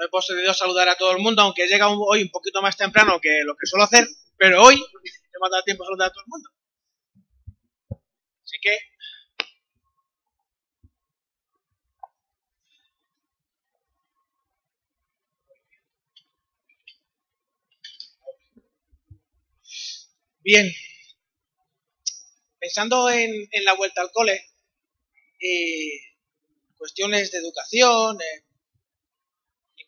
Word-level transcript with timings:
no 0.00 0.06
he 0.06 0.08
podido 0.08 0.54
saludar 0.54 0.88
a 0.88 0.96
todo 0.96 1.12
el 1.12 1.18
mundo, 1.18 1.42
aunque 1.42 1.66
llega 1.66 1.88
hoy 1.88 2.22
un 2.22 2.30
poquito 2.30 2.62
más 2.62 2.76
temprano 2.76 3.20
que 3.20 3.40
lo 3.44 3.54
que 3.54 3.66
suelo 3.66 3.84
hacer, 3.84 4.08
pero 4.38 4.62
hoy 4.62 4.76
me 4.76 5.46
ha 5.46 5.50
dado 5.50 5.62
tiempo 5.64 5.84
a 5.84 5.86
saludar 5.86 6.08
a 6.08 6.12
todo 6.12 6.22
el 6.24 6.30
mundo. 6.30 6.50
Así 8.42 8.56
que 8.62 8.78
Bien, 20.42 20.72
pensando 22.58 23.10
en, 23.10 23.30
la 23.62 23.74
vuelta 23.74 24.00
al 24.00 24.10
cole, 24.10 24.40
eh, 25.38 26.00
cuestiones 26.78 27.30
de 27.30 27.38
educación, 27.38 28.16
en, 28.20 28.49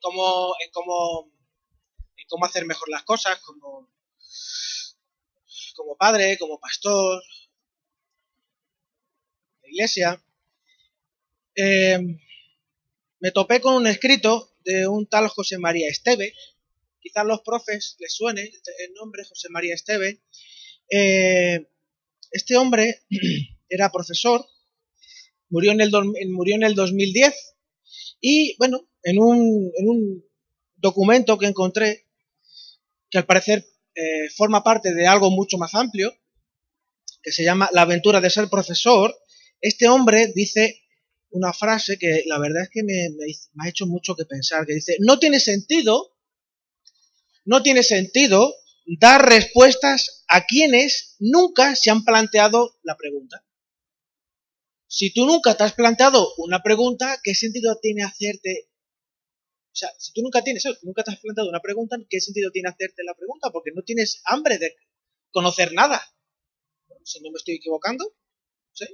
cómo, 0.03 0.55
en, 0.62 0.71
cómo, 0.73 1.32
en 2.17 2.27
cómo 2.29 2.45
hacer 2.45 2.67
mejor 2.67 2.90
las 2.90 3.04
cosas 3.04 3.40
como, 3.40 3.89
como 5.75 5.96
padre, 5.96 6.36
como 6.39 6.61
pastor 6.61 7.22
de 9.63 9.71
iglesia, 9.71 10.22
eh, 11.54 11.99
me 13.21 13.30
topé 13.30 13.61
con 13.61 13.75
un 13.75 13.86
escrito 13.86 14.53
de 14.64 14.86
un 14.86 15.07
tal 15.07 15.29
José 15.29 15.58
María 15.58 15.89
Esteve, 15.89 16.35
quizás 17.00 17.25
los 17.25 17.43
profes 17.43 17.96
les 17.99 18.13
suene 18.13 18.43
el 18.43 18.94
nombre 18.94 19.25
José 19.25 19.49
María 19.50 19.75
Esteve. 19.75 20.22
Eh, 20.91 21.69
este 22.30 22.57
hombre 22.57 23.03
era 23.69 23.91
profesor, 23.91 24.46
murió 25.50 25.72
en, 25.72 25.80
el, 25.80 25.91
murió 26.30 26.55
en 26.55 26.63
el 26.63 26.75
2010 26.75 27.35
y, 28.21 28.57
bueno, 28.57 28.89
en 29.03 29.19
un, 29.19 29.71
en 29.77 29.89
un 29.89 30.25
documento 30.77 31.39
que 31.39 31.47
encontré, 31.47 32.06
que 33.11 33.19
al 33.19 33.27
parecer 33.27 33.67
eh, 33.94 34.28
forma 34.36 34.62
parte 34.62 34.94
de 34.94 35.06
algo 35.06 35.31
mucho 35.31 35.59
más 35.59 35.75
amplio, 35.75 36.12
que 37.22 37.33
se 37.33 37.44
llama 37.44 37.69
La 37.72 37.83
aventura 37.83 38.20
de 38.20 38.31
ser 38.31 38.48
profesor, 38.48 39.14
este 39.61 39.89
hombre 39.89 40.33
dice 40.34 40.81
una 41.31 41.53
frase 41.53 41.98
que 41.98 42.25
la 42.27 42.39
verdad 42.39 42.64
es 42.64 42.70
que 42.70 42.83
me, 42.83 43.09
me 43.55 43.64
ha 43.64 43.69
hecho 43.69 43.86
mucho 43.86 44.14
que 44.14 44.25
pensar, 44.25 44.67
que 44.67 44.75
dice, 44.75 44.97
no 45.00 45.19
tiene 45.19 45.41
sentido 45.41 46.12
no 47.44 47.62
tiene 47.62 47.83
sentido 47.83 48.55
dar 49.00 49.28
respuestas 49.28 50.25
a 50.28 50.44
quienes 50.47 51.16
nunca 51.19 51.77
se 51.77 51.91
han 51.91 52.05
planteado 52.05 52.78
la 52.83 52.97
pregunta. 52.97 53.44
Si 54.87 55.12
tú 55.12 55.27
nunca 55.27 55.56
te 55.56 55.64
has 55.64 55.72
planteado 55.72 56.28
una 56.39 56.62
pregunta, 56.62 57.19
¿qué 57.22 57.34
sentido 57.34 57.78
tiene 57.81 58.03
hacerte? 58.03 58.69
O 59.73 59.75
sea, 59.75 59.91
si 59.98 60.12
tú 60.12 60.20
nunca 60.20 60.42
tienes, 60.42 60.65
nunca 60.83 61.03
te 61.03 61.12
has 61.12 61.19
planteado 61.19 61.48
una 61.48 61.61
pregunta, 61.61 61.97
¿qué 62.09 62.20
sentido 62.20 62.51
tiene 62.51 62.69
hacerte 62.69 63.03
la 63.05 63.15
pregunta? 63.15 63.51
Porque 63.51 63.70
no 63.75 63.83
tienes 63.83 64.20
hambre 64.25 64.59
de 64.59 64.77
conocer 65.31 65.73
nada. 65.73 66.01
Si 67.05 67.20
no 67.20 67.31
me 67.31 67.39
estoy 67.39 67.55
equivocando, 67.55 68.15
¿sí? 68.73 68.87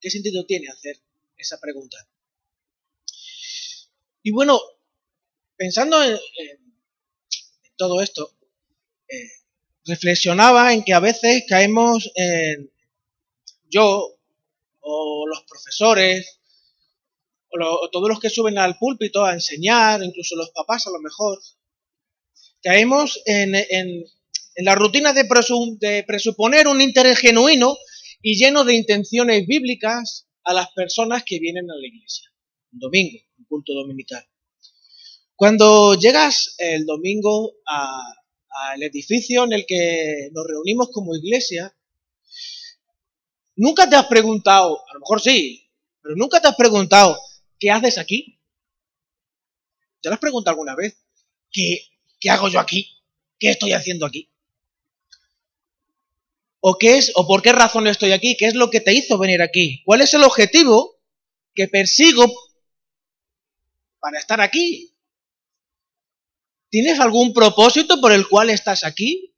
¿Qué 0.00 0.10
sentido 0.10 0.46
tiene 0.46 0.68
hacer 0.68 1.00
esa 1.36 1.58
pregunta? 1.60 1.98
Y 4.22 4.30
bueno, 4.30 4.60
pensando 5.56 6.02
en 6.02 6.18
todo 7.76 8.00
esto, 8.00 8.36
eh, 9.08 9.28
reflexionaba 9.86 10.72
en 10.72 10.84
que 10.84 10.94
a 10.94 11.00
veces 11.00 11.44
caemos 11.48 12.10
en 12.14 12.70
yo 13.68 14.16
o 14.80 15.26
los 15.26 15.42
profesores 15.42 16.40
todos 17.92 18.08
los 18.08 18.20
que 18.20 18.30
suben 18.30 18.58
al 18.58 18.76
púlpito 18.78 19.24
a 19.24 19.32
enseñar, 19.32 20.02
incluso 20.02 20.36
los 20.36 20.50
papás 20.50 20.86
a 20.86 20.90
lo 20.90 21.00
mejor, 21.00 21.40
caemos 22.62 23.20
en, 23.26 23.52
la 24.56 24.74
rutina 24.74 25.12
de, 25.12 25.24
de 25.78 26.04
presuponer 26.04 26.66
un 26.66 26.80
interés 26.80 27.18
genuino 27.18 27.76
y 28.22 28.36
lleno 28.36 28.64
de 28.64 28.74
intenciones 28.74 29.46
bíblicas 29.46 30.26
a 30.44 30.54
las 30.54 30.70
personas 30.72 31.24
que 31.24 31.38
vienen 31.38 31.70
a 31.70 31.74
la 31.74 31.86
iglesia. 31.86 32.30
Un 32.72 32.78
domingo, 32.80 33.18
un 33.38 33.44
culto 33.44 33.72
dominical. 33.72 34.24
Cuando 35.36 35.94
llegas 35.94 36.54
el 36.58 36.86
domingo 36.86 37.54
al 37.66 38.82
edificio 38.82 39.44
en 39.44 39.52
el 39.52 39.66
que 39.66 40.28
nos 40.32 40.46
reunimos 40.46 40.90
como 40.90 41.16
iglesia, 41.16 41.76
nunca 43.56 43.88
te 43.88 43.96
has 43.96 44.06
preguntado, 44.06 44.80
a 44.88 44.94
lo 44.94 45.00
mejor 45.00 45.20
sí, 45.20 45.68
pero 46.00 46.14
nunca 46.16 46.40
te 46.40 46.48
has 46.48 46.54
preguntado, 46.54 47.18
¿qué 47.64 47.70
haces 47.70 47.96
aquí? 47.96 48.38
¿Te 50.02 50.10
lo 50.10 50.16
has 50.16 50.20
preguntado 50.20 50.52
alguna 50.52 50.76
vez? 50.76 51.02
¿Qué, 51.50 51.78
qué 52.20 52.28
hago 52.28 52.48
yo 52.48 52.60
aquí? 52.60 53.02
¿Qué 53.38 53.48
estoy 53.48 53.72
haciendo 53.72 54.04
aquí? 54.04 54.30
¿O 56.60 56.76
qué 56.76 56.98
es, 56.98 57.12
o 57.14 57.26
por 57.26 57.40
qué 57.40 57.52
razón 57.52 57.86
estoy 57.86 58.12
aquí? 58.12 58.36
¿Qué 58.36 58.44
es 58.44 58.54
lo 58.54 58.68
que 58.68 58.80
te 58.80 58.92
hizo 58.92 59.16
venir 59.16 59.40
aquí? 59.40 59.82
¿Cuál 59.86 60.02
es 60.02 60.12
el 60.12 60.24
objetivo 60.24 61.00
que 61.54 61.66
persigo 61.66 62.26
para 63.98 64.18
estar 64.18 64.42
aquí? 64.42 64.94
¿Tienes 66.68 67.00
algún 67.00 67.32
propósito 67.32 67.98
por 67.98 68.12
el 68.12 68.28
cual 68.28 68.50
estás 68.50 68.84
aquí? 68.84 69.34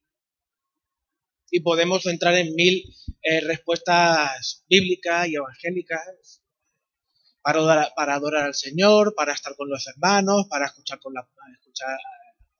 Y 1.53 1.61
podemos 1.61 2.05
entrar 2.07 2.35
en 2.35 2.57
mil 2.57 2.93
eh, 3.23 3.41
respuestas 3.43 4.65
bíblicas 4.69 5.29
y 5.29 5.37
evangélicas 5.37 6.43
para 7.47 7.61
adorar, 7.61 7.93
para 7.95 8.15
adorar, 8.17 8.45
al 8.47 8.55
Señor, 8.57 9.15
para 9.15 9.33
estar 9.33 9.55
con 9.55 9.71
los 9.71 9.87
hermanos, 9.87 10.49
para 10.51 10.67
escuchar 10.67 10.99
con 10.99 11.15
la 11.15 11.25
escuchar 11.55 11.97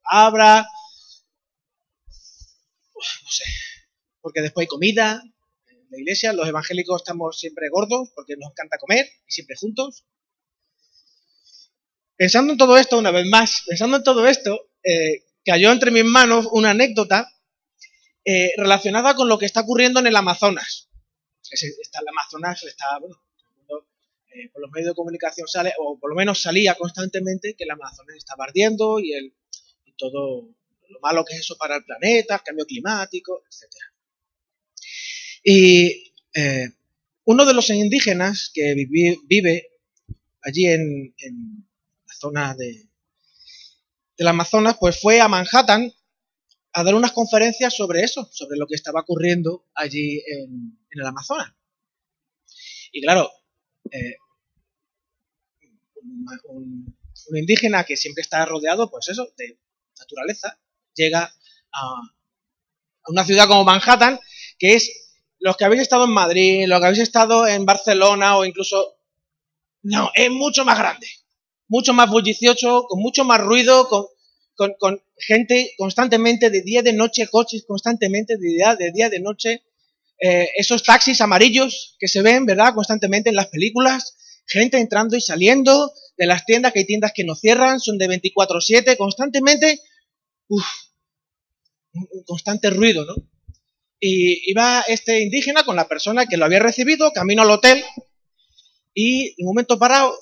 palabra. 0.01 0.65
no 2.95 3.29
sé, 3.29 3.45
porque 4.21 4.43
después 4.43 4.63
hay 4.63 4.69
comida. 4.69 5.25
En 5.67 5.89
la 5.91 5.99
iglesia 5.99 6.33
los 6.33 6.47
evangélicos 6.47 7.03
estamos 7.03 7.37
siempre 7.37 7.69
gordos 7.69 8.11
porque 8.15 8.37
nos 8.37 8.53
encanta 8.53 8.79
comer 8.79 9.11
y 9.27 9.33
siempre 9.33 9.57
juntos. 9.57 10.07
Pensando 12.15 12.53
en 12.53 12.59
todo 12.59 12.77
esto, 12.77 12.97
una 12.97 13.11
vez 13.11 13.27
más, 13.27 13.65
pensando 13.67 13.97
en 13.97 14.05
todo 14.05 14.25
esto, 14.29 14.71
eh, 14.85 15.25
cayó 15.45 15.73
entre 15.73 15.91
mis 15.91 16.05
manos 16.05 16.47
una 16.53 16.71
anécdota 16.71 17.29
eh, 18.25 18.53
relacionada 18.57 19.17
con 19.17 19.29
lo 19.29 19.37
que 19.37 19.47
está 19.47 19.63
ocurriendo 19.63 19.99
en 19.99 20.07
el 20.07 20.15
Amazonas. 20.15 20.89
Está 21.43 21.99
el 21.99 22.09
Amazonas, 22.09 22.63
está, 22.63 23.01
bueno, 23.01 23.26
eh, 24.37 24.51
por 24.53 24.63
los 24.63 24.71
medios 24.71 24.91
de 24.91 24.95
comunicación 24.95 25.49
sale, 25.49 25.73
o 25.79 25.99
por 25.99 26.11
lo 26.11 26.17
menos 26.17 26.43
salía 26.43 26.75
constantemente 26.75 27.55
que 27.55 27.65
el 27.65 27.71
Amazonas 27.71 28.17
está 28.17 28.35
ardiendo 28.39 29.01
y, 29.01 29.13
el, 29.13 29.35
todo 29.97 30.51
lo 30.89 31.01
malo 31.01 31.25
que 31.25 31.35
es 31.35 31.41
eso 31.41 31.57
para 31.57 31.77
el 31.77 31.85
planeta, 31.85 32.37
el 32.37 32.43
cambio 32.43 32.67
climático, 32.67 33.43
etc. 33.47 33.73
Y 35.43 36.13
uno 37.25 37.47
de 37.47 37.55
los 37.55 37.71
indígenas 37.71 38.51
que 38.53 38.75
vive 38.75 39.71
allí 40.43 40.67
en 40.67 41.15
zona 42.17 42.55
de, 42.55 42.89
del 44.17 44.29
Amazonas, 44.29 44.77
pues 44.79 45.01
fue 45.01 45.21
a 45.21 45.29
Manhattan 45.29 45.93
a 46.73 46.83
dar 46.83 46.95
unas 46.95 47.13
conferencias 47.13 47.75
sobre 47.75 48.03
eso, 48.03 48.29
sobre 48.33 48.59
lo 48.59 48.67
que 48.67 48.75
estaba 48.75 49.01
ocurriendo 49.01 49.65
allí 49.75 50.23
en, 50.27 50.79
el 50.91 51.07
Amazonas. 51.07 51.53
Y 52.93 53.03
claro, 53.03 53.31
eh, 53.91 54.17
un, 56.49 56.95
indígena 57.35 57.85
que 57.85 57.97
siempre 57.97 58.23
está 58.23 58.45
rodeado, 58.45 58.91
pues 58.91 59.09
eso, 59.09 59.29
de 59.37 59.59
naturaleza, 59.99 60.59
llega 60.95 61.35
a, 61.73 62.01
una 63.09 63.25
ciudad 63.25 63.49
como 63.49 63.65
Manhattan, 63.65 64.19
que 64.59 64.75
es 64.75 64.91
los 65.39 65.57
que 65.57 65.65
habéis 65.65 65.83
estado 65.83 66.05
en 66.05 66.13
Madrid, 66.13 66.67
los 66.67 66.81
que 66.81 66.87
habéis 66.87 67.03
estado 67.03 67.47
en 67.47 67.65
Barcelona 67.65 68.37
o 68.37 68.45
incluso... 68.45 68.95
No, 69.83 70.11
es 70.15 70.31
mucho 70.31 70.65
más 70.65 70.79
grande 70.79 71.07
mucho 71.69 71.93
más 71.93 72.11
bullicioso, 72.11 72.87
con 72.89 73.01
mucho 73.01 73.25
más 73.25 73.41
ruido, 73.41 73.89
con, 73.89 74.75
con, 74.79 75.03
gente 75.19 75.73
constantemente 75.79 76.51
de 76.51 76.63
día, 76.63 76.83
de 76.83 76.93
noche, 76.93 77.27
coches 77.29 77.65
constantemente 77.67 78.37
de 78.37 78.49
día, 78.49 78.77
de 78.77 78.93
día, 78.93 79.09
de 79.09 79.21
noche, 79.21 79.63
eh, 80.19 80.49
esos 80.57 80.83
taxis 80.83 81.21
amarillos 81.21 81.97
que 81.99 82.09
se 82.09 82.23
ven, 82.23 82.47
¿verdad?, 82.47 82.75
constantemente 82.75 83.31
en 83.31 83.37
las 83.37 83.49
películas, 83.49 84.16
gente 84.47 84.79
entrando 84.79 85.17
y 85.17 85.21
saliendo 85.21 85.93
de 86.17 86.27
las 86.27 86.45
tiendas, 86.45 86.73
que 86.73 86.81
hay 86.81 86.87
tiendas 86.87 87.13
que 87.15 87.25
no 87.25 87.35
cierran, 87.35 87.81
son 87.81 87.99
de 87.99 88.09
24/7, 88.09 88.97
constantemente, 88.97 89.81
uff, 90.49 90.67
un 91.93 92.25
constante 92.25 92.71
ruido, 92.71 93.05
¿no? 93.05 93.15
Y 93.99 94.51
iba 94.51 94.83
este 94.83 95.23
indígena 95.23 95.65
con 95.65 95.77
la 95.77 95.89
persona 95.89 96.27
que 96.27 96.37
lo 96.37 96.45
había 96.45 96.59
recibido, 96.59 97.13
camino 97.13 97.43
al 97.43 97.51
hotel, 97.51 97.83
y 98.95 99.29
en 99.29 99.47
un 99.47 99.47
momento 99.47 99.79
parado 99.79 100.15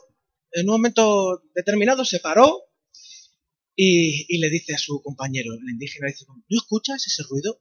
en 0.54 0.68
un 0.68 0.76
momento 0.76 1.42
determinado 1.54 2.04
se 2.04 2.20
paró 2.20 2.62
y, 3.76 4.38
le 4.38 4.50
dice 4.50 4.72
a 4.74 4.78
su 4.78 5.02
compañero, 5.02 5.52
el 5.52 5.68
indígena, 5.68 6.06
dice, 6.06 6.24
¿no 6.28 6.56
escuchas 6.56 7.04
ese 7.06 7.24
ruido? 7.24 7.60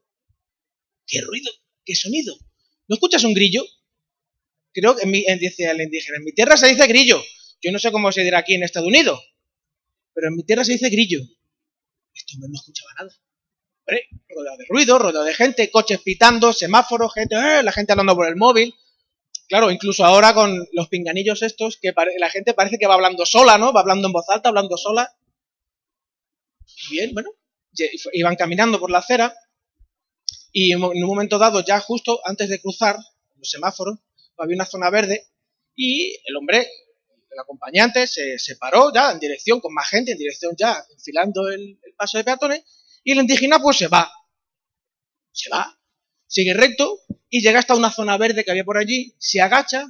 ¿Qué 1.08 1.22
ruido? 1.22 1.52
¿Qué 1.84 1.96
sonido? 1.96 2.38
¿No 2.88 2.96
escuchas 2.96 3.24
un 3.24 3.34
grillo? 3.34 3.66
Creo 4.74 4.96
que, 4.96 5.06
mi, 5.06 5.24
dice 5.40 5.70
el 5.70 5.82
indígena, 5.82 6.18
en 6.18 6.24
mi 6.24 6.34
tierra 6.34 6.58
se 6.58 6.68
dice 6.68 6.88
grillo. 6.88 7.22
Yo 7.62 7.72
no 7.72 7.80
sé 7.80 7.92
cómo 7.92 8.12
se 8.12 8.24
dirá 8.24 8.40
aquí 8.40 8.56
en 8.56 8.64
Estados 8.64 8.88
Unidos. 8.88 9.20
pero 10.14 10.28
en 10.28 10.36
mi 10.36 10.44
tierra 10.44 10.64
se 10.64 10.74
dice 10.74 10.90
grillo. 10.90 11.20
Este 12.14 12.36
hombre 12.36 12.50
no 12.50 12.56
escuchaba 12.56 12.92
nada. 12.98 13.12
rodeado 14.30 14.58
de 14.58 14.66
ruido, 14.70 15.00
rodeado 15.00 15.26
de 15.26 15.34
gente, 15.34 15.70
coches 15.72 16.02
pitando, 16.02 16.54
semáforos, 16.54 17.14
gente, 17.14 17.36
eh, 17.36 17.64
la 17.64 17.72
gente 17.72 17.94
hablando 17.94 18.16
por 18.16 18.28
el 18.28 18.36
móvil. 18.36 18.74
Claro, 19.48 19.72
incluso 19.72 20.06
ahora 20.06 20.34
con 20.34 20.68
los 20.72 20.88
pinganillos 20.88 21.42
estos, 21.42 21.78
que 21.78 21.94
la 22.18 22.30
gente 22.30 22.54
parece 22.54 22.78
que 22.78 22.88
va 22.88 22.96
hablando 22.96 23.26
sola, 23.26 23.58
¿no? 23.58 23.74
Va 23.74 23.82
hablando 23.82 24.08
en 24.08 24.14
voz 24.14 24.26
alta, 24.30 24.50
hablando 24.50 24.78
sola. 24.78 25.16
Bien, 26.90 27.14
bueno, 27.14 27.30
iban 28.14 28.36
caminando 28.36 28.80
por 28.80 28.90
la 28.90 29.00
acera 29.00 29.34
y 30.52 30.72
en 30.72 30.84
un 30.84 31.08
momento 31.08 31.38
dado, 31.40 31.64
ya 31.66 31.80
justo 31.80 32.20
antes 32.26 32.48
de 32.48 32.62
cruzar 32.62 32.98
los 33.36 33.50
semáforos, 33.50 34.00
había 34.38 34.56
una 34.56 34.66
zona 34.66 34.90
verde 34.90 35.28
y 35.76 36.16
el 36.26 36.36
hombre, 36.36 36.60
el 36.60 37.40
acompañante, 37.40 38.08
se, 38.08 38.56
paró 38.60 38.94
ya 38.94 39.12
en 39.12 39.20
dirección, 39.20 39.60
con 39.60 39.74
más 39.74 39.90
gente, 39.90 40.12
en 40.12 40.18
dirección 40.18 40.56
ya, 40.58 40.84
enfilando 40.92 41.50
el, 41.50 41.80
paso 41.98 42.18
de 42.18 42.24
peatones, 42.24 42.64
y 43.04 43.12
el 43.12 43.20
indígena 43.20 43.60
pues 43.60 43.78
se 43.78 43.88
va. 43.88 44.12
Se 45.32 45.50
va, 45.50 45.80
sigue 46.28 46.54
recto 46.54 47.00
y 47.30 47.42
llega 47.42 47.60
hasta 47.60 47.76
una 47.76 47.92
zona 47.92 48.18
verde 48.18 48.44
que 48.44 48.52
había 48.52 48.64
por 48.64 48.78
allí, 48.78 49.16
se 49.18 49.42
agacha 49.42 49.86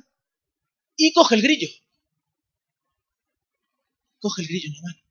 y 0.95 1.11
coge 1.13 1.35
el 1.35 1.41
grillo. 1.41 1.67
Coge 4.19 4.41
el 4.41 4.47
grillo 4.47 4.69
en 4.69 4.75
la 4.75 4.81
mano. 4.83 5.03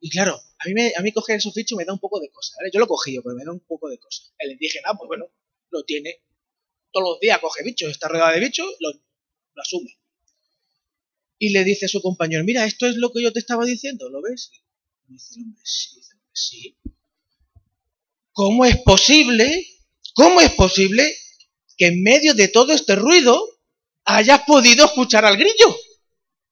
Y 0.00 0.10
claro, 0.10 0.40
a 0.58 0.68
mí, 0.68 0.74
me, 0.74 0.92
a 0.96 1.00
mí 1.00 1.12
coger 1.12 1.36
esos 1.36 1.54
fichos 1.54 1.76
me 1.76 1.84
da 1.84 1.92
un 1.92 1.98
poco 1.98 2.20
de 2.20 2.30
cosa. 2.30 2.54
Yo 2.72 2.78
lo 2.78 2.84
he 2.84 2.88
cogido, 2.88 3.22
pero 3.22 3.34
me 3.34 3.44
da 3.44 3.52
un 3.52 3.60
poco 3.60 3.88
de 3.88 3.98
cosa. 3.98 4.24
El 4.38 4.52
indígena, 4.52 4.94
pues 4.96 5.08
bueno, 5.08 5.26
lo 5.70 5.84
tiene. 5.84 6.22
Todos 6.92 7.10
los 7.10 7.20
días 7.20 7.38
coge 7.38 7.62
bichos, 7.62 7.90
está 7.90 8.08
rodeado 8.08 8.32
de 8.32 8.40
bichos, 8.40 8.66
lo, 8.80 8.90
asume. 9.60 9.98
Y 11.38 11.50
le 11.50 11.64
dice 11.64 11.86
a 11.86 11.88
su 11.88 12.00
compañero, 12.00 12.44
mira, 12.44 12.64
esto 12.64 12.86
es 12.86 12.96
lo 12.96 13.12
que 13.12 13.22
yo 13.22 13.32
te 13.32 13.38
estaba 13.38 13.64
diciendo, 13.64 14.08
¿lo 14.08 14.22
ves? 14.22 14.50
Y 15.08 15.12
dice 15.12 15.40
hombre, 15.40 15.60
sí. 16.32 16.78
¿Cómo 18.32 18.64
es 18.64 18.76
posible, 18.78 19.66
cómo 20.14 20.40
es 20.40 20.52
posible 20.52 21.16
que 21.76 21.86
en 21.86 22.02
medio 22.02 22.34
de 22.34 22.48
todo 22.48 22.72
este 22.72 22.94
ruido 22.96 23.42
hayas 24.04 24.42
podido 24.42 24.86
escuchar 24.86 25.24
al 25.24 25.36
grillo? 25.36 25.76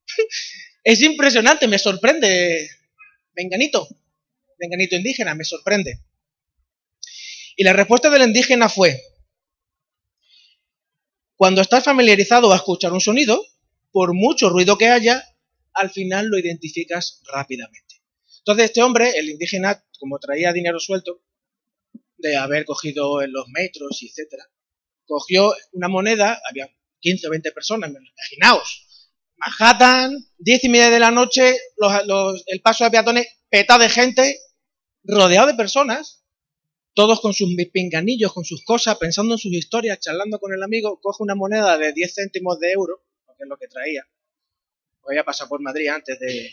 es 0.84 1.02
impresionante, 1.02 1.68
me 1.68 1.78
sorprende, 1.78 2.68
Venganito, 3.36 3.86
venganito 4.58 4.96
indígena, 4.96 5.34
me 5.34 5.44
sorprende. 5.44 6.00
Y 7.54 7.64
la 7.64 7.74
respuesta 7.74 8.08
del 8.08 8.22
indígena 8.22 8.70
fue, 8.70 9.02
cuando 11.36 11.60
estás 11.60 11.84
familiarizado 11.84 12.52
a 12.52 12.56
escuchar 12.56 12.92
un 12.92 13.00
sonido, 13.00 13.42
por 13.92 14.14
mucho 14.14 14.48
ruido 14.48 14.76
que 14.78 14.88
haya, 14.88 15.22
al 15.72 15.90
final 15.90 16.28
lo 16.28 16.38
identificas 16.38 17.22
rápidamente. 17.30 18.02
Entonces 18.38 18.66
este 18.66 18.82
hombre, 18.82 19.10
el 19.18 19.28
indígena, 19.28 19.84
como 19.98 20.18
traía 20.18 20.52
dinero 20.52 20.80
suelto, 20.80 21.22
de 22.18 22.36
haber 22.36 22.64
cogido 22.64 23.22
en 23.22 23.32
los 23.32 23.48
metros 23.48 24.00
etcétera, 24.02 24.44
cogió 25.06 25.52
una 25.72 25.88
moneda, 25.88 26.40
había 26.48 26.68
15 27.00 27.26
o 27.26 27.30
20 27.30 27.52
personas, 27.52 27.90
imaginaos, 27.90 28.86
Manhattan, 29.36 30.16
diez 30.38 30.64
y 30.64 30.68
media 30.68 30.90
de 30.90 30.98
la 30.98 31.10
noche, 31.10 31.56
el 32.46 32.60
paso 32.62 32.84
de 32.84 32.90
peatones 32.90 33.26
peta 33.50 33.78
de 33.78 33.90
gente, 33.90 34.38
rodeado 35.04 35.46
de 35.46 35.54
personas, 35.54 36.24
todos 36.96 37.20
con 37.20 37.34
sus 37.34 37.54
pinganillos, 37.70 38.32
con 38.32 38.46
sus 38.46 38.64
cosas, 38.64 38.96
pensando 38.96 39.34
en 39.34 39.38
sus 39.38 39.52
historias, 39.52 40.00
charlando 40.00 40.40
con 40.40 40.54
el 40.54 40.62
amigo, 40.62 40.98
coge 40.98 41.22
una 41.22 41.34
moneda 41.34 41.76
de 41.76 41.92
10 41.92 42.14
céntimos 42.14 42.58
de 42.58 42.72
euro, 42.72 43.02
que 43.36 43.42
es 43.42 43.48
lo 43.50 43.58
que 43.58 43.68
traía. 43.68 44.08
Voy 45.02 45.18
a 45.18 45.24
pasar 45.24 45.46
por 45.46 45.60
Madrid 45.60 45.88
antes 45.88 46.18
de, 46.18 46.50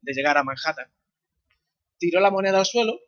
llegar 0.00 0.38
a 0.38 0.42
Manhattan. 0.42 0.90
Tiró 1.98 2.18
la 2.20 2.30
moneda 2.30 2.60
al 2.60 2.64
suelo 2.64 2.98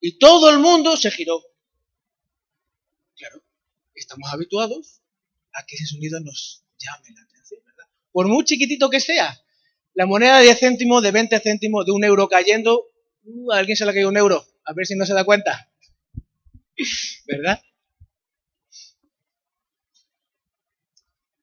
y 0.00 0.18
todo 0.18 0.50
el 0.50 0.58
mundo 0.58 0.96
se 0.96 1.12
giró. 1.12 1.44
Claro, 3.14 3.40
estamos 3.94 4.28
habituados 4.32 5.00
a 5.54 5.64
que 5.64 5.76
ese 5.76 5.86
sonido 5.86 6.18
nos, 6.18 6.64
llame 6.76 7.14
la 7.14 7.22
atención, 7.22 7.60
¿verdad? 7.64 7.84
Por 8.10 8.26
muy 8.26 8.44
chiquitito 8.44 8.90
que 8.90 8.98
sea, 8.98 9.40
la 9.94 10.06
moneda 10.06 10.38
de 10.38 10.46
10 10.46 10.58
céntimos, 10.58 11.04
de 11.04 11.12
20 11.12 11.38
céntimos, 11.38 11.86
de 11.86 11.92
un 11.92 12.02
euro 12.02 12.28
cayendo, 12.28 12.88
uh, 13.26 13.52
alguien 13.52 13.76
se 13.76 13.86
le 13.86 13.94
caído 13.94 14.08
un 14.08 14.16
euro, 14.16 14.44
a 14.66 14.72
ver 14.74 14.86
si 14.86 14.96
no 14.96 15.06
se 15.06 15.14
da 15.14 15.24
cuenta. 15.24 15.70
¿Verdad? 17.26 17.62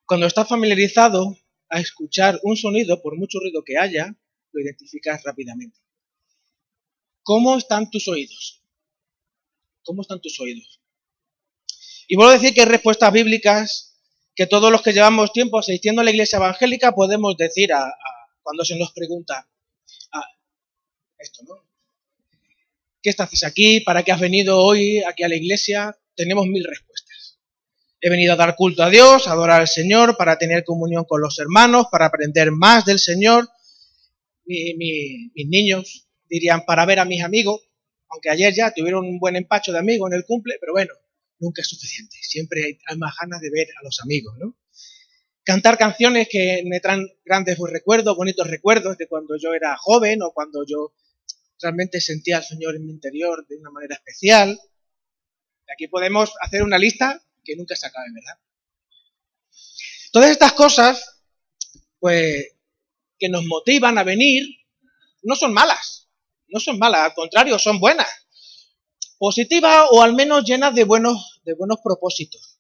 Cuando 0.06 0.28
estás 0.28 0.48
familiarizado 0.48 1.38
a 1.70 1.80
escuchar 1.80 2.40
un 2.44 2.56
sonido, 2.56 3.02
por 3.02 3.18
mucho 3.18 3.40
ruido 3.40 3.64
que 3.64 3.78
haya, 3.78 4.16
lo 4.52 4.62
identificas 4.62 5.24
rápidamente. 5.24 5.80
¿Cómo 7.24 7.58
están 7.58 7.90
tus 7.90 8.08
oídos? 8.08 8.62
¿Cómo 9.84 10.02
están 10.02 10.22
tus 10.22 10.40
oídos? 10.40 10.82
Y 12.08 12.16
vuelvo 12.16 12.32
a 12.32 12.36
decir 12.36 12.54
que 12.54 12.62
hay 12.62 12.68
respuestas 12.68 13.12
bíblicas 13.12 13.98
que 14.36 14.46
todos 14.46 14.72
los 14.72 14.82
que 14.82 14.92
llevamos 14.92 15.32
tiempo 15.32 15.58
asistiendo 15.58 16.02
a 16.02 16.04
la 16.04 16.12
iglesia 16.12 16.38
evangélica 16.38 16.94
podemos 16.94 17.38
decir 17.38 17.72
a, 17.74 17.94
cuando 18.42 18.66
se 18.66 18.78
nos 18.78 18.92
pregunta 18.92 19.48
esto, 21.18 21.44
¿no? 21.48 21.73
¿Qué 23.04 23.10
estás 23.10 23.44
aquí? 23.44 23.82
¿Para 23.82 24.04
qué 24.04 24.14
has 24.14 24.22
venido 24.22 24.60
hoy 24.60 25.04
aquí 25.04 25.24
a 25.24 25.28
la 25.28 25.36
iglesia? 25.36 25.94
Tenemos 26.16 26.48
mil 26.48 26.64
respuestas. 26.64 27.38
He 28.00 28.10
venido 28.10 28.32
a 28.32 28.38
dar 28.38 28.56
culto 28.56 28.82
a 28.82 28.90
Dios, 28.90 29.28
a 29.28 29.34
adorar 29.34 29.60
al 29.60 29.68
Señor, 29.68 30.16
para 30.16 30.38
tener 30.38 30.64
comunión 30.64 31.04
con 31.04 31.20
los 31.20 31.38
hermanos, 31.38 31.88
para 31.92 32.06
aprender 32.06 32.52
más 32.52 32.86
del 32.86 33.00
Señor. 33.00 33.50
mis 34.46 35.48
niños 35.50 36.08
dirían 36.30 36.64
para 36.66 36.86
ver 36.86 37.00
a 37.00 37.06
mis 37.06 37.22
amigos, 37.22 37.62
aunque 38.08 38.30
ayer 38.30 38.54
ya 38.54 38.74
tuvieron 38.74 39.06
un 39.06 39.20
buen 39.20 39.36
empacho 39.36 39.74
de 39.74 39.80
amigos 39.80 40.10
en 40.10 40.18
el 40.18 40.26
cumple, 40.26 40.56
pero 40.62 40.72
bueno, 40.72 40.94
nunca 41.40 41.62
es 41.62 41.68
suficiente. 41.68 42.16
Siempre 42.22 42.80
hay 42.88 42.98
más 42.98 43.16
ganas 43.20 43.42
de 43.42 43.50
ver 43.52 43.68
a 43.82 43.84
los 43.84 44.00
amigos, 44.02 44.34
¿no? 44.40 44.56
Cantar 45.44 45.78
canciones 45.78 46.30
que 46.32 46.64
me 46.66 46.80
traen 46.80 47.06
grandes 47.26 47.58
recuerdos, 47.70 48.16
bonitos 48.16 48.48
recuerdos 48.48 48.98
de 48.98 49.08
cuando 49.10 49.36
yo 49.38 49.54
era 49.54 49.76
joven 49.76 50.22
o 50.22 50.32
cuando 50.32 50.66
yo 50.66 50.94
realmente 51.64 52.00
sentía 52.00 52.38
al 52.38 52.44
Señor 52.44 52.76
en 52.76 52.86
mi 52.86 52.92
interior 52.92 53.46
de 53.48 53.58
una 53.58 53.72
manera 53.72 53.96
especial. 53.96 54.60
Aquí 55.74 55.88
podemos 55.88 56.32
hacer 56.42 56.62
una 56.62 56.78
lista 56.78 57.20
que 57.44 57.56
nunca 57.56 57.76
se 57.76 57.88
acabe, 57.88 58.08
¿verdad? 58.14 58.40
Todas 60.12 60.30
estas 60.30 60.54
cosas, 60.54 61.24
pues, 62.00 62.50
que 63.18 63.30
nos 63.30 63.46
motivan 63.46 63.98
a 63.98 64.04
venir, 64.04 64.44
no 65.24 65.36
son 65.36 65.54
malas. 65.54 66.10
No 66.48 66.60
son 66.60 66.78
malas, 66.78 67.02
al 67.02 67.14
contrario, 67.16 67.58
son 67.58 67.80
buenas 67.80 68.08
positiva 69.24 69.90
o 69.90 70.02
al 70.02 70.14
menos 70.14 70.44
llena 70.44 70.70
de 70.72 70.84
buenos, 70.84 71.40
de 71.46 71.54
buenos 71.54 71.78
propósitos. 71.82 72.60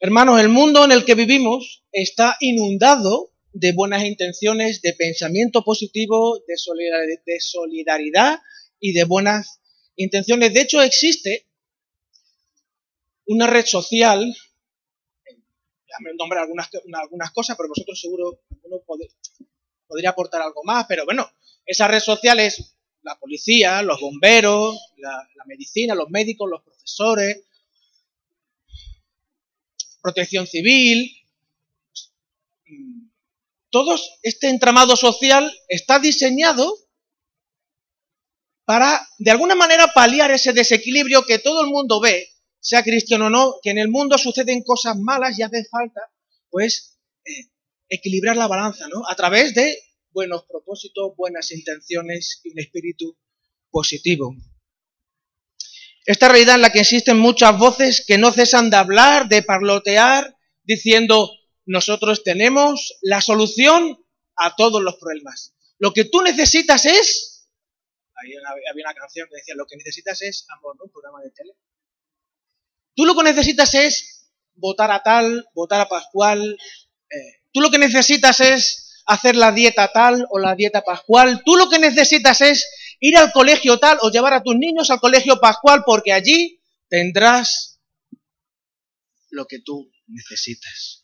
Hermanos, 0.00 0.40
el 0.40 0.48
mundo 0.48 0.84
en 0.84 0.90
el 0.90 1.04
que 1.04 1.14
vivimos 1.14 1.84
está 1.92 2.36
inundado 2.40 3.31
de 3.52 3.72
buenas 3.72 4.04
intenciones, 4.04 4.80
de 4.82 4.94
pensamiento 4.94 5.62
positivo, 5.62 6.38
de 6.46 7.40
solidaridad 7.40 8.40
y 8.80 8.92
de 8.92 9.04
buenas 9.04 9.60
intenciones. 9.96 10.54
De 10.54 10.62
hecho, 10.62 10.82
existe 10.82 11.46
una 13.26 13.46
red 13.46 13.64
social, 13.66 14.34
me 16.00 16.14
nombrar 16.14 16.44
algunas, 16.44 16.70
algunas 16.94 17.30
cosas, 17.32 17.56
pero 17.56 17.68
vosotros 17.68 18.00
seguro 18.00 18.40
uno 18.62 18.80
podría 19.86 20.10
aportar 20.10 20.42
algo 20.42 20.62
más, 20.64 20.86
pero 20.88 21.04
bueno, 21.04 21.30
esa 21.66 21.86
red 21.86 22.00
social 22.00 22.40
es 22.40 22.76
la 23.02 23.18
policía, 23.18 23.82
los 23.82 24.00
bomberos, 24.00 24.78
la, 24.96 25.28
medicina, 25.46 25.94
los 25.94 26.08
médicos, 26.08 26.48
los 26.48 26.62
profesores, 26.62 27.44
protección 30.00 30.46
civil. 30.46 31.10
Todo 33.72 33.98
este 34.22 34.50
entramado 34.50 34.96
social 34.96 35.50
está 35.66 35.98
diseñado 35.98 36.70
para, 38.66 39.08
de 39.18 39.30
alguna 39.30 39.54
manera, 39.54 39.92
paliar 39.94 40.30
ese 40.30 40.52
desequilibrio 40.52 41.24
que 41.24 41.38
todo 41.38 41.62
el 41.62 41.68
mundo 41.68 41.98
ve, 41.98 42.28
sea 42.60 42.82
cristiano 42.82 43.26
o 43.26 43.30
no, 43.30 43.54
que 43.62 43.70
en 43.70 43.78
el 43.78 43.88
mundo 43.88 44.18
suceden 44.18 44.62
cosas 44.62 44.98
malas 44.98 45.38
y 45.38 45.42
hace 45.42 45.64
falta, 45.64 46.02
pues, 46.50 46.98
eh, 47.24 47.48
equilibrar 47.88 48.36
la 48.36 48.46
balanza, 48.46 48.88
¿no? 48.88 49.08
A 49.08 49.16
través 49.16 49.54
de 49.54 49.78
buenos 50.10 50.44
propósitos, 50.44 51.16
buenas 51.16 51.50
intenciones 51.50 52.42
y 52.44 52.50
un 52.50 52.58
espíritu 52.58 53.16
positivo. 53.70 54.36
Esta 56.04 56.28
realidad 56.28 56.56
en 56.56 56.62
la 56.62 56.72
que 56.72 56.80
existen 56.80 57.18
muchas 57.18 57.58
voces 57.58 58.04
que 58.06 58.18
no 58.18 58.32
cesan 58.32 58.68
de 58.68 58.76
hablar, 58.76 59.28
de 59.28 59.42
parlotear, 59.42 60.36
diciendo, 60.62 61.30
nosotros 61.64 62.24
tenemos 62.24 62.98
la 63.02 63.20
solución 63.20 64.04
a 64.36 64.56
todos 64.56 64.82
los 64.82 64.96
problemas. 64.96 65.54
Lo 65.78 65.92
que 65.92 66.04
tú 66.04 66.22
necesitas 66.22 66.84
es... 66.84 67.48
Había 68.14 68.38
una, 68.40 68.94
canción 68.94 69.28
que 69.28 69.36
decía, 69.36 69.54
lo 69.56 69.66
que 69.66 69.76
necesitas 69.76 70.22
es 70.22 70.46
amor. 70.56 70.76
Un 70.80 70.90
programa 70.90 71.20
de 71.22 71.30
tele. 71.30 71.54
Tú 72.94 73.04
lo 73.04 73.16
que 73.16 73.24
necesitas 73.24 73.74
es 73.74 74.30
votar 74.54 74.90
a 74.92 75.02
tal, 75.02 75.48
votar 75.54 75.80
a 75.80 75.88
Pascual. 75.88 76.56
Eh, 77.10 77.42
tú 77.52 77.60
lo 77.60 77.70
que 77.70 77.78
necesitas 77.78 78.40
es 78.40 78.82
hacer 79.06 79.36
la 79.36 79.52
dieta 79.52 79.90
tal 79.92 80.26
o 80.30 80.38
la 80.38 80.54
dieta 80.54 80.82
pascual. 80.82 81.42
Tú 81.44 81.56
lo 81.56 81.68
que 81.68 81.78
necesitas 81.78 82.40
es 82.40 82.96
ir 83.00 83.16
al 83.16 83.32
colegio 83.32 83.78
tal 83.78 83.98
o 84.02 84.10
llevar 84.10 84.34
a 84.34 84.42
tus 84.42 84.56
niños 84.56 84.90
al 84.90 85.00
colegio 85.00 85.40
pascual 85.40 85.82
porque 85.84 86.12
allí 86.12 86.60
tendrás 86.88 87.80
lo 89.30 89.46
que 89.46 89.60
tú 89.60 89.90
necesitas. 90.06 91.01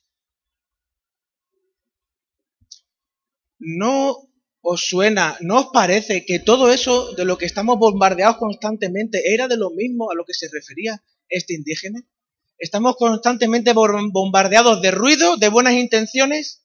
¿No 3.58 4.28
os 4.60 4.88
suena, 4.88 5.36
no 5.40 5.60
os 5.60 5.66
parece 5.72 6.24
que 6.24 6.38
todo 6.38 6.72
eso 6.72 7.14
de 7.14 7.24
lo 7.24 7.38
que 7.38 7.46
estamos 7.46 7.78
bombardeados 7.78 8.36
constantemente 8.36 9.32
era 9.34 9.48
de 9.48 9.56
lo 9.56 9.70
mismo 9.70 10.10
a 10.10 10.14
lo 10.14 10.24
que 10.24 10.34
se 10.34 10.48
refería 10.52 11.02
este 11.28 11.54
indígena? 11.54 12.00
Estamos 12.58 12.96
constantemente 12.96 13.72
bombardeados 13.72 14.82
de 14.82 14.90
ruido, 14.90 15.36
de 15.36 15.48
buenas 15.48 15.74
intenciones. 15.74 16.64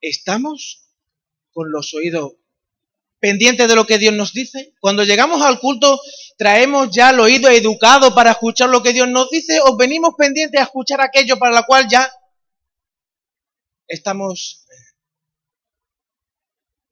¿Estamos 0.00 0.84
con 1.50 1.72
los 1.72 1.92
oídos 1.94 2.34
pendientes 3.20 3.68
de 3.68 3.74
lo 3.74 3.86
que 3.86 3.98
Dios 3.98 4.14
nos 4.14 4.32
dice? 4.32 4.74
Cuando 4.80 5.04
llegamos 5.04 5.42
al 5.42 5.58
culto, 5.58 6.00
¿traemos 6.36 6.90
ya 6.90 7.10
el 7.10 7.20
oído 7.20 7.48
educado 7.48 8.14
para 8.14 8.32
escuchar 8.32 8.68
lo 8.68 8.82
que 8.82 8.92
Dios 8.92 9.08
nos 9.08 9.30
dice 9.30 9.60
o 9.64 9.76
venimos 9.76 10.14
pendientes 10.16 10.60
a 10.60 10.64
escuchar 10.64 11.00
aquello 11.00 11.38
para 11.38 11.56
lo 11.56 11.64
cual 11.66 11.86
ya 11.88 12.10
estamos... 13.86 14.64
Eh, 14.70 14.88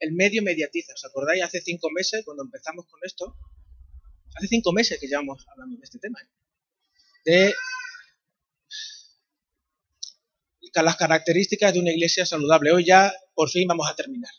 el 0.00 0.12
medio 0.12 0.42
mediatiza. 0.42 0.92
¿Os 0.94 1.04
acordáis 1.04 1.42
hace 1.42 1.60
cinco 1.60 1.90
meses 1.90 2.24
cuando 2.24 2.42
empezamos 2.42 2.86
con 2.86 3.00
esto? 3.02 3.36
Hace 4.34 4.48
cinco 4.48 4.72
meses 4.72 4.98
que 5.00 5.06
llevamos 5.06 5.46
hablando 5.48 5.78
de 5.78 5.84
este 5.84 5.98
tema. 5.98 6.20
¿eh? 6.22 6.28
De 7.24 7.54
las 10.82 10.96
características 10.96 11.72
de 11.72 11.80
una 11.80 11.92
iglesia 11.92 12.26
saludable. 12.26 12.70
Hoy 12.72 12.84
ya 12.84 13.12
por 13.34 13.48
fin 13.48 13.66
vamos 13.66 13.88
a 13.88 13.96
terminar. 13.96 14.30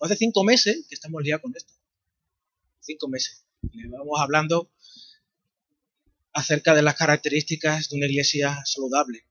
Hace 0.00 0.16
cinco 0.16 0.44
meses 0.44 0.86
que 0.88 0.94
estamos 0.94 1.22
ya 1.24 1.38
con 1.38 1.52
esto. 1.56 1.72
Cinco 2.80 3.08
meses. 3.08 3.44
Le 3.72 3.88
vamos 3.88 4.20
hablando 4.20 4.70
acerca 6.32 6.74
de 6.74 6.82
las 6.82 6.94
características 6.94 7.88
de 7.88 7.96
una 7.96 8.06
iglesia 8.06 8.62
saludable. 8.64 9.26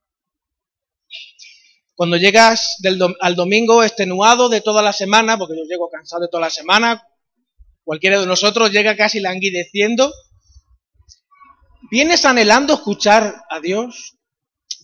Cuando 1.94 2.16
llegas 2.16 2.76
al 3.20 3.34
domingo 3.34 3.82
extenuado 3.82 4.50
de 4.50 4.60
toda 4.60 4.82
la 4.82 4.92
semana, 4.92 5.38
porque 5.38 5.56
yo 5.56 5.64
llego 5.64 5.90
cansado 5.90 6.22
de 6.22 6.28
toda 6.28 6.42
la 6.42 6.50
semana, 6.50 7.02
cualquiera 7.82 8.20
de 8.20 8.26
nosotros 8.26 8.70
llega 8.70 8.94
casi 8.94 9.20
languideciendo, 9.20 10.12
vienes 11.90 12.26
anhelando 12.26 12.74
escuchar 12.74 13.42
a 13.48 13.58
Dios, 13.60 14.18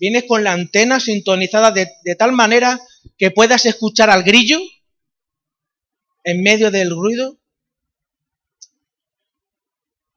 vienes 0.01 0.25
con 0.27 0.43
la 0.43 0.53
antena 0.53 0.99
sintonizada 0.99 1.71
de 1.71 2.17
tal 2.19 2.33
manera 2.33 2.81
que 3.19 3.31
puedas 3.31 3.67
escuchar 3.67 4.09
al 4.09 4.25
grillo 4.25 4.59
en 6.25 6.43
medio 6.43 6.71
del 6.71 6.91
ruido? 6.91 7.39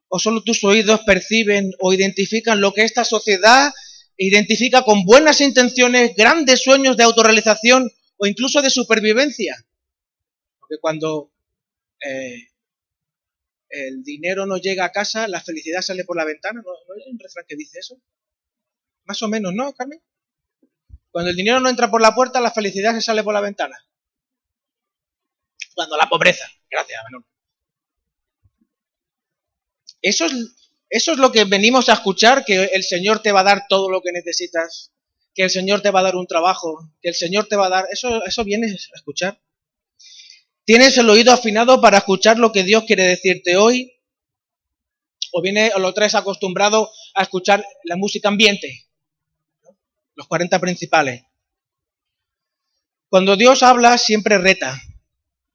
¿O 0.08 0.18
solo 0.18 0.42
tus 0.42 0.64
oídos 0.64 1.02
perciben 1.06 1.72
o 1.78 1.92
identifican 1.92 2.60
lo 2.60 2.72
que 2.72 2.82
esta 2.82 3.04
sociedad 3.04 3.72
identifica 4.16 4.82
con 4.82 5.04
buenas 5.04 5.40
intenciones 5.40 6.14
grandes 6.16 6.62
sueños 6.62 6.96
de 6.96 7.04
autorrealización 7.04 7.90
o 8.16 8.26
incluso 8.26 8.62
de 8.62 8.70
supervivencia? 8.70 9.64
Porque 10.58 10.78
cuando 10.80 11.30
eh, 12.04 12.48
el 13.68 14.02
dinero 14.02 14.46
no 14.46 14.56
llega 14.56 14.86
a 14.86 14.92
casa, 14.92 15.28
la 15.28 15.40
felicidad 15.42 15.82
sale 15.82 16.04
por 16.04 16.16
la 16.16 16.24
ventana. 16.24 16.62
¿No, 16.62 16.72
hay 16.94 17.10
un 17.10 17.18
refrán 17.18 17.44
que 17.46 17.56
dice 17.56 17.80
eso? 17.80 18.00
Más 19.04 19.22
o 19.22 19.28
menos, 19.28 19.52
¿no, 19.54 19.72
Carmen? 19.74 20.00
Cuando 21.10 21.30
el 21.30 21.36
dinero 21.36 21.60
no 21.60 21.68
entra 21.68 21.90
por 21.90 22.00
la 22.00 22.14
puerta, 22.14 22.40
la 22.40 22.50
felicidad 22.50 22.94
se 22.94 23.02
sale 23.02 23.22
por 23.22 23.34
la 23.34 23.40
ventana. 23.40 23.76
Cuando 25.78 25.96
la 25.96 26.08
pobreza. 26.08 26.44
Gracias, 26.68 27.00
menor. 27.08 27.24
Eso 30.02 30.26
es, 30.26 30.32
eso 30.90 31.12
es 31.12 31.18
lo 31.18 31.30
que 31.30 31.44
venimos 31.44 31.88
a 31.88 31.92
escuchar, 31.92 32.44
que 32.44 32.64
el 32.64 32.82
Señor 32.82 33.22
te 33.22 33.30
va 33.30 33.40
a 33.40 33.44
dar 33.44 33.66
todo 33.68 33.88
lo 33.88 34.02
que 34.02 34.10
necesitas, 34.10 34.90
que 35.32 35.44
el 35.44 35.50
Señor 35.50 35.80
te 35.80 35.92
va 35.92 36.00
a 36.00 36.02
dar 36.02 36.16
un 36.16 36.26
trabajo, 36.26 36.90
que 37.00 37.10
el 37.10 37.14
Señor 37.14 37.46
te 37.46 37.54
va 37.54 37.66
a 37.66 37.68
dar... 37.68 37.86
Eso, 37.92 38.24
eso 38.24 38.42
vienes 38.42 38.90
a 38.92 38.96
escuchar. 38.96 39.40
¿Tienes 40.64 40.98
el 40.98 41.08
oído 41.08 41.32
afinado 41.32 41.80
para 41.80 41.98
escuchar 41.98 42.40
lo 42.40 42.50
que 42.50 42.64
Dios 42.64 42.82
quiere 42.82 43.04
decirte 43.04 43.56
hoy? 43.56 43.92
¿O, 45.30 45.42
viene, 45.42 45.70
o 45.76 45.78
lo 45.78 45.94
traes 45.94 46.16
acostumbrado 46.16 46.90
a 47.14 47.22
escuchar 47.22 47.64
la 47.84 47.94
música 47.94 48.26
ambiente? 48.26 48.88
Los 50.16 50.26
40 50.26 50.58
principales. 50.58 51.22
Cuando 53.08 53.36
Dios 53.36 53.62
habla, 53.62 53.96
siempre 53.96 54.38
reta 54.38 54.82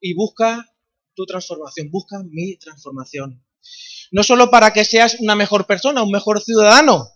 y 0.04 0.14
busca 0.14 0.70
tu 1.16 1.26
transformación, 1.26 1.90
busca 1.90 2.22
mi 2.30 2.58
transformación. 2.58 3.42
No 4.12 4.22
solo 4.22 4.52
para 4.52 4.74
que 4.74 4.84
seas 4.84 5.16
una 5.22 5.34
mejor 5.34 5.66
persona, 5.66 6.04
un 6.04 6.12
mejor 6.12 6.42
ciudadano, 6.42 7.08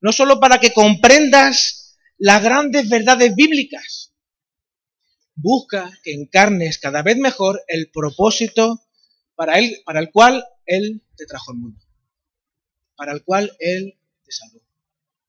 no 0.00 0.10
solo 0.10 0.40
para 0.40 0.58
que 0.58 0.72
comprendas 0.72 1.98
las 2.16 2.42
grandes 2.42 2.88
verdades 2.88 3.34
bíblicas, 3.34 4.14
busca 5.34 5.92
que 6.02 6.14
encarnes 6.14 6.78
cada 6.78 7.02
vez 7.02 7.18
mejor 7.18 7.62
el 7.68 7.90
propósito 7.90 8.80
para, 9.34 9.58
él, 9.58 9.82
para 9.84 10.00
el 10.00 10.10
cual 10.10 10.44
Él 10.64 11.02
te 11.16 11.26
trajo 11.26 11.50
al 11.50 11.58
mundo, 11.58 11.84
para 12.96 13.12
el 13.12 13.22
cual 13.22 13.54
Él 13.58 13.98
te 14.24 14.32
salvó, 14.32 14.62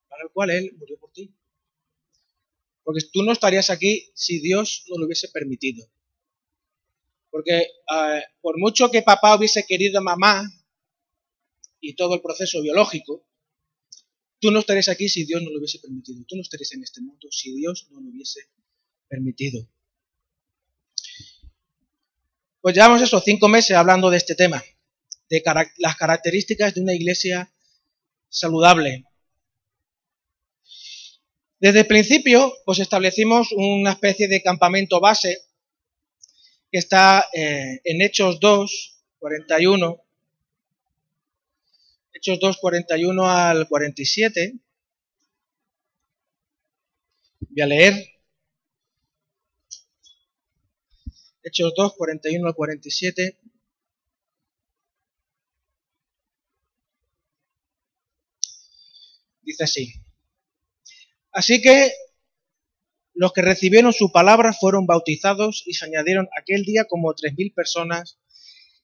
para 0.08 0.24
el 0.24 0.30
cual 0.30 0.50
Él 0.52 0.72
murió 0.78 0.98
por 0.98 1.12
ti. 1.12 1.36
Porque 2.84 3.02
tú 3.12 3.24
no 3.24 3.34
estarías 3.34 3.70
aquí 3.70 4.12
si 4.14 4.40
Dios 4.40 4.86
no 4.88 4.98
lo 4.98 5.08
hubiese 5.08 5.28
permitido. 5.28 5.90
Porque 7.36 7.63
eh, 7.63 8.24
por 8.39 8.58
mucho 8.58 8.89
que 8.89 9.01
papá 9.01 9.36
hubiese 9.36 9.65
querido 9.65 10.00
a 10.00 10.01
mamá 10.01 10.50
y 11.82 11.94
todo 11.94 12.15
el 12.15 12.22
proceso 12.22 12.62
biológico, 12.62 13.27
tú 14.39 14.51
no 14.51 14.60
estarías 14.60 14.88
aquí 14.88 15.10
si 15.10 15.25
Dios 15.25 15.44
no 15.44 15.50
lo 15.50 15.58
hubiese 15.58 15.80
permitido. 15.80 16.24
Tú 16.25 16.38
no 16.38 16.44
estarías 16.44 16.72
en 16.72 16.84
este 16.84 17.01
mundo 17.01 17.27
si 17.30 17.54
Dios 17.54 17.89
no 17.92 18.00
lo 18.00 18.08
hubiese 18.08 18.39
permitido. 19.10 19.68
Pues 22.62 22.74
llevamos 22.74 23.01
esos 23.01 23.22
cinco 23.25 23.50
meses 23.50 23.75
hablando 23.75 24.10
de 24.10 24.15
este 24.15 24.36
tema, 24.36 24.63
de 25.30 25.44
las 25.80 25.98
características 25.98 26.74
de 26.74 26.80
una 26.84 26.94
iglesia 26.94 27.54
saludable. 28.30 29.04
Desde 31.60 31.82
el 31.82 31.88
principio, 31.88 32.54
pues 32.63 32.80
establecimos 32.80 33.51
una 33.51 33.92
especie 33.92 34.30
de 34.30 34.42
campamento 34.42 35.01
base 35.01 35.45
que 36.75 36.79
está 36.79 37.29
eh, 37.32 37.79
en 37.86 38.01
Hechos 38.01 38.38
2, 38.41 39.01
41. 39.20 40.03
Hechos 42.12 42.38
2, 42.38 42.58
41 42.58 43.32
al 43.32 43.65
47. 43.70 44.60
Voy 47.39 47.62
a 47.62 47.65
leer 47.65 47.94
Hechos 51.44 51.74
2, 51.77 51.96
41 51.96 52.46
al 52.46 52.53
47. 52.53 53.39
Dice 59.44 59.63
así. 59.63 59.94
Así 61.32 61.62
que 61.62 61.94
los 63.15 63.31
que 63.31 63.41
recibieron 63.41 63.93
su 63.93 64.12
palabra 64.12 64.53
fueron 64.53 64.86
bautizados 64.86 65.63
y 65.65 65.74
se 65.74 65.86
añadieron 65.86 66.27
aquel 66.38 66.63
día 66.63 66.84
como 66.86 67.13
tres 67.13 67.34
mil 67.38 67.53
personas 67.53 68.19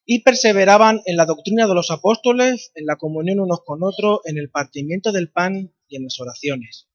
y 0.05 0.23
perseveraban 0.23 1.01
en 1.05 1.17
la 1.17 1.25
doctrina 1.25 1.67
de 1.67 1.75
los 1.75 1.91
apóstoles, 1.91 2.71
en 2.75 2.85
la 2.85 2.95
comunión 2.95 3.41
unos 3.41 3.61
con 3.63 3.83
otros, 3.83 4.21
en 4.25 4.37
el 4.37 4.49
partimiento 4.49 5.11
del 5.11 5.29
pan 5.29 5.73
y 5.87 5.97
en 5.97 6.03
las 6.03 6.19
oraciones. 6.19 6.87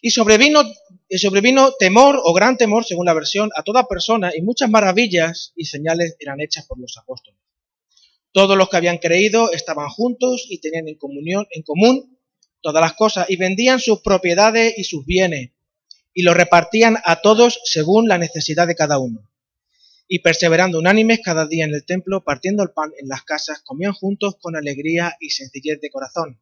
Y 0.00 0.10
sobrevino, 0.10 0.62
sobrevino 1.10 1.72
temor 1.78 2.18
o 2.24 2.32
gran 2.32 2.56
temor, 2.56 2.84
según 2.84 3.04
la 3.04 3.14
versión, 3.14 3.50
a 3.56 3.62
toda 3.62 3.86
persona, 3.86 4.32
y 4.34 4.40
muchas 4.40 4.70
maravillas 4.70 5.52
y 5.56 5.66
señales 5.66 6.16
eran 6.20 6.40
hechas 6.40 6.66
por 6.66 6.78
los 6.78 6.96
apóstoles. 6.96 7.38
Todos 8.32 8.56
los 8.56 8.70
que 8.70 8.76
habían 8.76 8.98
creído 8.98 9.52
estaban 9.52 9.88
juntos 9.88 10.46
y 10.48 10.60
tenían 10.60 10.88
en 10.88 10.96
comunión, 10.96 11.46
en 11.50 11.62
común 11.62 12.16
todas 12.62 12.80
las 12.80 12.94
cosas, 12.94 13.28
y 13.28 13.36
vendían 13.36 13.80
sus 13.80 14.00
propiedades 14.00 14.74
y 14.78 14.84
sus 14.84 15.04
bienes, 15.04 15.50
y 16.14 16.22
los 16.22 16.36
repartían 16.36 16.98
a 17.04 17.20
todos 17.20 17.60
según 17.64 18.08
la 18.08 18.18
necesidad 18.18 18.66
de 18.66 18.74
cada 18.74 18.98
uno. 18.98 19.30
Y 20.08 20.20
perseverando 20.20 20.78
unánimes 20.78 21.20
cada 21.22 21.46
día 21.46 21.64
en 21.64 21.74
el 21.74 21.84
templo, 21.84 22.24
partiendo 22.24 22.62
el 22.62 22.70
pan 22.70 22.90
en 22.98 23.08
las 23.08 23.22
casas, 23.22 23.62
comían 23.62 23.92
juntos 23.92 24.36
con 24.40 24.56
alegría 24.56 25.16
y 25.20 25.30
sencillez 25.30 25.80
de 25.80 25.90
corazón 25.90 26.40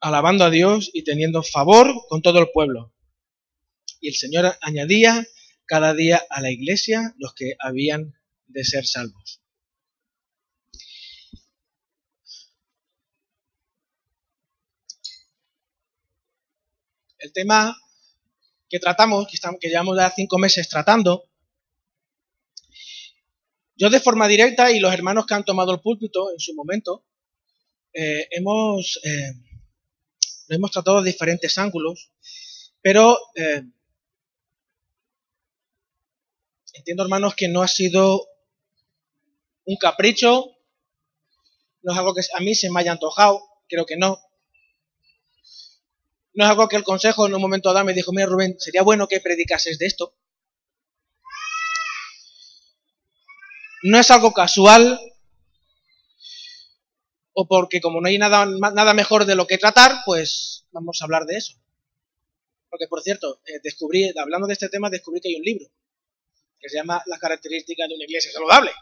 alabando 0.00 0.44
a 0.44 0.50
Dios 0.50 0.90
y 0.92 1.04
teniendo 1.04 1.42
favor 1.42 1.92
con 2.08 2.22
todo 2.22 2.38
el 2.38 2.50
pueblo. 2.52 2.94
Y 4.00 4.08
el 4.08 4.14
Señor 4.14 4.56
añadía 4.60 5.26
cada 5.66 5.94
día 5.94 6.22
a 6.30 6.40
la 6.40 6.50
iglesia 6.50 7.14
los 7.18 7.34
que 7.34 7.54
habían 7.58 8.14
de 8.46 8.64
ser 8.64 8.86
salvos. 8.86 9.42
el 17.20 17.32
tema 17.32 17.76
que 18.68 18.78
tratamos, 18.78 19.26
que, 19.26 19.36
estamos, 19.36 19.58
que 19.60 19.68
llevamos 19.68 19.96
ya 19.96 20.12
cinco 20.14 20.38
meses 20.38 20.68
tratando, 20.68 21.24
yo 23.76 23.90
de 23.90 24.00
forma 24.00 24.26
directa 24.26 24.72
y 24.72 24.80
los 24.80 24.92
hermanos 24.92 25.24
que 25.26 25.34
han 25.34 25.44
tomado 25.44 25.72
el 25.72 25.80
púlpito 25.80 26.32
en 26.32 26.40
su 26.40 26.52
momento, 26.54 27.04
eh, 27.92 28.26
hemos, 28.32 28.98
eh, 29.04 29.32
lo 30.48 30.56
hemos 30.56 30.72
tratado 30.72 31.00
de 31.00 31.10
diferentes 31.10 31.56
ángulos, 31.58 32.12
pero 32.82 33.16
eh, 33.36 33.62
entiendo, 36.74 37.04
hermanos, 37.04 37.34
que 37.36 37.48
no 37.48 37.62
ha 37.62 37.68
sido 37.68 38.26
un 39.64 39.76
capricho, 39.76 40.56
no 41.82 41.92
es 41.92 41.98
algo 41.98 42.14
que 42.14 42.22
a 42.36 42.40
mí 42.40 42.54
se 42.54 42.70
me 42.70 42.80
haya 42.80 42.92
antojado, 42.92 43.40
creo 43.68 43.86
que 43.86 43.96
no. 43.96 44.18
No 46.34 46.44
es 46.44 46.50
algo 46.50 46.68
que 46.68 46.76
el 46.76 46.84
consejo 46.84 47.26
en 47.26 47.34
un 47.34 47.40
momento 47.40 47.72
dado 47.72 47.84
me 47.84 47.94
dijo, 47.94 48.12
mira 48.12 48.26
Rubén, 48.26 48.56
sería 48.58 48.82
bueno 48.82 49.08
que 49.08 49.20
predicases 49.20 49.78
de 49.78 49.86
esto. 49.86 50.14
no 53.82 53.98
es 53.98 54.10
algo 54.10 54.32
casual 54.32 54.98
o 57.32 57.46
porque 57.46 57.80
como 57.80 58.00
no 58.00 58.08
hay 58.08 58.18
nada, 58.18 58.46
nada 58.46 58.94
mejor 58.94 59.24
de 59.24 59.36
lo 59.36 59.46
que 59.46 59.58
tratar, 59.58 60.00
pues 60.04 60.66
vamos 60.72 61.00
a 61.00 61.04
hablar 61.04 61.24
de 61.24 61.36
eso. 61.36 61.54
Porque, 62.68 62.88
por 62.88 63.00
cierto, 63.00 63.40
eh, 63.46 63.60
descubrí, 63.62 64.12
hablando 64.18 64.48
de 64.48 64.54
este 64.54 64.68
tema, 64.68 64.90
descubrí 64.90 65.20
que 65.20 65.28
hay 65.28 65.36
un 65.36 65.44
libro 65.44 65.66
que 66.58 66.68
se 66.68 66.76
llama 66.76 67.00
Las 67.06 67.20
características 67.20 67.88
de 67.88 67.94
una 67.94 68.04
iglesia 68.04 68.32
saludable. 68.32 68.72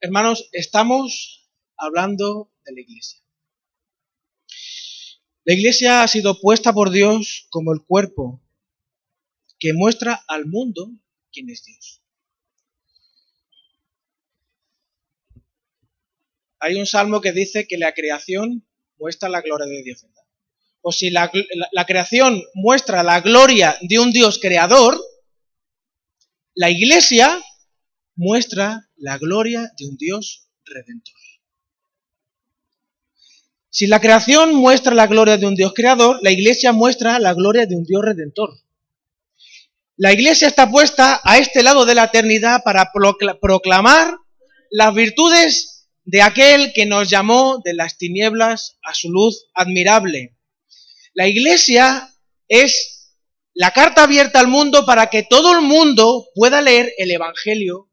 Hermanos, 0.00 0.48
estamos 0.50 1.39
hablando 1.80 2.52
de 2.64 2.72
la 2.72 2.80
iglesia. 2.80 3.20
La 5.44 5.54
iglesia 5.54 6.02
ha 6.02 6.08
sido 6.08 6.40
puesta 6.40 6.72
por 6.72 6.90
Dios 6.90 7.46
como 7.50 7.72
el 7.72 7.82
cuerpo 7.82 8.40
que 9.58 9.72
muestra 9.72 10.22
al 10.28 10.46
mundo 10.46 10.90
quién 11.32 11.50
es 11.50 11.64
Dios. 11.64 12.02
Hay 16.60 16.76
un 16.76 16.86
salmo 16.86 17.20
que 17.20 17.32
dice 17.32 17.66
que 17.66 17.78
la 17.78 17.92
creación 17.92 18.66
muestra 18.98 19.30
la 19.30 19.40
gloria 19.40 19.66
de 19.66 19.82
Dios, 19.82 20.06
O 20.82 20.92
si 20.92 21.10
la, 21.10 21.32
la 21.72 21.86
creación 21.86 22.42
muestra 22.54 23.02
la 23.02 23.20
gloria 23.22 23.78
de 23.80 23.98
un 23.98 24.12
Dios 24.12 24.38
creador, 24.38 25.00
la 26.54 26.70
iglesia 26.70 27.42
muestra 28.14 28.90
la 28.96 29.16
gloria 29.16 29.72
de 29.78 29.86
un 29.86 29.96
Dios 29.96 30.48
redentor. 30.66 31.14
Si 33.70 33.86
la 33.86 34.00
creación 34.00 34.54
muestra 34.54 34.94
la 34.94 35.06
gloria 35.06 35.36
de 35.36 35.46
un 35.46 35.54
Dios 35.54 35.72
creador, 35.74 36.18
la 36.22 36.32
iglesia 36.32 36.72
muestra 36.72 37.20
la 37.20 37.34
gloria 37.34 37.66
de 37.66 37.76
un 37.76 37.84
Dios 37.84 38.02
redentor. 38.04 38.50
La 39.96 40.12
iglesia 40.12 40.48
está 40.48 40.68
puesta 40.68 41.20
a 41.22 41.38
este 41.38 41.62
lado 41.62 41.84
de 41.84 41.94
la 41.94 42.04
eternidad 42.04 42.62
para 42.64 42.90
proclamar 43.40 44.16
las 44.70 44.94
virtudes 44.94 45.86
de 46.04 46.22
aquel 46.22 46.72
que 46.72 46.86
nos 46.86 47.08
llamó 47.08 47.60
de 47.64 47.74
las 47.74 47.96
tinieblas 47.96 48.78
a 48.82 48.94
su 48.94 49.10
luz 49.10 49.46
admirable. 49.54 50.36
La 51.14 51.28
iglesia 51.28 52.12
es 52.48 53.12
la 53.54 53.72
carta 53.72 54.04
abierta 54.04 54.40
al 54.40 54.48
mundo 54.48 54.84
para 54.86 55.10
que 55.10 55.22
todo 55.22 55.52
el 55.52 55.60
mundo 55.60 56.26
pueda 56.34 56.62
leer 56.62 56.92
el 56.98 57.10
Evangelio 57.10 57.88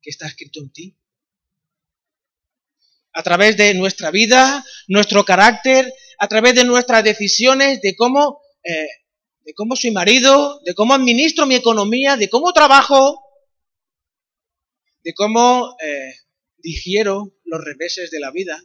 que 0.00 0.10
está 0.10 0.26
escrito 0.26 0.60
en 0.60 0.70
ti. 0.70 0.97
A 3.18 3.22
través 3.22 3.56
de 3.56 3.74
nuestra 3.74 4.10
vida, 4.10 4.64
nuestro 4.86 5.24
carácter, 5.24 5.92
a 6.18 6.28
través 6.28 6.54
de 6.54 6.64
nuestras 6.64 7.02
decisiones, 7.02 7.80
de 7.80 7.96
cómo 7.96 8.40
eh, 8.62 8.86
de 9.48 9.54
cómo 9.54 9.76
soy 9.76 9.92
marido, 9.92 10.60
de 10.66 10.74
cómo 10.74 10.92
administro 10.92 11.46
mi 11.46 11.54
economía, 11.54 12.18
de 12.18 12.28
cómo 12.28 12.52
trabajo, 12.52 13.22
de 15.02 15.14
cómo 15.14 15.74
eh, 15.82 16.16
digiero 16.58 17.34
los 17.44 17.64
reveses 17.64 18.10
de 18.10 18.20
la 18.20 18.30
vida 18.30 18.62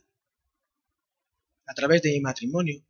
a 1.65 1.73
través 1.73 2.01
de 2.01 2.11
mi 2.11 2.19
matrimonio. 2.19 2.85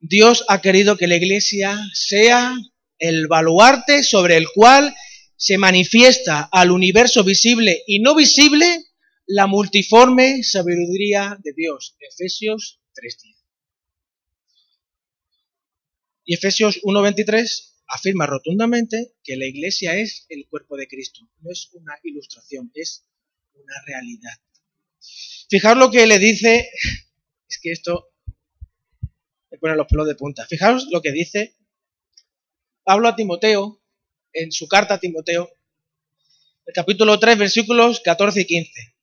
Dios 0.00 0.44
ha 0.48 0.60
querido 0.60 0.96
que 0.96 1.06
la 1.06 1.14
iglesia 1.14 1.78
sea 1.92 2.56
el 2.98 3.28
baluarte 3.28 4.02
sobre 4.02 4.36
el 4.36 4.48
cual 4.52 4.92
se 5.36 5.56
manifiesta 5.56 6.48
al 6.50 6.72
universo 6.72 7.22
visible 7.22 7.84
y 7.86 8.00
no 8.00 8.16
visible 8.16 8.83
la 9.26 9.46
multiforme 9.46 10.42
sabiduría 10.42 11.38
de 11.42 11.52
Dios. 11.54 11.96
Efesios 11.98 12.80
3.10. 12.94 13.36
Y 16.26 16.34
Efesios 16.34 16.80
1.23 16.82 17.74
afirma 17.86 18.26
rotundamente 18.26 19.14
que 19.22 19.36
la 19.36 19.46
iglesia 19.46 19.96
es 19.96 20.26
el 20.28 20.46
cuerpo 20.48 20.76
de 20.76 20.88
Cristo. 20.88 21.20
No 21.40 21.50
es 21.50 21.70
una 21.74 21.98
ilustración, 22.02 22.70
es 22.74 23.06
una 23.54 23.74
realidad. 23.86 24.38
Fijaos 25.50 25.76
lo 25.76 25.90
que 25.90 26.06
le 26.06 26.18
dice, 26.18 26.70
es 27.48 27.58
que 27.60 27.72
esto 27.72 28.10
me 29.50 29.58
pone 29.58 29.76
los 29.76 29.86
pelos 29.86 30.06
de 30.06 30.14
punta. 30.14 30.46
Fijaos 30.46 30.86
lo 30.90 31.02
que 31.02 31.12
dice 31.12 31.56
Pablo 32.82 33.08
a 33.08 33.16
Timoteo 33.16 33.82
en 34.32 34.50
su 34.50 34.66
carta 34.66 34.94
a 34.94 34.98
Timoteo, 35.00 35.48
el 36.66 36.74
capítulo 36.74 37.18
3, 37.18 37.38
versículos 37.38 38.00
14 38.00 38.40
y 38.40 38.46
15. 38.46 38.93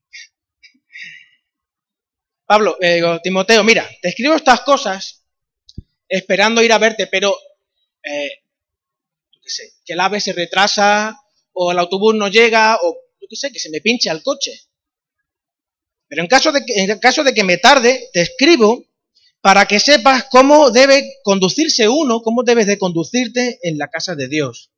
Pablo, 2.51 2.75
eh, 2.81 3.01
Timoteo, 3.23 3.63
mira, 3.63 3.89
te 4.01 4.09
escribo 4.09 4.35
estas 4.35 4.59
cosas 4.59 5.23
esperando 6.09 6.61
ir 6.61 6.73
a 6.73 6.79
verte, 6.79 7.07
pero 7.07 7.33
eh, 8.03 8.29
sé, 9.45 9.75
que 9.85 9.93
el 9.93 10.01
ave 10.01 10.19
se 10.19 10.33
retrasa 10.33 11.17
o 11.53 11.71
el 11.71 11.79
autobús 11.79 12.13
no 12.13 12.27
llega 12.27 12.75
o 12.75 12.97
yo 13.21 13.27
qué 13.29 13.37
sé, 13.37 13.53
que 13.53 13.59
se 13.59 13.69
me 13.69 13.79
pinche 13.79 14.09
el 14.09 14.21
coche. 14.21 14.51
Pero 16.09 16.23
en 16.23 16.27
caso, 16.27 16.51
de 16.51 16.65
que, 16.65 16.73
en 16.77 16.99
caso 16.99 17.23
de 17.23 17.33
que 17.33 17.45
me 17.45 17.57
tarde, 17.57 18.09
te 18.11 18.19
escribo 18.19 18.83
para 19.39 19.65
que 19.65 19.79
sepas 19.79 20.25
cómo 20.29 20.71
debe 20.71 21.09
conducirse 21.23 21.87
uno, 21.87 22.21
cómo 22.21 22.43
debes 22.43 22.67
de 22.67 22.77
conducirte 22.77 23.59
en 23.63 23.77
la 23.77 23.87
casa 23.87 24.13
de 24.15 24.27
Dios, 24.27 24.71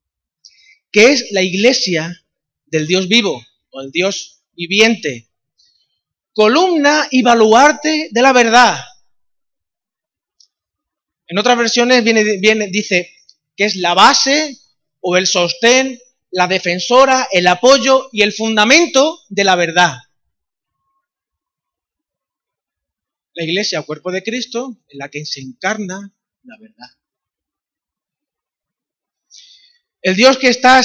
que 0.91 1.11
es 1.11 1.31
la 1.31 1.41
iglesia 1.41 2.23
del 2.67 2.85
Dios 2.85 3.07
vivo 3.07 3.43
o 3.71 3.81
el 3.81 3.89
Dios 3.89 4.43
viviente, 4.51 5.32
columna 6.33 7.07
y 7.11 7.21
baluarte 7.21 8.09
de 8.11 8.21
la 8.21 8.33
verdad, 8.33 8.77
en 11.33 11.39
otras 11.39 11.57
versiones 11.57 12.03
viene, 12.03 12.67
dice 12.67 13.11
que 13.55 13.65
es 13.65 13.75
la 13.75 13.95
base 13.95 14.55
o 14.99 15.17
el 15.17 15.25
sostén, 15.25 15.99
la 16.29 16.47
defensora, 16.47 17.27
el 17.31 17.47
apoyo 17.47 18.09
y 18.11 18.21
el 18.21 18.33
fundamento 18.33 19.19
de 19.29 19.43
la 19.43 19.55
verdad. 19.55 19.97
La 23.33 23.43
iglesia, 23.43 23.81
cuerpo 23.81 24.11
de 24.11 24.21
Cristo, 24.21 24.77
en 24.89 24.99
la 24.99 25.09
que 25.09 25.25
se 25.25 25.41
encarna 25.41 26.13
la 26.43 26.55
verdad. 26.59 26.87
El 30.03 30.15
Dios 30.15 30.37
que 30.37 30.49
está 30.49 30.81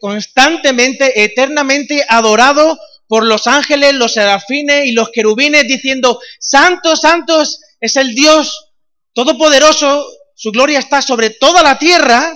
constantemente, 0.00 1.24
eternamente 1.24 2.06
adorado 2.08 2.78
por 3.14 3.26
los 3.26 3.46
ángeles, 3.46 3.94
los 3.94 4.14
serafines 4.14 4.86
y 4.86 4.90
los 4.90 5.10
querubines, 5.10 5.68
diciendo, 5.68 6.18
Santo, 6.40 6.96
Santos 6.96 7.60
es 7.78 7.94
el 7.94 8.12
Dios 8.12 8.72
todopoderoso, 9.12 10.04
su 10.34 10.50
gloria 10.50 10.80
está 10.80 11.00
sobre 11.00 11.30
toda 11.30 11.62
la 11.62 11.78
tierra, 11.78 12.34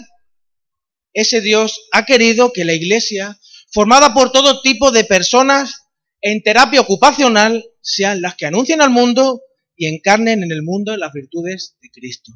ese 1.12 1.40
Dios 1.40 1.88
ha 1.90 2.06
querido 2.06 2.52
que 2.52 2.64
la 2.64 2.74
iglesia, 2.74 3.40
formada 3.72 4.14
por 4.14 4.30
todo 4.30 4.62
tipo 4.62 4.92
de 4.92 5.02
personas 5.02 5.82
en 6.20 6.44
terapia 6.44 6.80
ocupacional, 6.80 7.68
sean 7.80 8.22
las 8.22 8.36
que 8.36 8.46
anuncien 8.46 8.80
al 8.80 8.90
mundo 8.90 9.42
y 9.74 9.88
encarnen 9.88 10.44
en 10.44 10.52
el 10.52 10.62
mundo 10.62 10.96
las 10.96 11.12
virtudes 11.12 11.76
de 11.82 11.90
Cristo. 11.90 12.30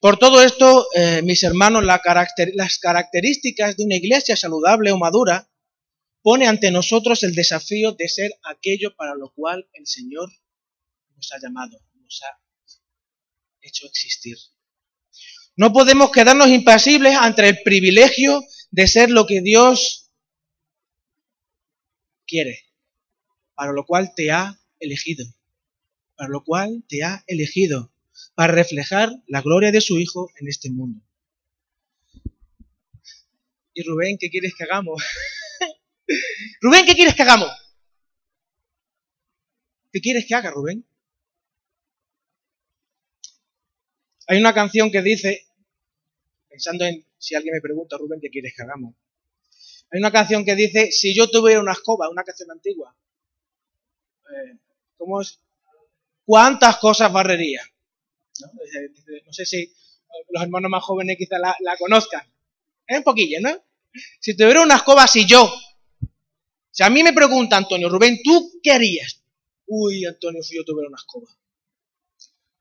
Por 0.00 0.16
todo 0.16 0.42
esto, 0.42 0.86
eh, 0.94 1.20
mis 1.22 1.42
hermanos, 1.42 1.84
las 1.84 2.78
características 2.78 3.76
de 3.76 3.84
una 3.84 3.96
iglesia 3.96 4.34
saludable 4.34 4.92
o 4.92 4.96
madura 4.96 5.51
pone 6.22 6.46
ante 6.46 6.70
nosotros 6.70 7.22
el 7.22 7.34
desafío 7.34 7.92
de 7.92 8.08
ser 8.08 8.32
aquello 8.44 8.94
para 8.96 9.14
lo 9.14 9.32
cual 9.32 9.68
el 9.74 9.86
Señor 9.86 10.30
nos 11.16 11.32
ha 11.32 11.40
llamado, 11.40 11.78
nos 11.94 12.22
ha 12.22 12.40
hecho 13.60 13.86
existir. 13.86 14.36
No 15.56 15.72
podemos 15.72 16.10
quedarnos 16.10 16.48
impasibles 16.48 17.14
ante 17.16 17.48
el 17.48 17.62
privilegio 17.62 18.42
de 18.70 18.86
ser 18.86 19.10
lo 19.10 19.26
que 19.26 19.42
Dios 19.42 20.10
quiere, 22.26 22.60
para 23.54 23.72
lo 23.72 23.84
cual 23.84 24.14
te 24.14 24.30
ha 24.30 24.58
elegido, 24.78 25.26
para 26.16 26.30
lo 26.30 26.42
cual 26.42 26.84
te 26.88 27.04
ha 27.04 27.22
elegido, 27.26 27.92
para 28.34 28.54
reflejar 28.54 29.10
la 29.26 29.42
gloria 29.42 29.70
de 29.70 29.80
su 29.80 29.98
Hijo 29.98 30.30
en 30.40 30.48
este 30.48 30.70
mundo. 30.70 31.04
Y 33.74 33.82
Rubén, 33.82 34.16
¿qué 34.18 34.30
quieres 34.30 34.54
que 34.56 34.64
hagamos? 34.64 35.02
Rubén, 36.60 36.84
¿qué 36.86 36.94
quieres 36.94 37.14
que 37.14 37.22
hagamos? 37.22 37.50
¿Qué 39.92 40.00
quieres 40.00 40.26
que 40.26 40.34
haga, 40.34 40.50
Rubén? 40.50 40.86
Hay 44.26 44.38
una 44.38 44.54
canción 44.54 44.90
que 44.90 45.02
dice, 45.02 45.46
pensando 46.48 46.86
en 46.86 47.04
si 47.18 47.34
alguien 47.34 47.54
me 47.54 47.60
pregunta, 47.60 47.98
Rubén, 47.98 48.20
¿qué 48.20 48.30
quieres 48.30 48.54
que 48.56 48.62
hagamos? 48.62 48.94
Hay 49.90 49.98
una 50.00 50.10
canción 50.10 50.44
que 50.44 50.54
dice, 50.54 50.90
si 50.90 51.14
yo 51.14 51.28
tuviera 51.28 51.60
una 51.60 51.72
escoba, 51.72 52.08
una 52.08 52.24
canción 52.24 52.50
antigua, 52.50 52.96
eh, 54.30 54.56
¿cómo 54.96 55.20
es? 55.20 55.38
¿Cuántas 56.24 56.78
cosas 56.78 57.12
barrería? 57.12 57.62
¿No? 58.40 59.32
sé 59.32 59.44
si 59.44 59.74
los 60.30 60.42
hermanos 60.42 60.70
más 60.70 60.82
jóvenes 60.82 61.16
quizá 61.18 61.38
la, 61.38 61.76
conozcan. 61.78 62.26
Es 62.86 62.98
un 62.98 63.04
poquillo, 63.04 63.38
¿no? 63.40 63.62
Si 64.20 64.34
tuviera 64.34 64.62
una 64.62 64.76
escoba, 64.76 65.06
si 65.06 65.26
yo, 65.26 65.52
si 66.72 66.82
a 66.82 66.90
mí 66.90 67.02
me 67.02 67.12
pregunta 67.12 67.58
Antonio, 67.58 67.88
Rubén, 67.90 68.20
¿tú 68.24 68.50
qué 68.62 68.72
harías? 68.72 69.22
Uy, 69.66 70.06
Antonio, 70.06 70.42
si 70.42 70.56
yo 70.56 70.64
tuviera 70.64 70.88
una 70.88 70.96
escoba. 70.96 71.28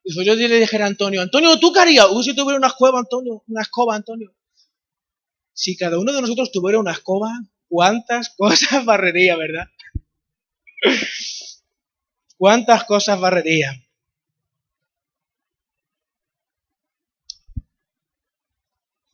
Y 0.04 0.12
si 0.12 0.26
yo 0.26 0.36
le 0.36 0.60
dijera 0.60 0.86
a 0.86 0.88
Antonio, 0.88 1.22
Antonio, 1.22 1.58
¿tú 1.60 1.72
qué 1.72 1.80
harías? 1.80 2.08
Uy, 2.12 2.24
si 2.24 2.36
tuviera 2.36 2.58
una 2.58 2.68
escoba, 2.68 3.00
Antonio, 3.00 3.44
una 3.48 3.62
escoba, 3.62 3.96
Antonio. 3.96 4.36
Si 5.54 5.78
cada 5.78 5.98
uno 5.98 6.12
de 6.12 6.22
nosotros 6.22 6.52
tuviera 6.52 6.80
una 6.80 6.92
escoba, 6.92 7.32
¿cuántas 7.70 8.30
cosas 8.38 8.84
barrería, 8.84 9.38
verdad? 9.38 9.68
¿Cuántas 12.38 12.84
cosas 12.84 13.20
barrería? 13.20 13.72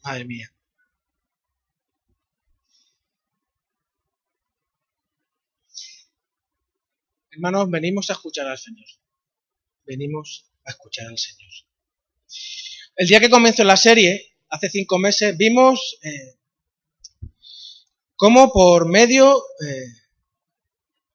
Madre 0.03 0.25
mía. 0.25 0.56
Hermanos, 7.37 7.69
venimos 7.69 8.09
a 8.09 8.13
escuchar 8.13 8.47
al 8.47 8.57
Señor. 8.57 8.87
Venimos 9.85 10.49
a 10.65 10.71
escuchar 10.71 11.05
al 11.05 11.19
Señor. 11.19 11.51
El 12.95 13.07
día 13.07 13.19
que 13.19 13.29
comenzó 13.29 13.63
la 13.63 13.77
serie, 13.77 14.33
hace 14.49 14.71
cinco 14.71 14.97
meses, 14.97 15.37
vimos 15.37 15.99
eh, 16.01 16.33
cómo 18.15 18.51
por 18.51 18.89
medio, 18.89 19.37
eh, 19.37 19.85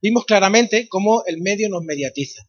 vimos 0.00 0.24
claramente 0.24 0.86
cómo 0.88 1.24
el 1.26 1.40
medio 1.40 1.68
nos 1.68 1.82
mediatiza, 1.82 2.48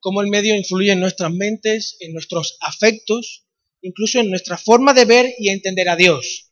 cómo 0.00 0.20
el 0.20 0.28
medio 0.28 0.54
influye 0.54 0.92
en 0.92 1.00
nuestras 1.00 1.32
mentes, 1.32 1.96
en 2.00 2.12
nuestros 2.12 2.58
afectos, 2.60 3.46
incluso 3.80 4.20
en 4.20 4.28
nuestra 4.28 4.58
forma 4.58 4.92
de 4.92 5.06
ver 5.06 5.34
y 5.38 5.48
entender 5.48 5.88
a 5.88 5.96
Dios. 5.96 6.49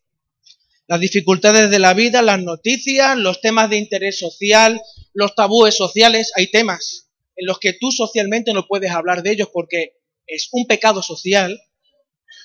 Las 0.88 1.01
dificultades 1.01 1.70
de 1.70 1.79
la 1.79 1.94
vida, 1.94 2.22
las 2.22 2.40
noticias, 2.40 3.16
los 3.16 3.40
temas 3.40 3.68
de 3.70 3.77
interés 3.77 4.18
social, 4.18 4.81
los 5.12 5.35
tabúes 5.35 5.77
sociales, 5.77 6.33
hay 6.35 6.51
temas 6.51 7.11
en 7.37 7.46
los 7.46 7.59
que 7.59 7.74
tú 7.74 7.92
socialmente 7.92 8.53
no 8.53 8.66
puedes 8.66 8.90
hablar 8.90 9.22
de 9.22 9.33
ellos 9.33 9.48
porque 9.53 9.98
es 10.27 10.48
un 10.51 10.66
pecado 10.66 11.03
social. 11.03 11.61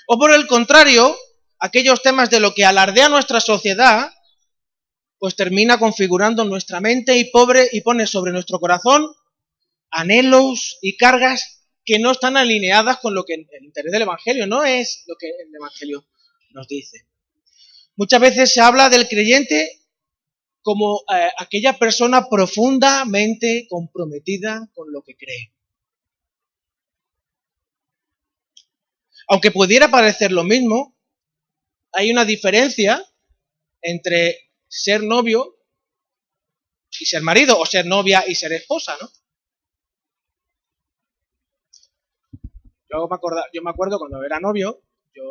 O 0.08 0.19
por 0.19 0.34
el 0.34 0.45
contrario, 0.45 1.15
aquellos 1.58 2.01
temas 2.01 2.29
de 2.29 2.41
lo 2.41 2.53
que 2.53 2.65
alardea 2.65 3.10
nuestra 3.10 3.39
sociedad, 3.39 4.12
pues 5.17 5.36
termina 5.36 5.79
configurando 5.79 6.43
nuestra 6.43 6.82
mente 6.82 7.17
y 7.17 7.32
pobre 7.32 7.69
y 7.71 7.79
pone 7.79 8.06
sobre 8.06 8.34
nuestro 8.34 8.60
corazón 8.60 9.08
anhelos 9.89 10.79
y 10.82 10.97
cargas 10.97 11.63
que 11.86 11.99
no 11.99 12.12
están 12.12 12.36
alineadas 12.36 12.97
con 12.97 13.13
lo 13.13 13.23
que 13.23 13.36
el 13.36 13.63
interés 13.63 13.91
del 13.91 14.01
Evangelio, 14.01 14.47
no 14.47 14.65
es 14.65 15.03
lo 15.08 15.15
que 15.15 15.27
el 15.27 15.56
Evangelio 15.56 16.06
nos 16.51 16.67
dice. 16.67 17.08
Muchas 17.95 18.19
veces 18.19 18.53
se 18.53 18.62
habla 18.62 18.89
del 18.89 19.08
creyente 19.08 19.84
como 20.62 21.01
eh, 21.13 21.29
aquella 21.38 21.77
persona 21.77 22.27
profundamente 22.29 23.67
comprometida 23.69 24.67
con 24.73 24.91
lo 24.91 25.03
que 25.03 25.15
cree. 25.15 25.53
Aunque 29.27 29.51
pudiera 29.51 29.89
parecer 29.89 30.32
lo 30.32 30.43
mismo, 30.43 30.95
hay 31.91 32.12
una 32.12 32.25
diferencia 32.25 33.03
entre 33.82 34.49
ser 34.67 35.03
novio 35.03 35.58
y 36.99 37.06
ser 37.06 37.21
marido, 37.21 37.60
o 37.60 37.65
ser 37.65 37.86
novia 37.86 38.23
y 38.27 38.36
ser 38.36 38.53
esposa, 38.53 38.95
¿no? 38.99 39.10
Yo 42.89 43.08
me, 43.08 43.17
yo 43.53 43.62
me 43.63 43.71
acuerdo 43.71 43.97
cuando 43.97 44.23
era 44.23 44.39
novio, 44.39 44.82
yo 45.13 45.23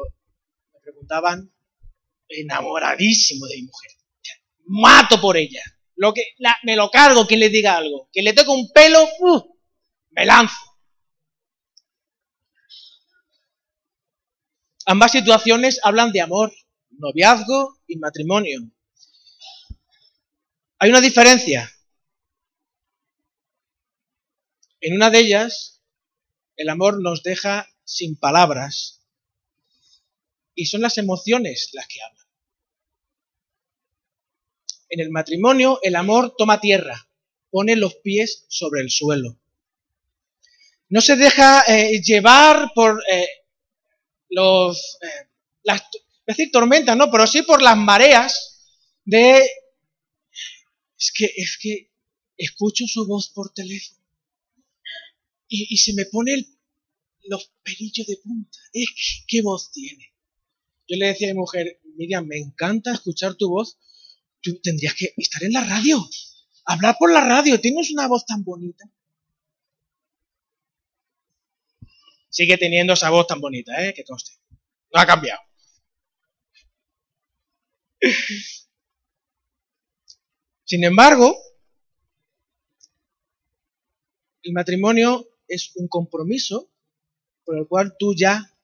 me 0.72 0.80
preguntaban, 0.80 1.51
enamoradísimo 2.32 3.46
de 3.46 3.56
mi 3.56 3.62
mujer. 3.62 3.90
Mato 4.66 5.20
por 5.20 5.36
ella. 5.36 5.62
Lo 5.96 6.12
que, 6.14 6.34
me 6.64 6.76
lo 6.76 6.90
cargo 6.90 7.26
quien 7.26 7.40
le 7.40 7.48
diga 7.48 7.76
algo. 7.76 8.08
Que 8.12 8.22
le 8.22 8.32
toque 8.32 8.50
un 8.50 8.70
pelo, 8.72 9.06
uh, 9.20 9.56
me 10.10 10.24
lanzo. 10.24 10.56
Ambas 14.86 15.12
situaciones 15.12 15.78
hablan 15.84 16.10
de 16.10 16.20
amor, 16.20 16.52
noviazgo 16.90 17.78
y 17.86 17.96
matrimonio. 17.98 18.60
Hay 20.78 20.90
una 20.90 21.00
diferencia. 21.00 21.70
En 24.80 24.96
una 24.96 25.10
de 25.10 25.20
ellas, 25.20 25.80
el 26.56 26.68
amor 26.68 27.00
nos 27.00 27.22
deja 27.22 27.68
sin 27.84 28.16
palabras 28.16 29.06
y 30.54 30.66
son 30.66 30.80
las 30.80 30.98
emociones 30.98 31.70
las 31.72 31.86
que 31.86 32.02
hablan. 32.02 32.21
En 34.92 35.00
el 35.00 35.10
matrimonio 35.10 35.78
el 35.82 35.96
amor 35.96 36.34
toma 36.36 36.60
tierra, 36.60 37.08
pone 37.50 37.76
los 37.76 37.94
pies 37.96 38.44
sobre 38.48 38.82
el 38.82 38.90
suelo. 38.90 39.40
No 40.90 41.00
se 41.00 41.16
deja 41.16 41.62
eh, 41.62 42.02
llevar 42.02 42.72
por 42.74 43.02
eh, 43.10 43.26
los, 44.28 44.98
eh, 45.00 45.28
las, 45.62 45.82
decir 46.26 46.50
tormentas, 46.50 46.94
no, 46.94 47.10
pero 47.10 47.26
sí 47.26 47.40
por 47.40 47.62
las 47.62 47.78
mareas 47.78 48.68
de, 49.06 49.38
es 50.98 51.12
que, 51.16 51.24
es 51.34 51.58
que 51.58 51.90
escucho 52.36 52.84
su 52.86 53.06
voz 53.06 53.30
por 53.30 53.50
teléfono 53.54 54.02
y, 55.48 55.76
se 55.78 55.94
me 55.94 56.04
pone 56.04 56.44
los 57.24 57.50
pelillos 57.62 58.06
de 58.06 58.18
punta. 58.22 58.58
Es 58.74 59.24
¿Qué 59.26 59.40
voz 59.40 59.70
tiene? 59.72 60.12
Yo 60.86 60.96
le 60.98 61.06
decía 61.06 61.30
a 61.30 61.34
mi 61.34 61.40
mujer, 61.40 61.80
Miriam, 61.96 62.26
me 62.26 62.36
encanta 62.36 62.92
escuchar 62.92 63.36
tu 63.36 63.48
voz. 63.48 63.78
Tú 64.42 64.60
tendrías 64.60 64.94
que 64.94 65.14
estar 65.16 65.42
en 65.44 65.52
la 65.52 65.64
radio, 65.64 65.98
hablar 66.64 66.96
por 66.98 67.12
la 67.12 67.20
radio. 67.20 67.60
Tienes 67.60 67.90
una 67.92 68.08
voz 68.08 68.26
tan 68.26 68.42
bonita. 68.42 68.84
Sigue 72.28 72.58
teniendo 72.58 72.94
esa 72.94 73.10
voz 73.10 73.26
tan 73.26 73.40
bonita, 73.40 73.72
¿eh? 73.86 73.94
Que 73.94 74.04
conste. 74.04 74.32
No 74.92 75.00
ha 75.00 75.06
cambiado. 75.06 75.40
Sin 80.64 80.82
embargo, 80.84 81.36
el 84.42 84.52
matrimonio 84.52 85.28
es 85.46 85.72
un 85.76 85.86
compromiso 85.86 86.70
por 87.44 87.58
el 87.58 87.68
cual 87.68 87.94
tú 87.98 88.14
ya 88.16 88.56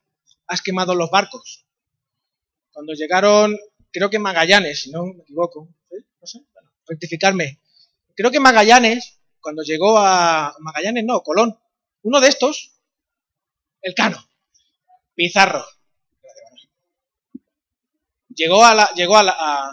has 0.47 0.63
quemado 0.63 0.95
los 0.95 1.11
barcos. 1.11 1.67
Cuando 2.73 2.95
llegaron, 2.95 3.57
creo 3.93 4.11
que 4.11 4.19
Magallanes, 4.19 4.83
si 4.83 4.91
no 4.91 5.07
me 5.07 5.23
equivoco, 5.23 5.69
no 6.21 6.27
sé, 6.27 6.41
bueno, 6.53 6.71
rectificarme. 6.87 7.61
Creo 8.15 8.31
que 8.31 8.41
Magallanes, 8.41 9.21
cuando 9.41 9.63
llegó 9.63 9.99
a 9.99 10.55
Magallanes, 10.61 11.05
no, 11.05 11.23
Colón, 11.23 11.59
uno 12.03 12.21
de 12.21 12.29
estos, 12.29 12.73
el 13.83 13.95
Cano, 13.95 14.19
Pizarro, 15.15 15.65
llegó 18.35 18.65
a, 18.65 18.75
la, 18.75 18.91
llegó 18.95 19.17
a, 19.17 19.23
a, 19.29 19.71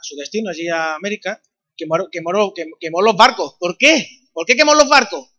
su 0.00 0.16
destino, 0.16 0.50
allí 0.50 0.68
a 0.68 0.94
América, 0.94 1.42
quemó, 1.76 2.08
quemó, 2.10 2.52
quemó 2.80 3.02
los 3.02 3.16
barcos. 3.16 3.56
¿Por 3.58 3.76
qué? 3.76 4.06
¿Por 4.32 4.46
qué 4.46 4.56
quemó 4.56 4.74
los 4.74 4.88
barcos? 4.88 5.34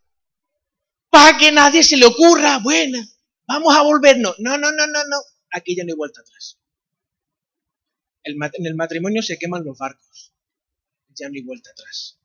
para 1.10 1.38
que 1.38 1.52
nadie 1.52 1.84
se 1.84 1.98
le 1.98 2.06
ocurra, 2.06 2.60
bueno, 2.60 3.00
vamos 3.48 3.76
a 3.76 3.82
volvernos. 3.82 4.36
No, 4.40 4.58
no, 4.58 4.72
no, 4.72 4.88
no, 4.88 5.04
no. 5.06 5.18
Aquí 5.52 5.76
ya 5.76 5.84
no 5.84 5.90
hay 5.90 5.96
vuelta 5.96 6.22
atrás. 6.22 6.59
En 8.24 8.66
el 8.66 8.76
matrimonio 8.76 9.22
se 9.22 9.38
queman 9.38 9.64
los 9.64 9.78
barcos. 9.78 10.34
Ya 11.16 11.28
no 11.28 11.36
hay 11.36 11.42
vuelta 11.42 11.72
atrás. 11.72 12.18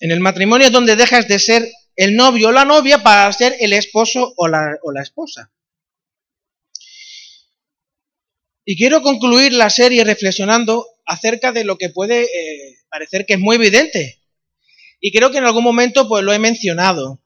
En 0.00 0.10
el 0.10 0.20
matrimonio 0.20 0.66
es 0.66 0.72
donde 0.72 0.96
dejas 0.96 1.28
de 1.28 1.38
ser 1.38 1.68
el 1.96 2.16
novio 2.16 2.48
o 2.48 2.52
la 2.52 2.64
novia 2.64 3.02
para 3.02 3.32
ser 3.32 3.54
el 3.60 3.72
esposo 3.72 4.34
o 4.36 4.48
la, 4.48 4.78
esposa. 5.00 5.52
Y 8.64 8.76
quiero 8.76 9.02
concluir 9.02 9.52
la 9.52 9.70
serie 9.70 10.04
reflexionando 10.04 10.86
acerca 11.04 11.52
de 11.52 11.64
lo 11.64 11.78
que 11.78 11.90
puede 11.90 12.22
eh, 12.22 12.78
parecer 12.88 13.26
que 13.26 13.34
es 13.34 13.40
muy 13.40 13.56
evidente, 13.56 14.22
y 15.04 15.10
creo 15.10 15.32
que 15.32 15.38
en 15.38 15.44
algún 15.44 15.64
momento 15.64 16.08
pues 16.08 16.22
lo 16.22 16.32
he 16.32 16.38
mencionado. 16.38 17.20